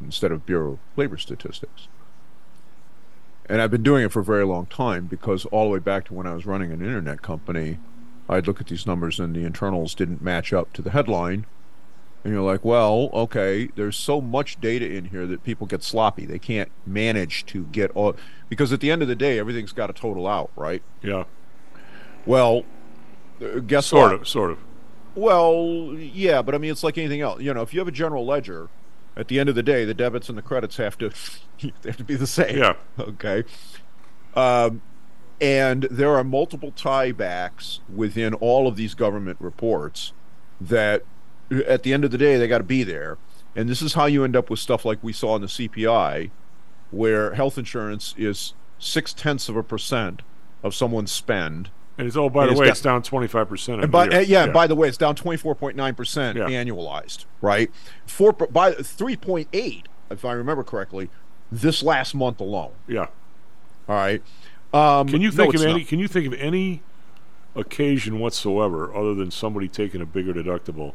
[0.00, 1.88] instead of Bureau of Labor Statistics
[3.48, 6.04] and I've been doing it for a very long time because all the way back
[6.06, 7.78] to when I was running an internet company,
[8.28, 11.46] I'd look at these numbers and the internals didn't match up to the headline.
[12.22, 16.24] And you're like, well, okay, there's so much data in here that people get sloppy.
[16.24, 18.16] They can't manage to get all
[18.48, 20.82] because at the end of the day, everything's got to total out, right?
[21.02, 21.24] Yeah.
[22.24, 22.64] Well,
[23.42, 24.20] uh, guess Sort what?
[24.22, 24.58] of, sort of.
[25.14, 27.42] Well, yeah, but I mean, it's like anything else.
[27.42, 28.70] You know, if you have a general ledger,
[29.16, 31.10] at the end of the day, the debits and the credits have to
[31.60, 32.58] they have to be the same.
[32.58, 32.74] Yeah.
[32.98, 33.44] Okay.
[34.34, 34.82] Um,
[35.40, 40.12] and there are multiple tiebacks within all of these government reports
[40.60, 41.02] that,
[41.66, 43.18] at the end of the day, they got to be there.
[43.56, 46.30] And this is how you end up with stuff like we saw in the CPI,
[46.90, 50.22] where health insurance is six tenths of a percent
[50.62, 51.70] of someone's spend.
[51.96, 53.82] And it's oh, by the way, got- it's down twenty five percent.
[53.82, 57.70] and by, yeah, and by the way, it's down 24.9% annualized, right?
[58.06, 61.08] Four by 3.8, if I remember correctly,
[61.52, 62.72] this last month alone.
[62.88, 63.06] Yeah.
[63.88, 64.22] All right.
[64.72, 65.80] Um, can you think it's of any?
[65.80, 65.88] not.
[65.88, 66.82] Can you think of any
[67.54, 70.94] occasion whatsoever, other than somebody taking a bigger deductible,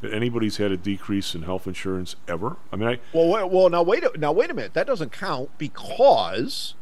[0.00, 2.56] that anybody's had a decrease in health insurance ever?
[2.72, 4.04] I mean, I Well, wait, well, now wait.
[4.04, 4.72] A, now wait a minute.
[4.72, 6.74] That doesn't count because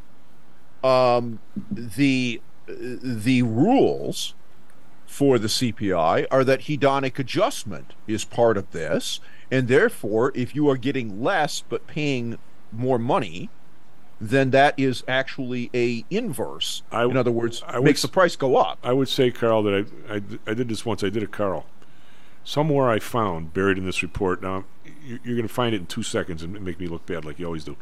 [0.81, 2.39] um, the
[2.77, 4.33] the rules
[5.05, 9.19] for the CPI are that hedonic adjustment is part of this,
[9.49, 12.37] and therefore, if you are getting less but paying
[12.71, 13.49] more money,
[14.21, 16.83] then that is actually a inverse.
[16.91, 18.77] In other words, I makes s- the price go up.
[18.83, 20.21] I would say, Karl, that I, I,
[20.51, 21.03] I did this once.
[21.03, 21.65] I did it, Karl.
[22.43, 24.41] Somewhere I found buried in this report.
[24.41, 24.65] Now
[25.03, 27.39] you- you're going to find it in two seconds and make me look bad, like
[27.39, 27.77] you always do.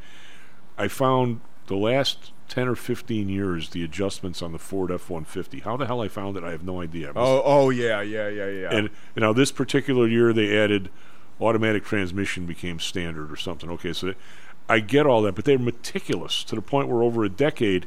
[0.78, 5.64] I found the last ten or fifteen years the adjustments on the Ford F-150.
[5.64, 7.12] How the hell I found it, I have no idea.
[7.16, 8.70] Oh, oh yeah, yeah, yeah, yeah.
[8.72, 10.90] And you know, this particular year they added
[11.40, 13.70] automatic transmission became standard or something.
[13.72, 14.14] Okay, so
[14.70, 17.86] I get all that, but they're meticulous to the point where over a decade,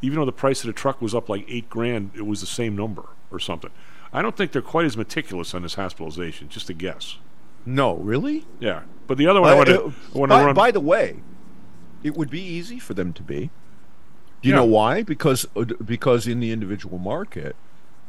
[0.00, 2.46] even though the price of the truck was up like eight grand, it was the
[2.46, 3.70] same number or something.
[4.12, 6.48] I don't think they're quite as meticulous on this hospitalization.
[6.50, 7.16] Just a guess.
[7.64, 8.44] No, really?
[8.60, 9.84] Yeah, but the other one I Uh, want to
[10.22, 10.54] uh, by, run.
[10.54, 11.16] by the way,
[12.02, 13.50] it would be easy for them to be.
[14.40, 14.60] Do you Yeah.
[14.60, 15.02] know why?
[15.02, 17.54] Because uh, because in the individual market,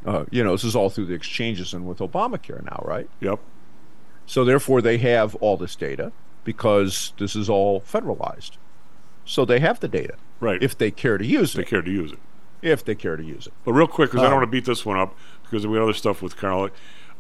[0.06, 3.10] uh, you know, this is all through the exchanges and with Obamacare now, right?
[3.20, 3.40] Yep.
[4.26, 6.12] So therefore, they have all this data
[6.44, 8.52] because this is all federalized.
[9.26, 10.62] So they have the data, right?
[10.62, 11.68] If they care to use they it.
[11.68, 12.20] care to use it.
[12.62, 13.54] If they care to use it.
[13.66, 15.76] But real quick, because I don't Um, want to beat this one up, because we
[15.78, 16.70] got other stuff with Karl.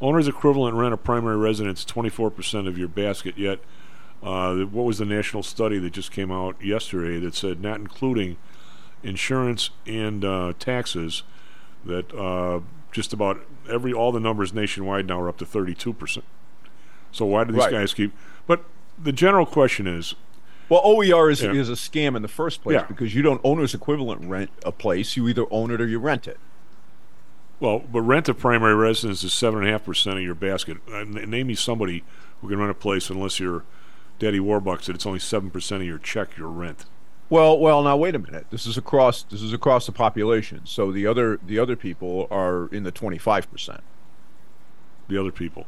[0.01, 3.37] Owner's equivalent rent of primary residence, 24% of your basket.
[3.37, 3.59] Yet,
[4.23, 8.37] uh, what was the national study that just came out yesterday that said not including
[9.03, 11.23] insurance and uh, taxes,
[11.85, 16.21] that uh, just about every all the numbers nationwide now are up to 32%.
[17.11, 17.71] So why do these Right.
[17.71, 18.13] guys keep?
[18.47, 18.63] But
[19.01, 20.15] the general question is,
[20.69, 21.51] Well, OER is, Yeah.
[21.51, 22.85] is a scam in the first place Yeah.
[22.87, 25.17] because you don't owner's equivalent rent a place.
[25.17, 26.39] You either own it or you rent it.
[27.59, 30.77] Well, but rent of primary residence is seven and a half percent of your basket.
[30.91, 32.03] Uh, n- name me somebody
[32.41, 33.63] who can rent a place unless you're
[34.19, 36.85] Daddy Warbucks that it's only seven percent of your check your rent.
[37.30, 38.48] Well, well, now wait a minute.
[38.52, 40.61] This is across this is across the population.
[40.65, 43.81] So the other the other people are in the twenty five percent.
[45.07, 45.65] The other people.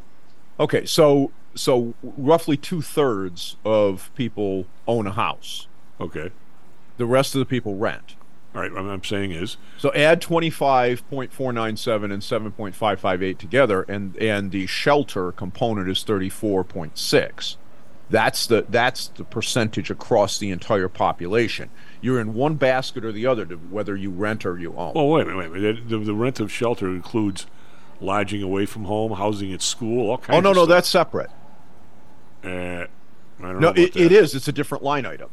[0.60, 5.68] Okay, so so roughly two thirds of people own a house.
[6.00, 6.32] Okay.
[6.98, 8.16] The rest of the people rent.
[8.54, 8.72] All right.
[8.72, 12.76] What I'm saying is, So add twenty five point four nine seven and seven point
[12.76, 17.58] five five eight together, and and the shelter component is thirty four point six.
[18.10, 21.70] That's the that's the percentage across the entire population.
[22.02, 24.94] You're in one basket or the other, to whether you rent or you own.
[24.94, 25.90] well, wait a minute, wait a minute.
[25.90, 27.48] The, the rent of shelter includes
[28.00, 30.38] lodging away from home, housing at school, all kinds.
[30.38, 30.70] oh no, no, stuff.
[30.70, 31.30] that's separate.
[32.44, 32.88] Uh, I
[33.40, 34.36] don't know No, it, it is.
[34.36, 35.30] It's a different line item.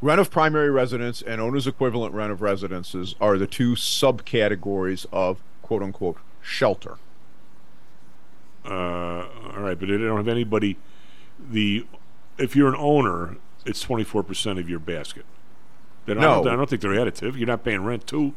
[0.00, 5.42] Rent of primary residence and owner's equivalent rent of residences are the two subcategories of
[5.62, 6.98] quote unquote shelter.
[8.66, 10.76] Uh, all right, but they don't have anybody.
[11.50, 11.86] The
[12.38, 15.24] if you're an owner, it's 24 percent of your basket.
[16.06, 16.44] Then I, No.
[16.44, 17.36] don't, I don't think they're additive.
[17.36, 18.34] You're not paying rent too.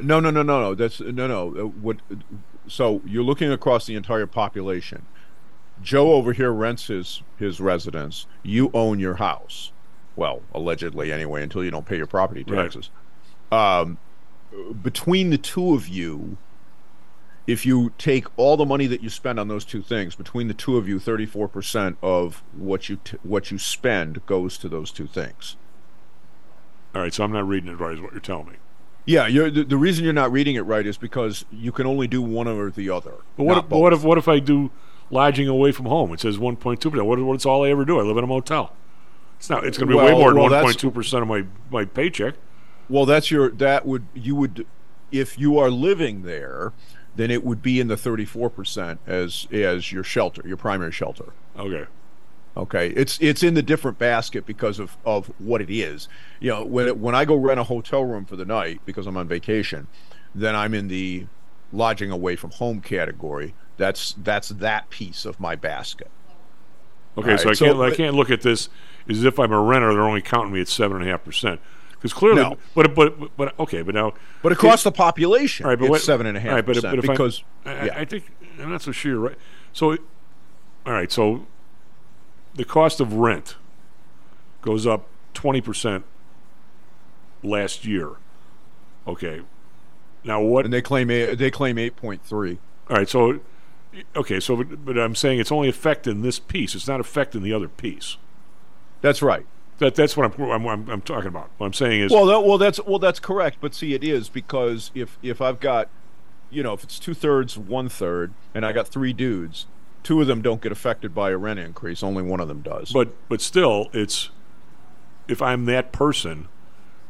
[0.00, 0.74] No, no, no, no, no.
[0.74, 1.48] That's no, no.
[1.56, 1.98] Uh, What?
[2.68, 5.06] So you're looking across the entire population.
[5.82, 8.26] Joe over here rents his his residence.
[8.42, 9.72] You own your house.
[10.14, 12.62] Well, allegedly anyway, until you don't pay your property Right.
[12.64, 12.90] taxes.
[13.50, 13.98] Um,
[14.82, 16.36] between the two of you,
[17.46, 20.54] if you take all the money that you spend on those two things, between the
[20.54, 24.90] two of you, thirty-four percent of what you t- what you spend goes to those
[24.92, 25.56] two things.
[26.94, 28.54] All right, so I'm not reading it right, is what you're telling me.
[29.04, 32.06] Yeah, you're, the, the reason you're not reading it right is because you can only
[32.06, 33.14] do one or the other.
[33.36, 34.70] But what if, but what if what if I do
[35.10, 36.12] lodging away from home?
[36.12, 37.04] It says 1.2 percent.
[37.06, 37.98] What if what's all I ever do?
[37.98, 38.74] I live in a motel.
[39.38, 39.64] It's not.
[39.64, 41.28] It's going to be Well, way more than well, one that's- point two percent of
[41.28, 42.34] my my paycheck.
[42.88, 44.66] Well, that's your that would you would
[45.10, 46.72] if you are living there,
[47.16, 51.32] then it would be in the 34% as as your shelter, your primary shelter.
[51.58, 51.86] Okay.
[52.56, 52.88] Okay.
[52.90, 56.08] It's it's in the different basket because of of what it is.
[56.40, 59.06] You know, when it, when I go rent a hotel room for the night because
[59.06, 59.86] I'm on vacation,
[60.34, 61.26] then I'm in the
[61.72, 63.54] lodging away from home category.
[63.78, 66.10] That's that's that piece of my basket.
[67.16, 68.68] Okay, All so I right, can't so- I can't look at this
[69.08, 69.92] as if I'm a renter.
[69.92, 71.60] They're only counting me at seven and a half percent.
[72.02, 72.58] Because clearly, No.
[72.74, 74.12] but but but okay, but now,
[74.42, 76.96] But across the population, right, but it's what- seven and a half right, but percent
[77.00, 77.98] but I- because- I, I- yeah.
[77.98, 78.24] I think
[78.60, 79.18] I'm not so sure.
[79.20, 79.36] Right.
[79.72, 79.92] So,
[80.84, 81.46] all right, so
[82.54, 83.54] the cost of rent
[84.62, 86.04] goes up twenty percent
[87.42, 88.10] last year.
[89.06, 89.42] Okay,
[90.24, 90.64] now what?
[90.64, 92.58] And they claim eight- they claim eight point three.
[92.90, 93.38] All right, so
[94.16, 96.74] okay, so but, but I'm saying it's only affecting this piece.
[96.74, 98.16] It's not affecting the other piece.
[99.02, 99.46] That's right.
[99.78, 101.50] That that's what I'm I'm, I'm, talking about.
[101.58, 103.58] What I'm saying is well, that, well, that's well, that's correct.
[103.60, 105.88] But see, it is because if if I've got,
[106.50, 109.66] you know, if it's two thirds, one third, and I got three dudes,
[110.02, 112.02] two of them don't get affected by a rent increase.
[112.02, 112.92] Only one of them does.
[112.92, 114.30] But but still, it's
[115.26, 116.48] if I'm that person,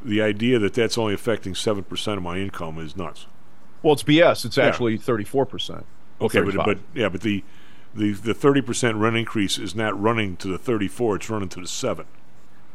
[0.02, 3.26] the idea that that's only affecting seven percent of my income is nuts.
[3.82, 4.44] well, it's BS.
[4.44, 4.64] It's Yeah.
[4.66, 5.84] actually thirty four percent.
[6.20, 7.44] Okay, but but yeah, but the
[7.94, 11.48] the the thirty percent rent increase is not running to the thirty four; it's running
[11.50, 12.06] to the seven.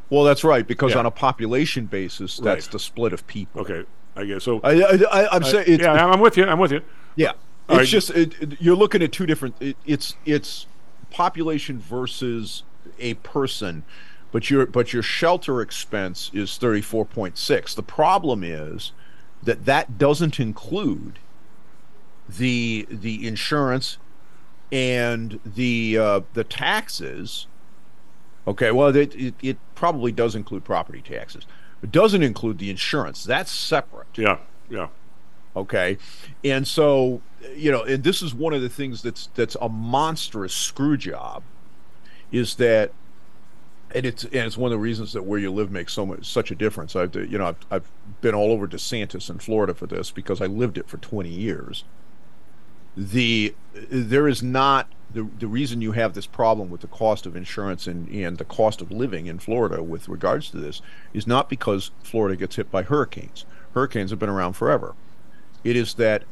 [0.10, 1.00] Well, that's right because Yeah.
[1.00, 2.72] on a population basis, that's Right.
[2.72, 3.62] the split of people.
[3.62, 3.84] Okay,
[4.16, 4.60] I guess so.
[4.64, 4.94] I, I,
[5.24, 6.46] I, I'm I- saying, yeah, I'm with you.
[6.46, 6.82] I'm with you.
[7.16, 7.32] Yeah,
[7.70, 7.88] it's right.
[7.88, 9.56] just it, it- you're looking at two different.
[9.60, 10.66] It, it's it's
[11.12, 12.64] population versus
[13.00, 13.84] a person,
[14.32, 17.74] but your but your shelter expense is thirty four point six.
[17.76, 18.92] The problem is
[19.44, 21.20] that that doesn't include
[22.30, 23.98] the the insurance
[24.72, 27.48] and the uh, the taxes.
[28.48, 31.46] Okay, well, it, it it probably does include property taxes.
[31.84, 33.24] It doesn't include the insurance.
[33.26, 34.08] That's separate.
[34.16, 34.38] Yeah,
[34.70, 34.88] yeah.
[35.56, 35.98] Okay,
[36.44, 37.22] and so
[37.56, 41.44] you know, and this is one of the things that's that's a monstrous screw job,
[42.32, 42.94] is that,
[43.94, 46.26] and it's and it's one of the reasons that where you live makes so much
[46.26, 46.96] such a difference.
[46.96, 47.92] I've you know I've, I've
[48.22, 51.84] been all over DeSantis in Florida for this because I lived it for twenty years.
[52.98, 53.54] The
[53.92, 57.86] there is not the the reason you have this problem with the cost of insurance
[57.86, 60.82] and and the cost of living in Florida with regards to this
[61.14, 63.46] is not because Florida gets hit by hurricanes.
[63.76, 64.96] Hurricanes have been around forever.
[65.64, 66.24] It is that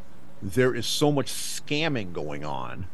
[0.41, 2.87] there is so much scamming going on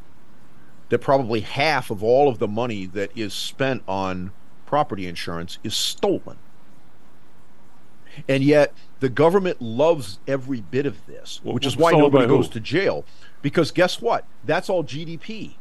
[0.90, 4.32] that probably half of all of the money that is spent on
[4.66, 6.38] property insurance is stolen.
[8.28, 12.36] And yet the government loves every bit of this, Well, which is why nobody who?
[12.38, 13.06] goes to jail.
[13.42, 14.26] Because guess what?
[14.44, 15.56] That's all GDP.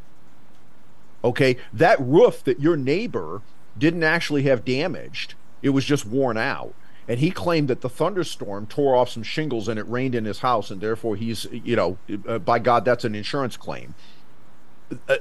[1.22, 3.42] Okay, that roof that your neighbor
[3.76, 6.74] didn't actually have damaged, it was just worn out.
[7.08, 10.40] And he claimed that the thunderstorm tore off some shingles and it rained in his
[10.40, 13.94] house, and therefore he's, you know, uh, by God, that's an insurance claim.
[14.92, 15.16] Uh,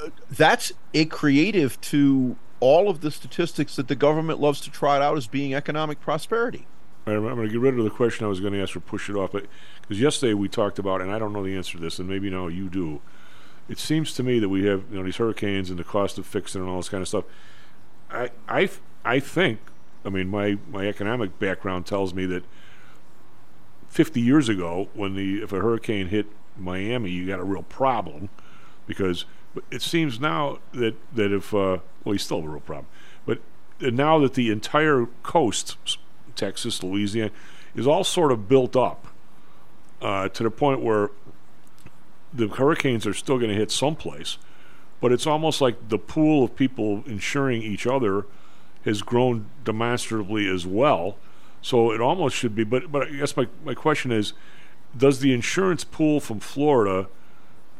[0.00, 5.02] uh, that's a creative to all of the statistics that the government loves to trot
[5.02, 6.66] out as being economic prosperity.
[7.06, 9.10] I'm going to get rid of the question I was going to ask or push
[9.10, 9.46] it off, but
[9.92, 12.30] because yesterday we talked about, and I don't know the answer to this, and maybe
[12.30, 13.02] now you do.
[13.68, 16.26] It seems to me that we have you know these hurricanes and the cost of
[16.26, 17.24] fixing and all this kind of stuff.
[18.10, 18.70] I I
[19.04, 19.60] I think,
[20.02, 22.42] I mean, my my economic background tells me that
[23.88, 26.24] 50 years ago, when the if a hurricane hit
[26.56, 28.30] Miami, you got a real problem
[28.86, 29.26] because
[29.70, 32.86] it seems now that that if uh, well, you still have a real problem,
[33.26, 33.40] but
[33.78, 35.98] now that the entire coast,
[36.34, 37.30] Texas, Louisiana,
[37.74, 39.08] is all sort of built up
[40.02, 41.10] uh, to the point where
[42.32, 44.38] the hurricanes are still going to hit someplace,
[45.00, 48.26] but it's almost like the pool of people insuring each other
[48.84, 51.16] has grown demonstrably as well.
[51.60, 54.32] So it almost should be, but but I guess my, my question is,
[54.96, 57.08] does the insurance pool from Florida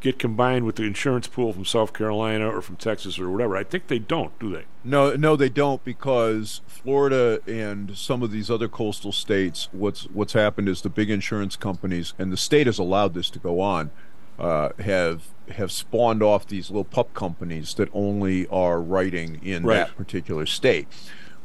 [0.02, 3.56] get combined with the insurance pool from South Carolina or from Texas or whatever?
[3.56, 4.64] I think they don't, do they?
[4.84, 10.32] No, no, they don't because Florida and some of these other coastal states, what's what's
[10.34, 13.90] happened is the big insurance companies and the state has allowed this to go on,
[14.38, 19.76] uh, have have spawned off these little pup companies that only are writing in Right.
[19.76, 20.88] that particular state.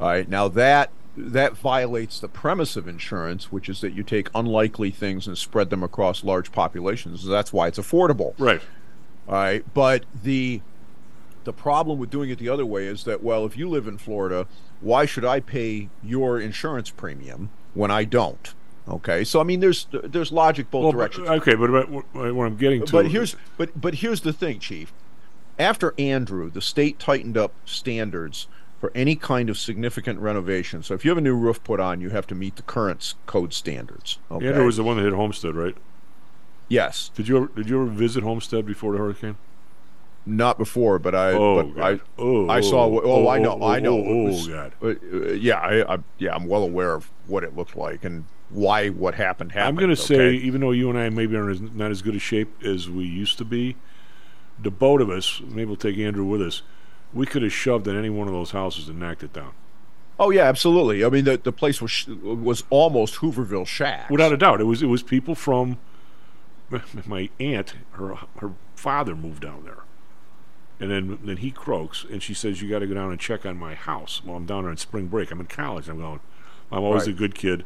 [0.00, 4.28] All right, now that that violates the premise of insurance, which is that you take
[4.34, 7.24] unlikely things and spread them across large populations.
[7.26, 8.34] That's why it's affordable.
[8.38, 8.60] Right.
[9.28, 10.62] All right, but the
[11.44, 13.98] the problem with doing it the other way is that well, if you live in
[13.98, 14.46] Florida,
[14.80, 18.54] why should I pay your insurance premium when I don't?
[18.88, 21.28] Okay, so I mean, there's there's logic both Well, directions.
[21.28, 24.60] okay, but, but what what I'm getting to, But here's but but here's the thing,
[24.60, 24.92] Chief.
[25.58, 28.46] After Andrew, the state tightened up standards
[28.80, 30.82] for any kind of significant renovation.
[30.82, 33.14] So if you have a new roof put on, you have to meet the current
[33.26, 34.18] code standards.
[34.30, 34.46] Okay.
[34.48, 35.76] Andrew was the one that hit Homestead, right?
[36.68, 37.10] Yes.
[37.14, 39.36] Did you ever, did you ever visit Homestead before the hurricane?
[40.26, 41.32] Not before, but I.
[41.32, 42.00] Oh, but I.
[42.18, 42.84] Oh, I saw.
[42.84, 43.58] oh, Oh, I know.
[43.60, 43.96] oh, I know.
[43.96, 44.72] oh, oh, was- God.
[44.82, 44.94] uh,
[45.32, 45.98] yeah, I, I.
[46.18, 49.68] Yeah, I'm well aware of what it looked like and why what happened happened.
[49.68, 52.18] I'm going to say, even though you and I maybe aren't not as good a
[52.18, 53.76] shape as we used to be,
[54.62, 56.60] the both of us, maybe we'll take Andrew with us,
[57.12, 59.52] we could have shoved in any one of those houses and knocked it down.
[60.20, 61.04] Oh yeah, absolutely.
[61.04, 64.10] I mean, the the place was sh- was almost Hooverville shack.
[64.10, 65.78] Without a doubt, it was it was people from
[67.06, 67.74] my aunt.
[67.92, 69.78] Her her father moved down there,
[70.80, 73.46] and then then he croaks, and she says you got to go down and check
[73.46, 74.22] on my house.
[74.24, 75.30] Well, I'm down there on spring break.
[75.30, 75.88] I'm in college.
[75.88, 76.20] I'm going.
[76.70, 77.14] I'm always Right.
[77.14, 77.64] a good kid.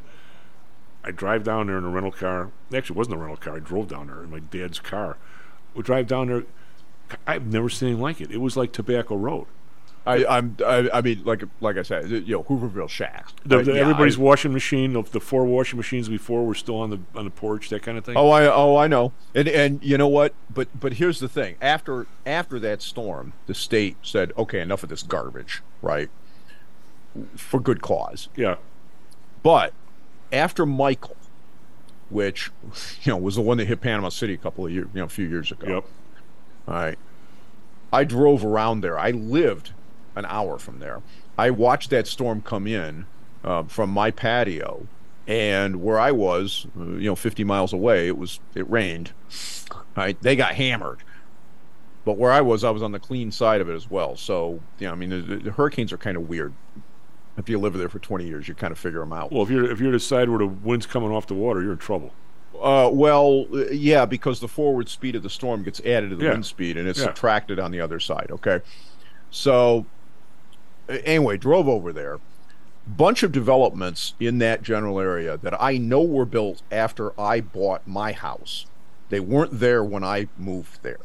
[1.05, 2.53] I drive down there in a rental car.
[2.73, 3.57] Actually, it wasn't a rental car.
[3.57, 5.17] I drove down there in my dad's car.
[5.75, 6.45] We drive down there.
[7.27, 8.31] I've never seen anything like it.
[8.31, 9.47] It was like Tobacco Road.
[10.05, 10.57] I, I'm.
[10.67, 13.29] I, I mean, like like I said, you know, Hooverville shack.
[13.47, 16.77] The, the- yeah, everybody's I- washing machine, the, the four washing machines before were still
[16.81, 18.17] on the on the porch, that kind of thing.
[18.17, 20.35] Oh, I oh I know, and and you know what?
[20.53, 24.89] But but here's the thing: after after that storm, the state said, okay, enough of
[24.89, 26.11] this garbage, right?
[27.37, 28.29] For good cause.
[28.35, 28.57] Yeah.
[29.45, 29.73] But
[30.33, 31.17] after Michael,
[32.11, 32.51] which
[33.05, 35.05] you know was the one that hit Panama City a couple of years, you know,
[35.07, 35.75] a few years ago.
[35.77, 35.85] Yep.
[36.67, 36.99] All right.
[37.93, 38.99] I drove around there.
[38.99, 39.73] I lived
[40.17, 41.03] an hour from there.
[41.37, 43.07] I watched that storm come in
[43.45, 44.87] uh, from my patio,
[45.27, 49.13] and where I was, you know, 50 miles away, it was it rained.
[49.97, 51.01] Right, they got hammered.
[52.05, 54.17] But where I was, I was on the clean side of it as well.
[54.17, 56.53] So, you know, I mean, the, the hurricanes are kind of weird.
[57.37, 59.33] If you live there for 20 years, you kind of figure them out.
[59.33, 61.73] Well, if you're if you're the side where the wind's coming off the water, you're
[61.73, 62.13] in trouble.
[62.61, 66.31] Uh, well, yeah, because the forward speed of the storm gets added to the Yeah.
[66.33, 67.07] wind speed, and it's Yeah.
[67.07, 68.29] subtracted on the other side.
[68.31, 68.61] Okay,
[69.31, 69.87] so
[70.89, 72.19] anyway, drove over there.
[72.87, 77.87] Bunch of developments in that general area that I know were built after I bought
[77.87, 78.67] my house.
[79.09, 80.99] They weren't there when I moved there.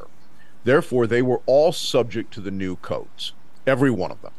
[0.64, 3.32] Therefore, they were all subject to the new codes.
[3.66, 4.32] Every one of them.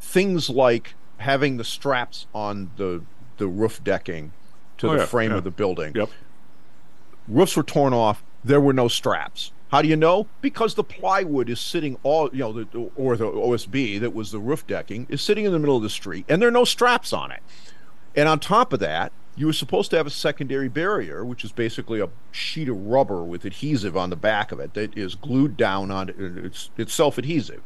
[0.00, 3.02] Things like having the straps on the
[3.38, 4.32] the roof decking
[4.78, 5.38] to Oh, the yeah, frame yeah.
[5.38, 5.92] of the building.
[5.94, 6.10] Yep.
[7.28, 8.22] Roofs were torn off.
[8.44, 9.52] There were no straps.
[9.72, 10.28] How do you know?
[10.40, 14.38] Because the plywood is sitting all, you know, the, or the OSB that was the
[14.38, 17.12] roof decking is sitting in the middle of the street, and there are no straps
[17.12, 17.40] on it.
[18.14, 21.52] And on top of that, you were supposed to have a secondary barrier, which is
[21.52, 25.56] basically a sheet of rubber with adhesive on the back of it that is glued
[25.56, 26.08] down on
[26.42, 27.60] it's it's self-adhesive.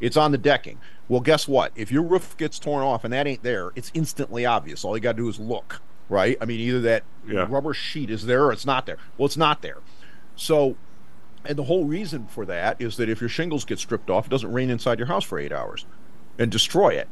[0.00, 0.78] It's on the decking.
[1.08, 1.70] Well, guess what?
[1.76, 4.84] If your roof gets torn off and that ain't there, it's instantly obvious.
[4.84, 5.80] All you got to do is look,
[6.12, 6.36] right?
[6.40, 7.46] I mean, either that Yeah.
[7.48, 8.98] rubber sheet is there or it's not there.
[9.18, 9.78] Well, it's not there.
[10.36, 10.76] So,
[11.44, 14.30] and the whole reason for that is that if your shingles get stripped off, it
[14.30, 15.86] doesn't rain inside your house for eight hours
[16.38, 17.08] and destroy it.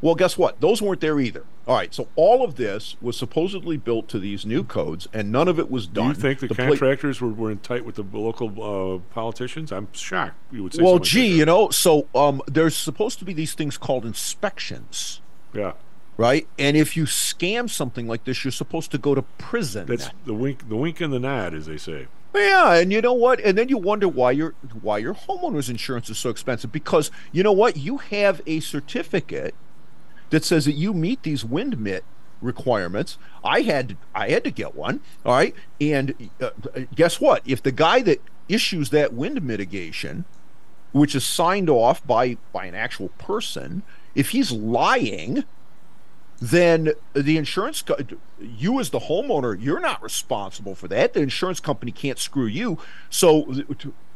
[0.00, 0.60] Well, guess what?
[0.60, 1.44] Those weren't there either.
[1.66, 5.48] All right, so all of this was supposedly built to these new codes, and none
[5.48, 6.08] of it was Do done.
[6.10, 8.48] you think the, pla- contractors were, were in tight with the local
[8.96, 9.72] uh, politicians?
[9.72, 10.36] I'm shocked.
[10.52, 10.82] You would say.
[10.82, 14.06] well, something like gee, you know, so um, there's supposed to be these things called
[14.06, 15.20] inspections,
[15.52, 15.72] yeah.
[16.18, 16.46] Right?
[16.58, 19.86] And if you scam something like this, you're supposed to go to prison.
[19.86, 22.08] That's the wink, the wink and the nod, as they say.
[22.34, 23.40] Yeah, and you know what?
[23.40, 27.42] And then you wonder why your why your homeowner's insurance is so expensive because you
[27.42, 27.78] know what?
[27.78, 29.54] You have a certificate
[30.28, 32.04] that says that you meet these wind mitt
[32.42, 33.16] requirements.
[33.42, 35.00] I had I had to get one.
[35.24, 36.50] All right, and uh,
[36.94, 37.42] guess what?
[37.46, 40.26] If the guy that issues that wind mitigation,
[40.92, 43.82] which is signed off by by an actual person,
[44.14, 45.44] if he's lying,
[46.40, 47.96] then the insurance co-
[48.40, 52.78] you as the homeowner you're not responsible for that the insurance company can't screw you
[53.10, 53.42] so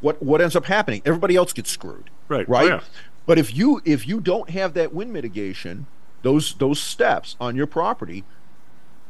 [0.01, 2.47] what what ends up happening everybody else gets screwed Right.
[2.47, 2.81] right Oh, yeah.
[3.25, 5.85] but if you if you don't have that wind mitigation
[6.21, 8.23] those those steps on your property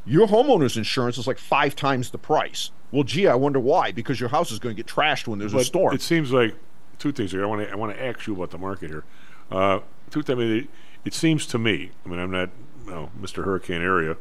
[0.05, 4.19] your homeowner's insurance is like five times the price well gee i wonder why because
[4.19, 6.55] your house is going to get trashed when there's a storm It seems like
[6.99, 7.43] two things here.
[7.43, 9.03] I want to I want to ask you about the market here.
[9.51, 9.79] Uh,
[10.09, 10.37] two things.
[10.37, 10.67] I mean, it,
[11.03, 11.91] it seems to me.
[12.05, 12.49] I mean, I'm not
[12.85, 13.43] you know, Mr.
[13.43, 14.17] Hurricane area.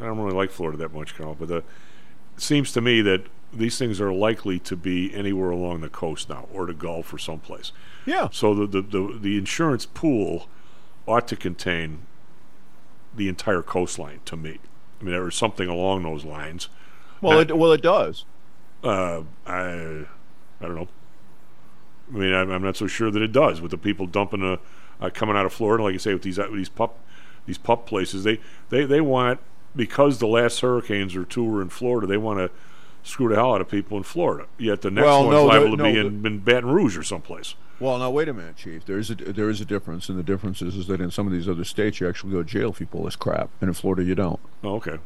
[0.00, 1.36] I don't really like Florida that much, Karl.
[1.38, 1.64] But the, it
[2.36, 6.46] seems to me that these things are likely to be anywhere along the coast now,
[6.52, 7.72] or the Gulf, or someplace.
[8.06, 8.28] Yeah.
[8.32, 10.48] So the the, the, the insurance pool
[11.06, 12.00] ought to contain
[13.14, 14.20] the entire coastline.
[14.26, 14.58] To me,
[15.00, 16.68] I mean, or something along those lines.
[17.20, 18.24] well Not- it well it does
[18.82, 20.06] uh, I,
[20.60, 20.88] I don't know.
[22.12, 24.56] I mean, I'm, I'm not so sure that it does with the people dumping uh,
[25.00, 26.98] uh, coming out of Florida, like you say, with these uh, these pup
[27.46, 28.24] these pup places.
[28.24, 29.40] They they they want
[29.74, 32.06] because the last hurricanes or two were in Florida.
[32.06, 32.50] They want to
[33.02, 34.46] screw the hell out of people in Florida.
[34.58, 36.96] Yet the next Well, one's no, liable the- to be no, in, in Baton Rouge
[36.96, 37.54] or someplace.
[37.80, 38.84] Well, now wait a minute, Chief.
[38.84, 41.26] There is a there is a difference, and the difference is, is that in some
[41.26, 43.68] of these other states you actually go to jail if you pull this crap, and
[43.68, 44.38] in Florida you don't.
[44.62, 44.98] Oh, okay.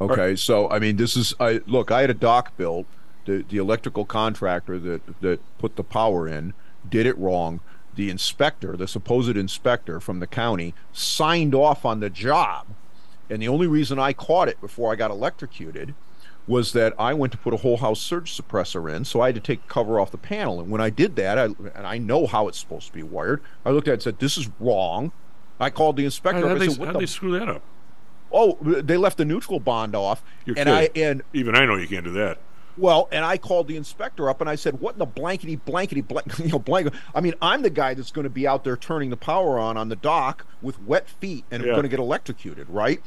[0.00, 1.90] Okay, so I mean, this is I look.
[1.90, 2.86] I had a dock built.
[3.24, 6.52] The the electrical contractor that that put the power in
[6.88, 7.58] did it wrong.
[7.96, 12.66] The inspector, the supposed inspector from the county, signed off on the job,
[13.28, 15.94] and the only reason I caught it before I got electrocuted
[16.46, 19.34] was that I went to put a whole house surge suppressor in, so I had
[19.34, 20.60] to take cover off the panel.
[20.60, 23.42] And when I did that, I, and I know how it's supposed to be wired,
[23.64, 25.12] I looked at it and said, "This is wrong."
[25.58, 26.46] I called the inspector.
[26.46, 26.58] How, up.
[26.58, 27.62] they, said, "What how'd the they screw that up?
[28.30, 31.88] Oh, they left the neutral bond off, You're and I and Even I know you
[31.88, 32.38] can't do that.
[32.76, 36.00] Well, and I called the inspector up and I said, "What in the blankety blankety
[36.00, 36.92] blank, you know blank?
[37.14, 39.76] I mean, I'm the guy that's going to be out there turning the power on
[39.76, 43.00] on the dock with wet feet and I'm going to get electrocuted, right?"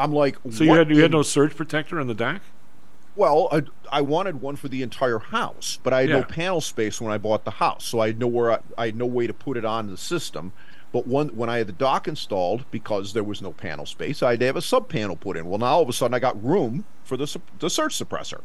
[0.00, 2.40] I'm like, So you had you had no surge protector on the dock?
[3.16, 6.18] Well, I, I wanted one for the entire house, but I had Yeah.
[6.18, 8.96] no panel space when I bought the house, so I had nowhere I, I had
[8.96, 10.52] no way to put it on the system.
[10.92, 14.30] But one, when I had the dock installed, because there was no panel space, I
[14.30, 15.46] had to have a sub panel put in.
[15.46, 18.40] Well, now all of a sudden I got room for the the surge suppressor,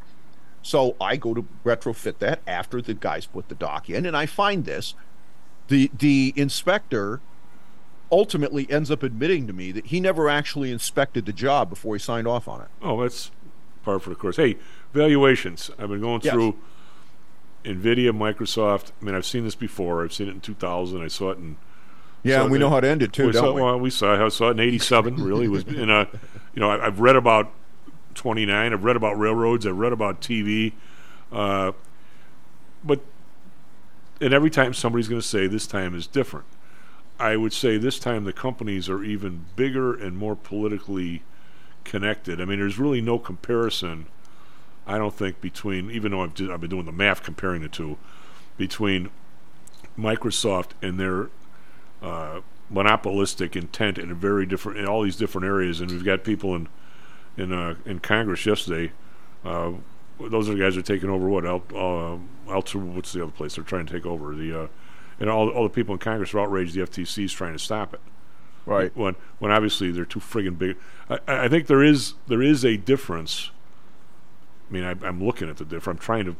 [0.63, 4.25] so I go to retrofit that after the guys put the dock in, and I
[4.25, 4.95] find this.
[5.67, 7.21] The the inspector
[8.11, 11.99] ultimately ends up admitting to me that he never actually inspected the job before he
[11.99, 12.67] signed off on it.
[12.81, 13.31] Oh, that's
[13.83, 14.37] par for the course.
[14.37, 14.57] Hey,
[14.93, 15.69] valuations.
[15.79, 16.33] I've been going Yes.
[16.33, 16.57] through
[17.63, 18.91] Nvidia, Microsoft.
[19.01, 20.03] I mean, I've seen this before.
[20.03, 21.01] I've seen it in 2000.
[21.01, 21.55] I saw it in.
[22.23, 23.61] Yeah, and we it know how it ended, too, we don't saw, we?
[23.61, 24.25] Well, we saw.
[24.25, 25.15] I saw it in '87.
[25.23, 26.07] Really, was in a.
[26.53, 27.51] You know, I, I've read about
[28.13, 28.73] 29.
[28.73, 29.65] I've read about railroads.
[29.65, 30.73] I've read about TV.
[31.31, 31.71] Uh,
[32.83, 32.99] but
[34.21, 36.45] and every time somebody's going to say this time is different.
[37.19, 41.23] I would say this time the companies are even bigger and more politically
[41.83, 42.41] connected.
[42.41, 44.07] I mean, there's really no comparison.
[44.85, 47.69] I don't think between, even though I've, did, I've been doing the math comparing the
[47.69, 47.97] two,
[48.57, 49.09] between
[49.97, 51.29] Microsoft and their
[52.01, 55.79] uh, monopolistic intent in a very different in all these different areas.
[55.81, 56.67] And we've got people in
[57.37, 58.91] in uh, in Congress yesterday.
[59.43, 59.73] Uh,
[60.19, 61.45] those are the guys who are taking over what?
[61.45, 64.35] Al, uh, what's the other place they're trying to take over?
[64.35, 64.67] The uh,
[65.19, 66.73] and all all the people in Congress are outraged.
[66.73, 68.01] The FTC is trying to stop it.
[68.65, 68.95] Right.
[68.95, 70.77] When when obviously they're too friggin' big.
[71.09, 73.51] I, I think there is there is a difference.
[74.69, 75.99] I mean, I, I'm looking at the difference.
[75.99, 76.35] I'm trying to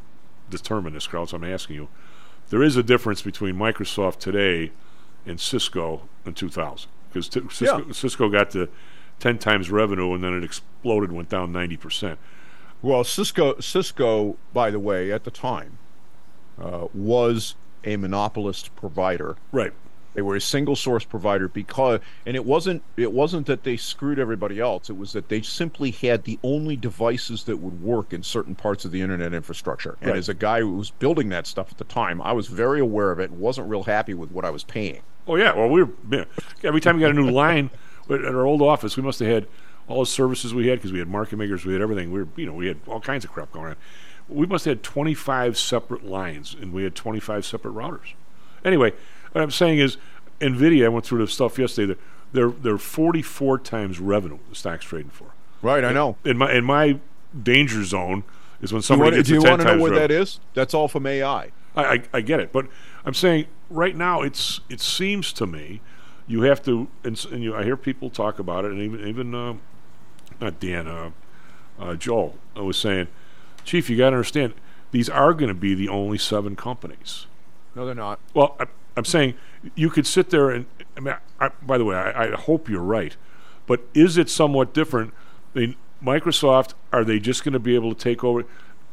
[0.50, 1.34] determine this, Kraus.
[1.34, 1.90] I'm asking you.
[2.50, 4.72] There is a difference between Microsoft today
[5.26, 8.70] and Cisco in 2000 because t- Cisco, Cisco got to
[9.24, 12.20] 10 times revenue and then it exploded, went down 90 percent.
[12.82, 15.78] Well, Cisco, Cisco, by the way, at the time,
[16.62, 17.56] uh, was
[17.86, 19.38] a monopolist provider.
[19.54, 19.72] Right.
[20.14, 24.20] They were a single source provider because, and it wasn't it wasn't that they screwed
[24.20, 24.90] everybody else.
[24.90, 28.84] It was that they simply had the only devices that would work in certain parts
[28.84, 29.96] of the internet infrastructure.
[30.02, 30.18] And Right.
[30.20, 33.10] as a guy who was building that stuff at the time, I was very aware
[33.12, 33.32] of it.
[33.32, 35.02] and wasn't real happy with what I was paying.
[35.30, 36.26] Oh yeah, well we were
[36.62, 37.70] every time we got a new line
[38.10, 39.48] at our old office, we must have had
[39.88, 42.12] all the services we had because we had market makers, we had everything.
[42.12, 43.76] We were you know we had all kinds of crap going on.
[44.30, 48.14] We must have had 25 separate lines and we had 25 separate routers.
[48.64, 48.94] Anyway,
[49.34, 49.98] what I'm saying is,
[50.40, 50.86] Nvidia.
[50.86, 51.96] I went through the stuff yesterday.
[52.32, 55.28] They're they're, they're 44 times revenue the stock's trading for.
[55.62, 56.18] Right, I know.
[56.26, 57.00] In my in my
[57.42, 58.24] danger zone
[58.62, 60.08] is when Do you somebody gets do you to 10 want to know what revenue.
[60.08, 60.40] that is?
[60.54, 61.52] That's all from AI.
[61.76, 62.68] I, I, I get it, but
[63.06, 65.82] I'm saying right now it's it seems to me
[66.28, 69.36] you have to and, and you, I hear people talk about it, and even even
[69.36, 69.54] uh,
[70.40, 71.12] not Dan, uh,
[71.80, 73.08] uh, Joel, I was saying,
[73.64, 74.54] Chief, you got to understand
[74.92, 77.28] these are going to be the only seven companies.
[77.76, 78.20] No, they're not.
[78.34, 79.36] Well, I, I'm saying
[79.76, 82.82] you could sit there and I mean, I, by the way, I, I hope you're
[82.82, 83.16] right,
[83.66, 85.14] but is it somewhat different?
[85.56, 88.46] I mean, Microsoft are they just going to be able to take over?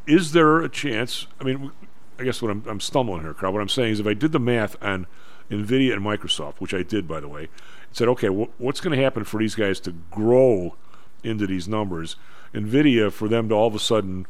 [0.06, 1.26] Is there a chance?
[1.40, 1.72] I mean,
[2.18, 3.52] I guess what I'm, I'm stumbling here, Karl.
[3.52, 5.06] What I'm saying is, if I did the math on
[5.50, 7.48] Nvidia and Microsoft, which I did by the way,
[7.92, 10.76] said, okay, wh- what's going to happen for these guys to grow
[11.24, 12.16] into these numbers?
[12.54, 14.26] Nvidia for them to all of a sudden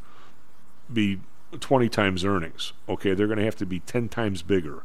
[0.91, 1.19] be
[1.59, 2.73] 20 times earnings.
[2.89, 4.83] Okay, they're going to have to be 10 times bigger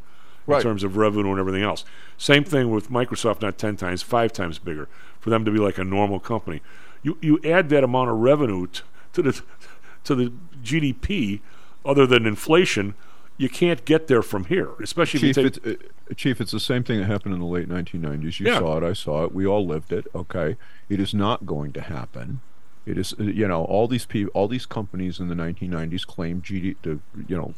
[0.49, 0.59] Right.
[0.59, 1.85] in terms of revenue and everything else.
[2.17, 4.89] Same thing with Microsoft, not 10 times, 5 times bigger
[5.19, 6.61] for them to be like a normal company.
[7.03, 8.83] You you add that amount of revenue t-
[9.15, 9.43] to the
[10.05, 10.33] to the
[10.63, 11.41] GDP
[11.85, 12.95] other than inflation,
[13.39, 16.53] you can't get there from here, especially Chief, if you take it's, uh, Chief, it's
[16.53, 18.41] the same thing that happened in the late 1990s.
[18.41, 18.59] You Yeah.
[18.59, 19.35] saw it, I saw it.
[19.35, 20.07] We all lived it.
[20.15, 20.57] Okay,
[20.89, 22.41] it is not going to happen.
[22.87, 26.45] It is, uh, you know, all these people, all these companies in the 1990s claimed
[26.45, 27.53] GDP, the, you know,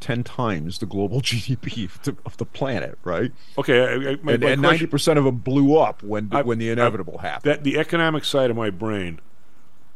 [0.00, 3.30] ten times the global GDP of the, of the planet, right?
[3.58, 6.42] Okay, I, I, my, and my and question- 90% of them blew up when I-
[6.42, 7.50] when the inevitable happened.
[7.52, 9.20] That the economic side of my brain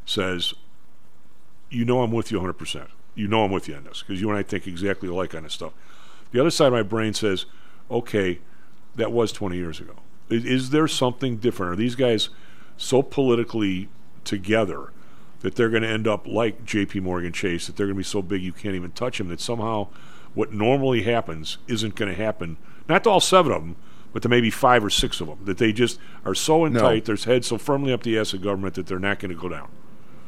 [0.05, 0.53] says,
[1.71, 2.53] you know, I'm with you 100.
[2.53, 5.33] percent You know, I'm with you on this because you and I think exactly alike
[5.33, 5.73] on this stuff.
[6.31, 7.45] The other side of my brain says,
[7.89, 8.39] okay,
[8.95, 9.93] that was 20 years ago.
[10.29, 11.73] Is, is there something different?
[11.73, 12.29] Are these guys
[12.77, 13.89] so politically
[14.23, 14.91] together
[15.41, 16.99] that they're going to end up like J.P.
[17.01, 19.39] Morgan Chase, that they're going to be so big you can't even touch them, that
[19.39, 19.87] somehow
[20.33, 22.57] what normally happens isn't going to happen?
[22.89, 23.75] Not to all seven of them,
[24.11, 26.81] but to maybe five or six of them, that they just are so in No.
[26.81, 29.39] tight, their heads so firmly up the ass of government that they're not going to
[29.39, 29.69] go down.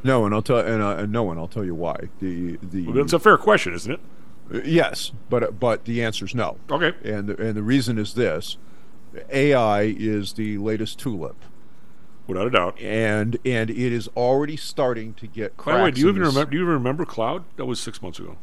[0.04, 2.08] No, and I'll tell and, uh, and no, and I'll tell you why.
[2.20, 4.00] The the Well, that's a fair question, isn't it?
[4.52, 6.56] Uh, Yes, but but the answer is no.
[6.70, 6.94] Okay.
[7.04, 8.56] And the, and the reason is this:
[9.30, 11.36] AI is the latest tulip,
[12.26, 15.56] without a doubt, and and it is already starting to get.
[15.56, 16.50] By the way, cracks do you even remember?
[16.50, 17.44] Do you even remember Cloud?
[17.56, 18.36] That was six months ago.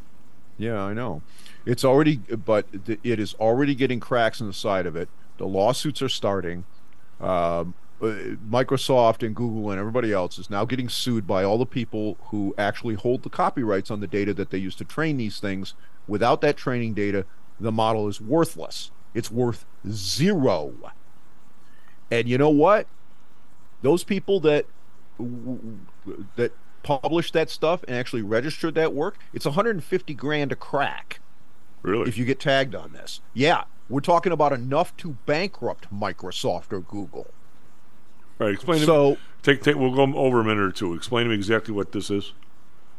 [0.57, 1.21] Yeah, I know.
[1.65, 2.67] It's already, but
[3.03, 5.09] it is already getting cracks in the side of it.
[5.37, 6.65] The lawsuits are starting.
[7.19, 7.63] Um, uh,
[8.01, 12.17] Uh, Microsoft and Google and everybody else is now getting sued by all the people
[12.25, 15.73] who actually hold the copyrights on the data that they use to train these things.
[16.07, 17.25] Without that training data,
[17.59, 18.91] the model is worthless.
[19.13, 20.73] It's worth zero.
[22.11, 22.87] And you know what?
[23.81, 24.65] Those people that
[26.35, 26.51] that
[26.83, 31.21] published that stuff and actually registered that work, it's 150 grand a crack.
[31.81, 32.09] Really?
[32.09, 33.21] If you get tagged on this.
[33.33, 37.27] Yeah, we're talking about enough to bankrupt Microsoft or Google.
[38.39, 38.79] All right, explain.
[38.81, 39.75] to So- me, take take.
[39.75, 40.93] We'll go over a minute or two.
[40.93, 42.33] Explain to me exactly what this is.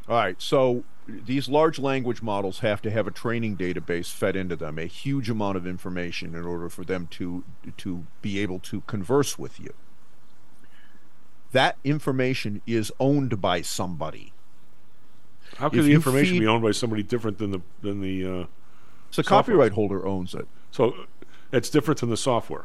[0.08, 4.56] All right, so these large language models have to have a training database fed into
[4.56, 7.44] them, a huge amount of information in order for them to
[7.76, 9.72] to be able to converse with you.
[11.52, 14.32] That information is owned by somebody.
[15.58, 18.24] How can If the information feed- be owned by somebody different than the than the?
[18.24, 18.46] Uh,
[19.10, 19.42] So software?
[19.42, 20.48] copyright holder owns it.
[20.70, 20.94] So
[21.52, 22.64] it's different than the software.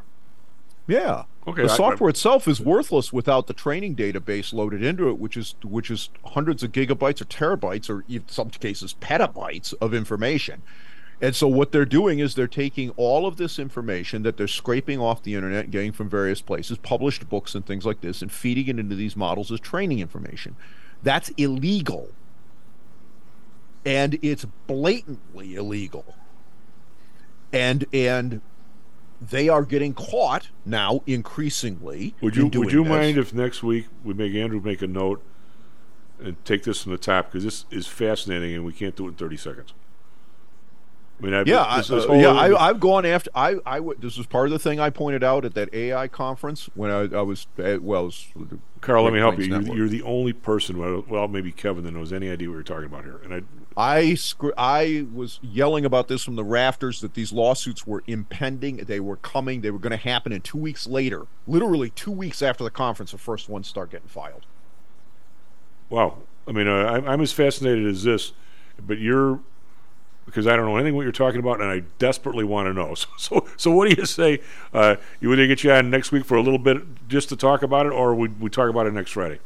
[0.92, 1.24] Yeah.
[1.48, 5.38] Okay, The I- software itself is worthless without the training database loaded into it, which
[5.38, 10.62] is which is hundreds of gigabytes or terabytes, or in some cases petabytes of information.
[11.22, 15.00] And so what they're doing is they're taking all of this information that they're scraping
[15.00, 18.68] off the internet, getting from various places, published books and things like this, and feeding
[18.68, 20.56] it into these models as training information.
[21.04, 22.10] That's illegal.
[23.86, 26.16] And it's blatantly illegal.
[27.54, 28.42] And and
[29.22, 32.16] they are getting caught now increasingly.
[32.22, 32.90] Would in you doing Would you this.
[32.90, 35.22] mind if next week we make Andrew make a note
[36.20, 39.10] and take this from the top because this is fascinating and we can't do it
[39.10, 39.74] in thirty seconds.
[41.22, 42.32] I mean, I, Yeah, I, this, this uh, whole- yeah.
[42.32, 43.30] I, I've gone after.
[43.36, 43.76] I, I.
[43.78, 46.90] w- This was part of the thing I pointed out at that AI conference when
[46.90, 47.48] I, I was.
[47.58, 48.12] At, well,
[48.82, 49.46] Karl, let me help you.
[49.46, 52.64] You're, you're the only person, well, well, maybe Kevin, that knows any idea what you're
[52.64, 53.22] talking about here.
[53.24, 53.42] And I,
[53.78, 58.78] I scr- I was yelling about this from the rafters that these lawsuits were impending.
[58.78, 59.62] They were coming.
[59.62, 60.32] They were going to happen.
[60.32, 64.08] And two weeks later, literally two weeks after the conference, the first ones start getting
[64.08, 64.46] filed.
[65.90, 66.18] wow.
[66.48, 68.34] I mean, uh, I'm, I'm as fascinated as this,
[68.86, 69.40] but you're
[70.32, 72.96] because I don't know anything what you're talking about, and I desperately want to know.
[72.96, 74.40] So, so, so what do you say?
[74.74, 77.62] Uh, you either get you on next week for a little bit just to talk
[77.62, 79.40] about it, or we we talk about it next Friday?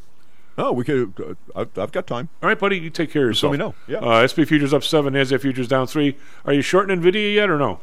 [0.57, 1.13] Oh, we could.
[1.19, 2.29] Uh, I've, I've got time.
[2.41, 3.75] All right, buddy, you take care of Just let me know.
[3.87, 3.97] Yeah.
[3.99, 6.17] Uh, SP futures up seven, Nasdaq futures down three.
[6.45, 7.79] Are you shorting Nvidia yet or no?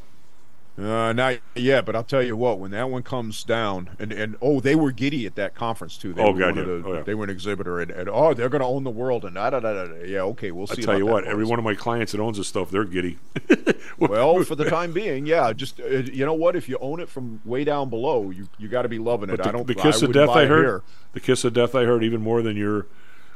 [0.78, 2.59] Uh, not yet, but I'll tell you what.
[2.59, 6.15] When that one comes down, and and oh, they were giddy at that conference too.
[6.15, 6.62] They Oh, were God, yeah.
[6.62, 7.03] the- Oh, yeah.
[7.03, 9.51] They were an exhibitor, and, and oh, they're going to own the world, and da
[9.51, 9.85] da da da.
[9.89, 10.05] da.
[10.07, 10.81] Yeah, okay, we'll see.
[10.82, 13.19] I tell you what, every one of my clients that owns this stuff, they're giddy.
[13.99, 15.53] well, for the time being, yeah.
[15.53, 16.57] Just uh, you know what?
[16.57, 19.36] If you own it from way down below, you you got to be loving it.
[19.43, 19.66] The, I don't.
[19.66, 20.82] the kiss I of death I heard, here.
[21.12, 22.86] the kiss of death I heard even more than your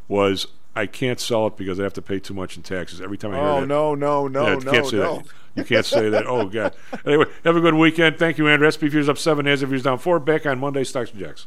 [0.08, 0.46] was
[0.76, 3.00] I can't sell it because I have to pay too much in taxes.
[3.00, 4.96] Every time I hear it, Oh that, no no no Yeah, you no can't say
[4.98, 5.16] no.
[5.16, 5.26] that.
[5.56, 6.26] You can't say that.
[6.26, 6.74] Oh god.
[7.06, 8.18] Anyway, have a good weekend.
[8.18, 8.70] Thank you, Andrew.
[8.70, 10.20] SP futures up seven, Nasdaq futures down four.
[10.20, 11.46] Back on Monday, stocks and jocks.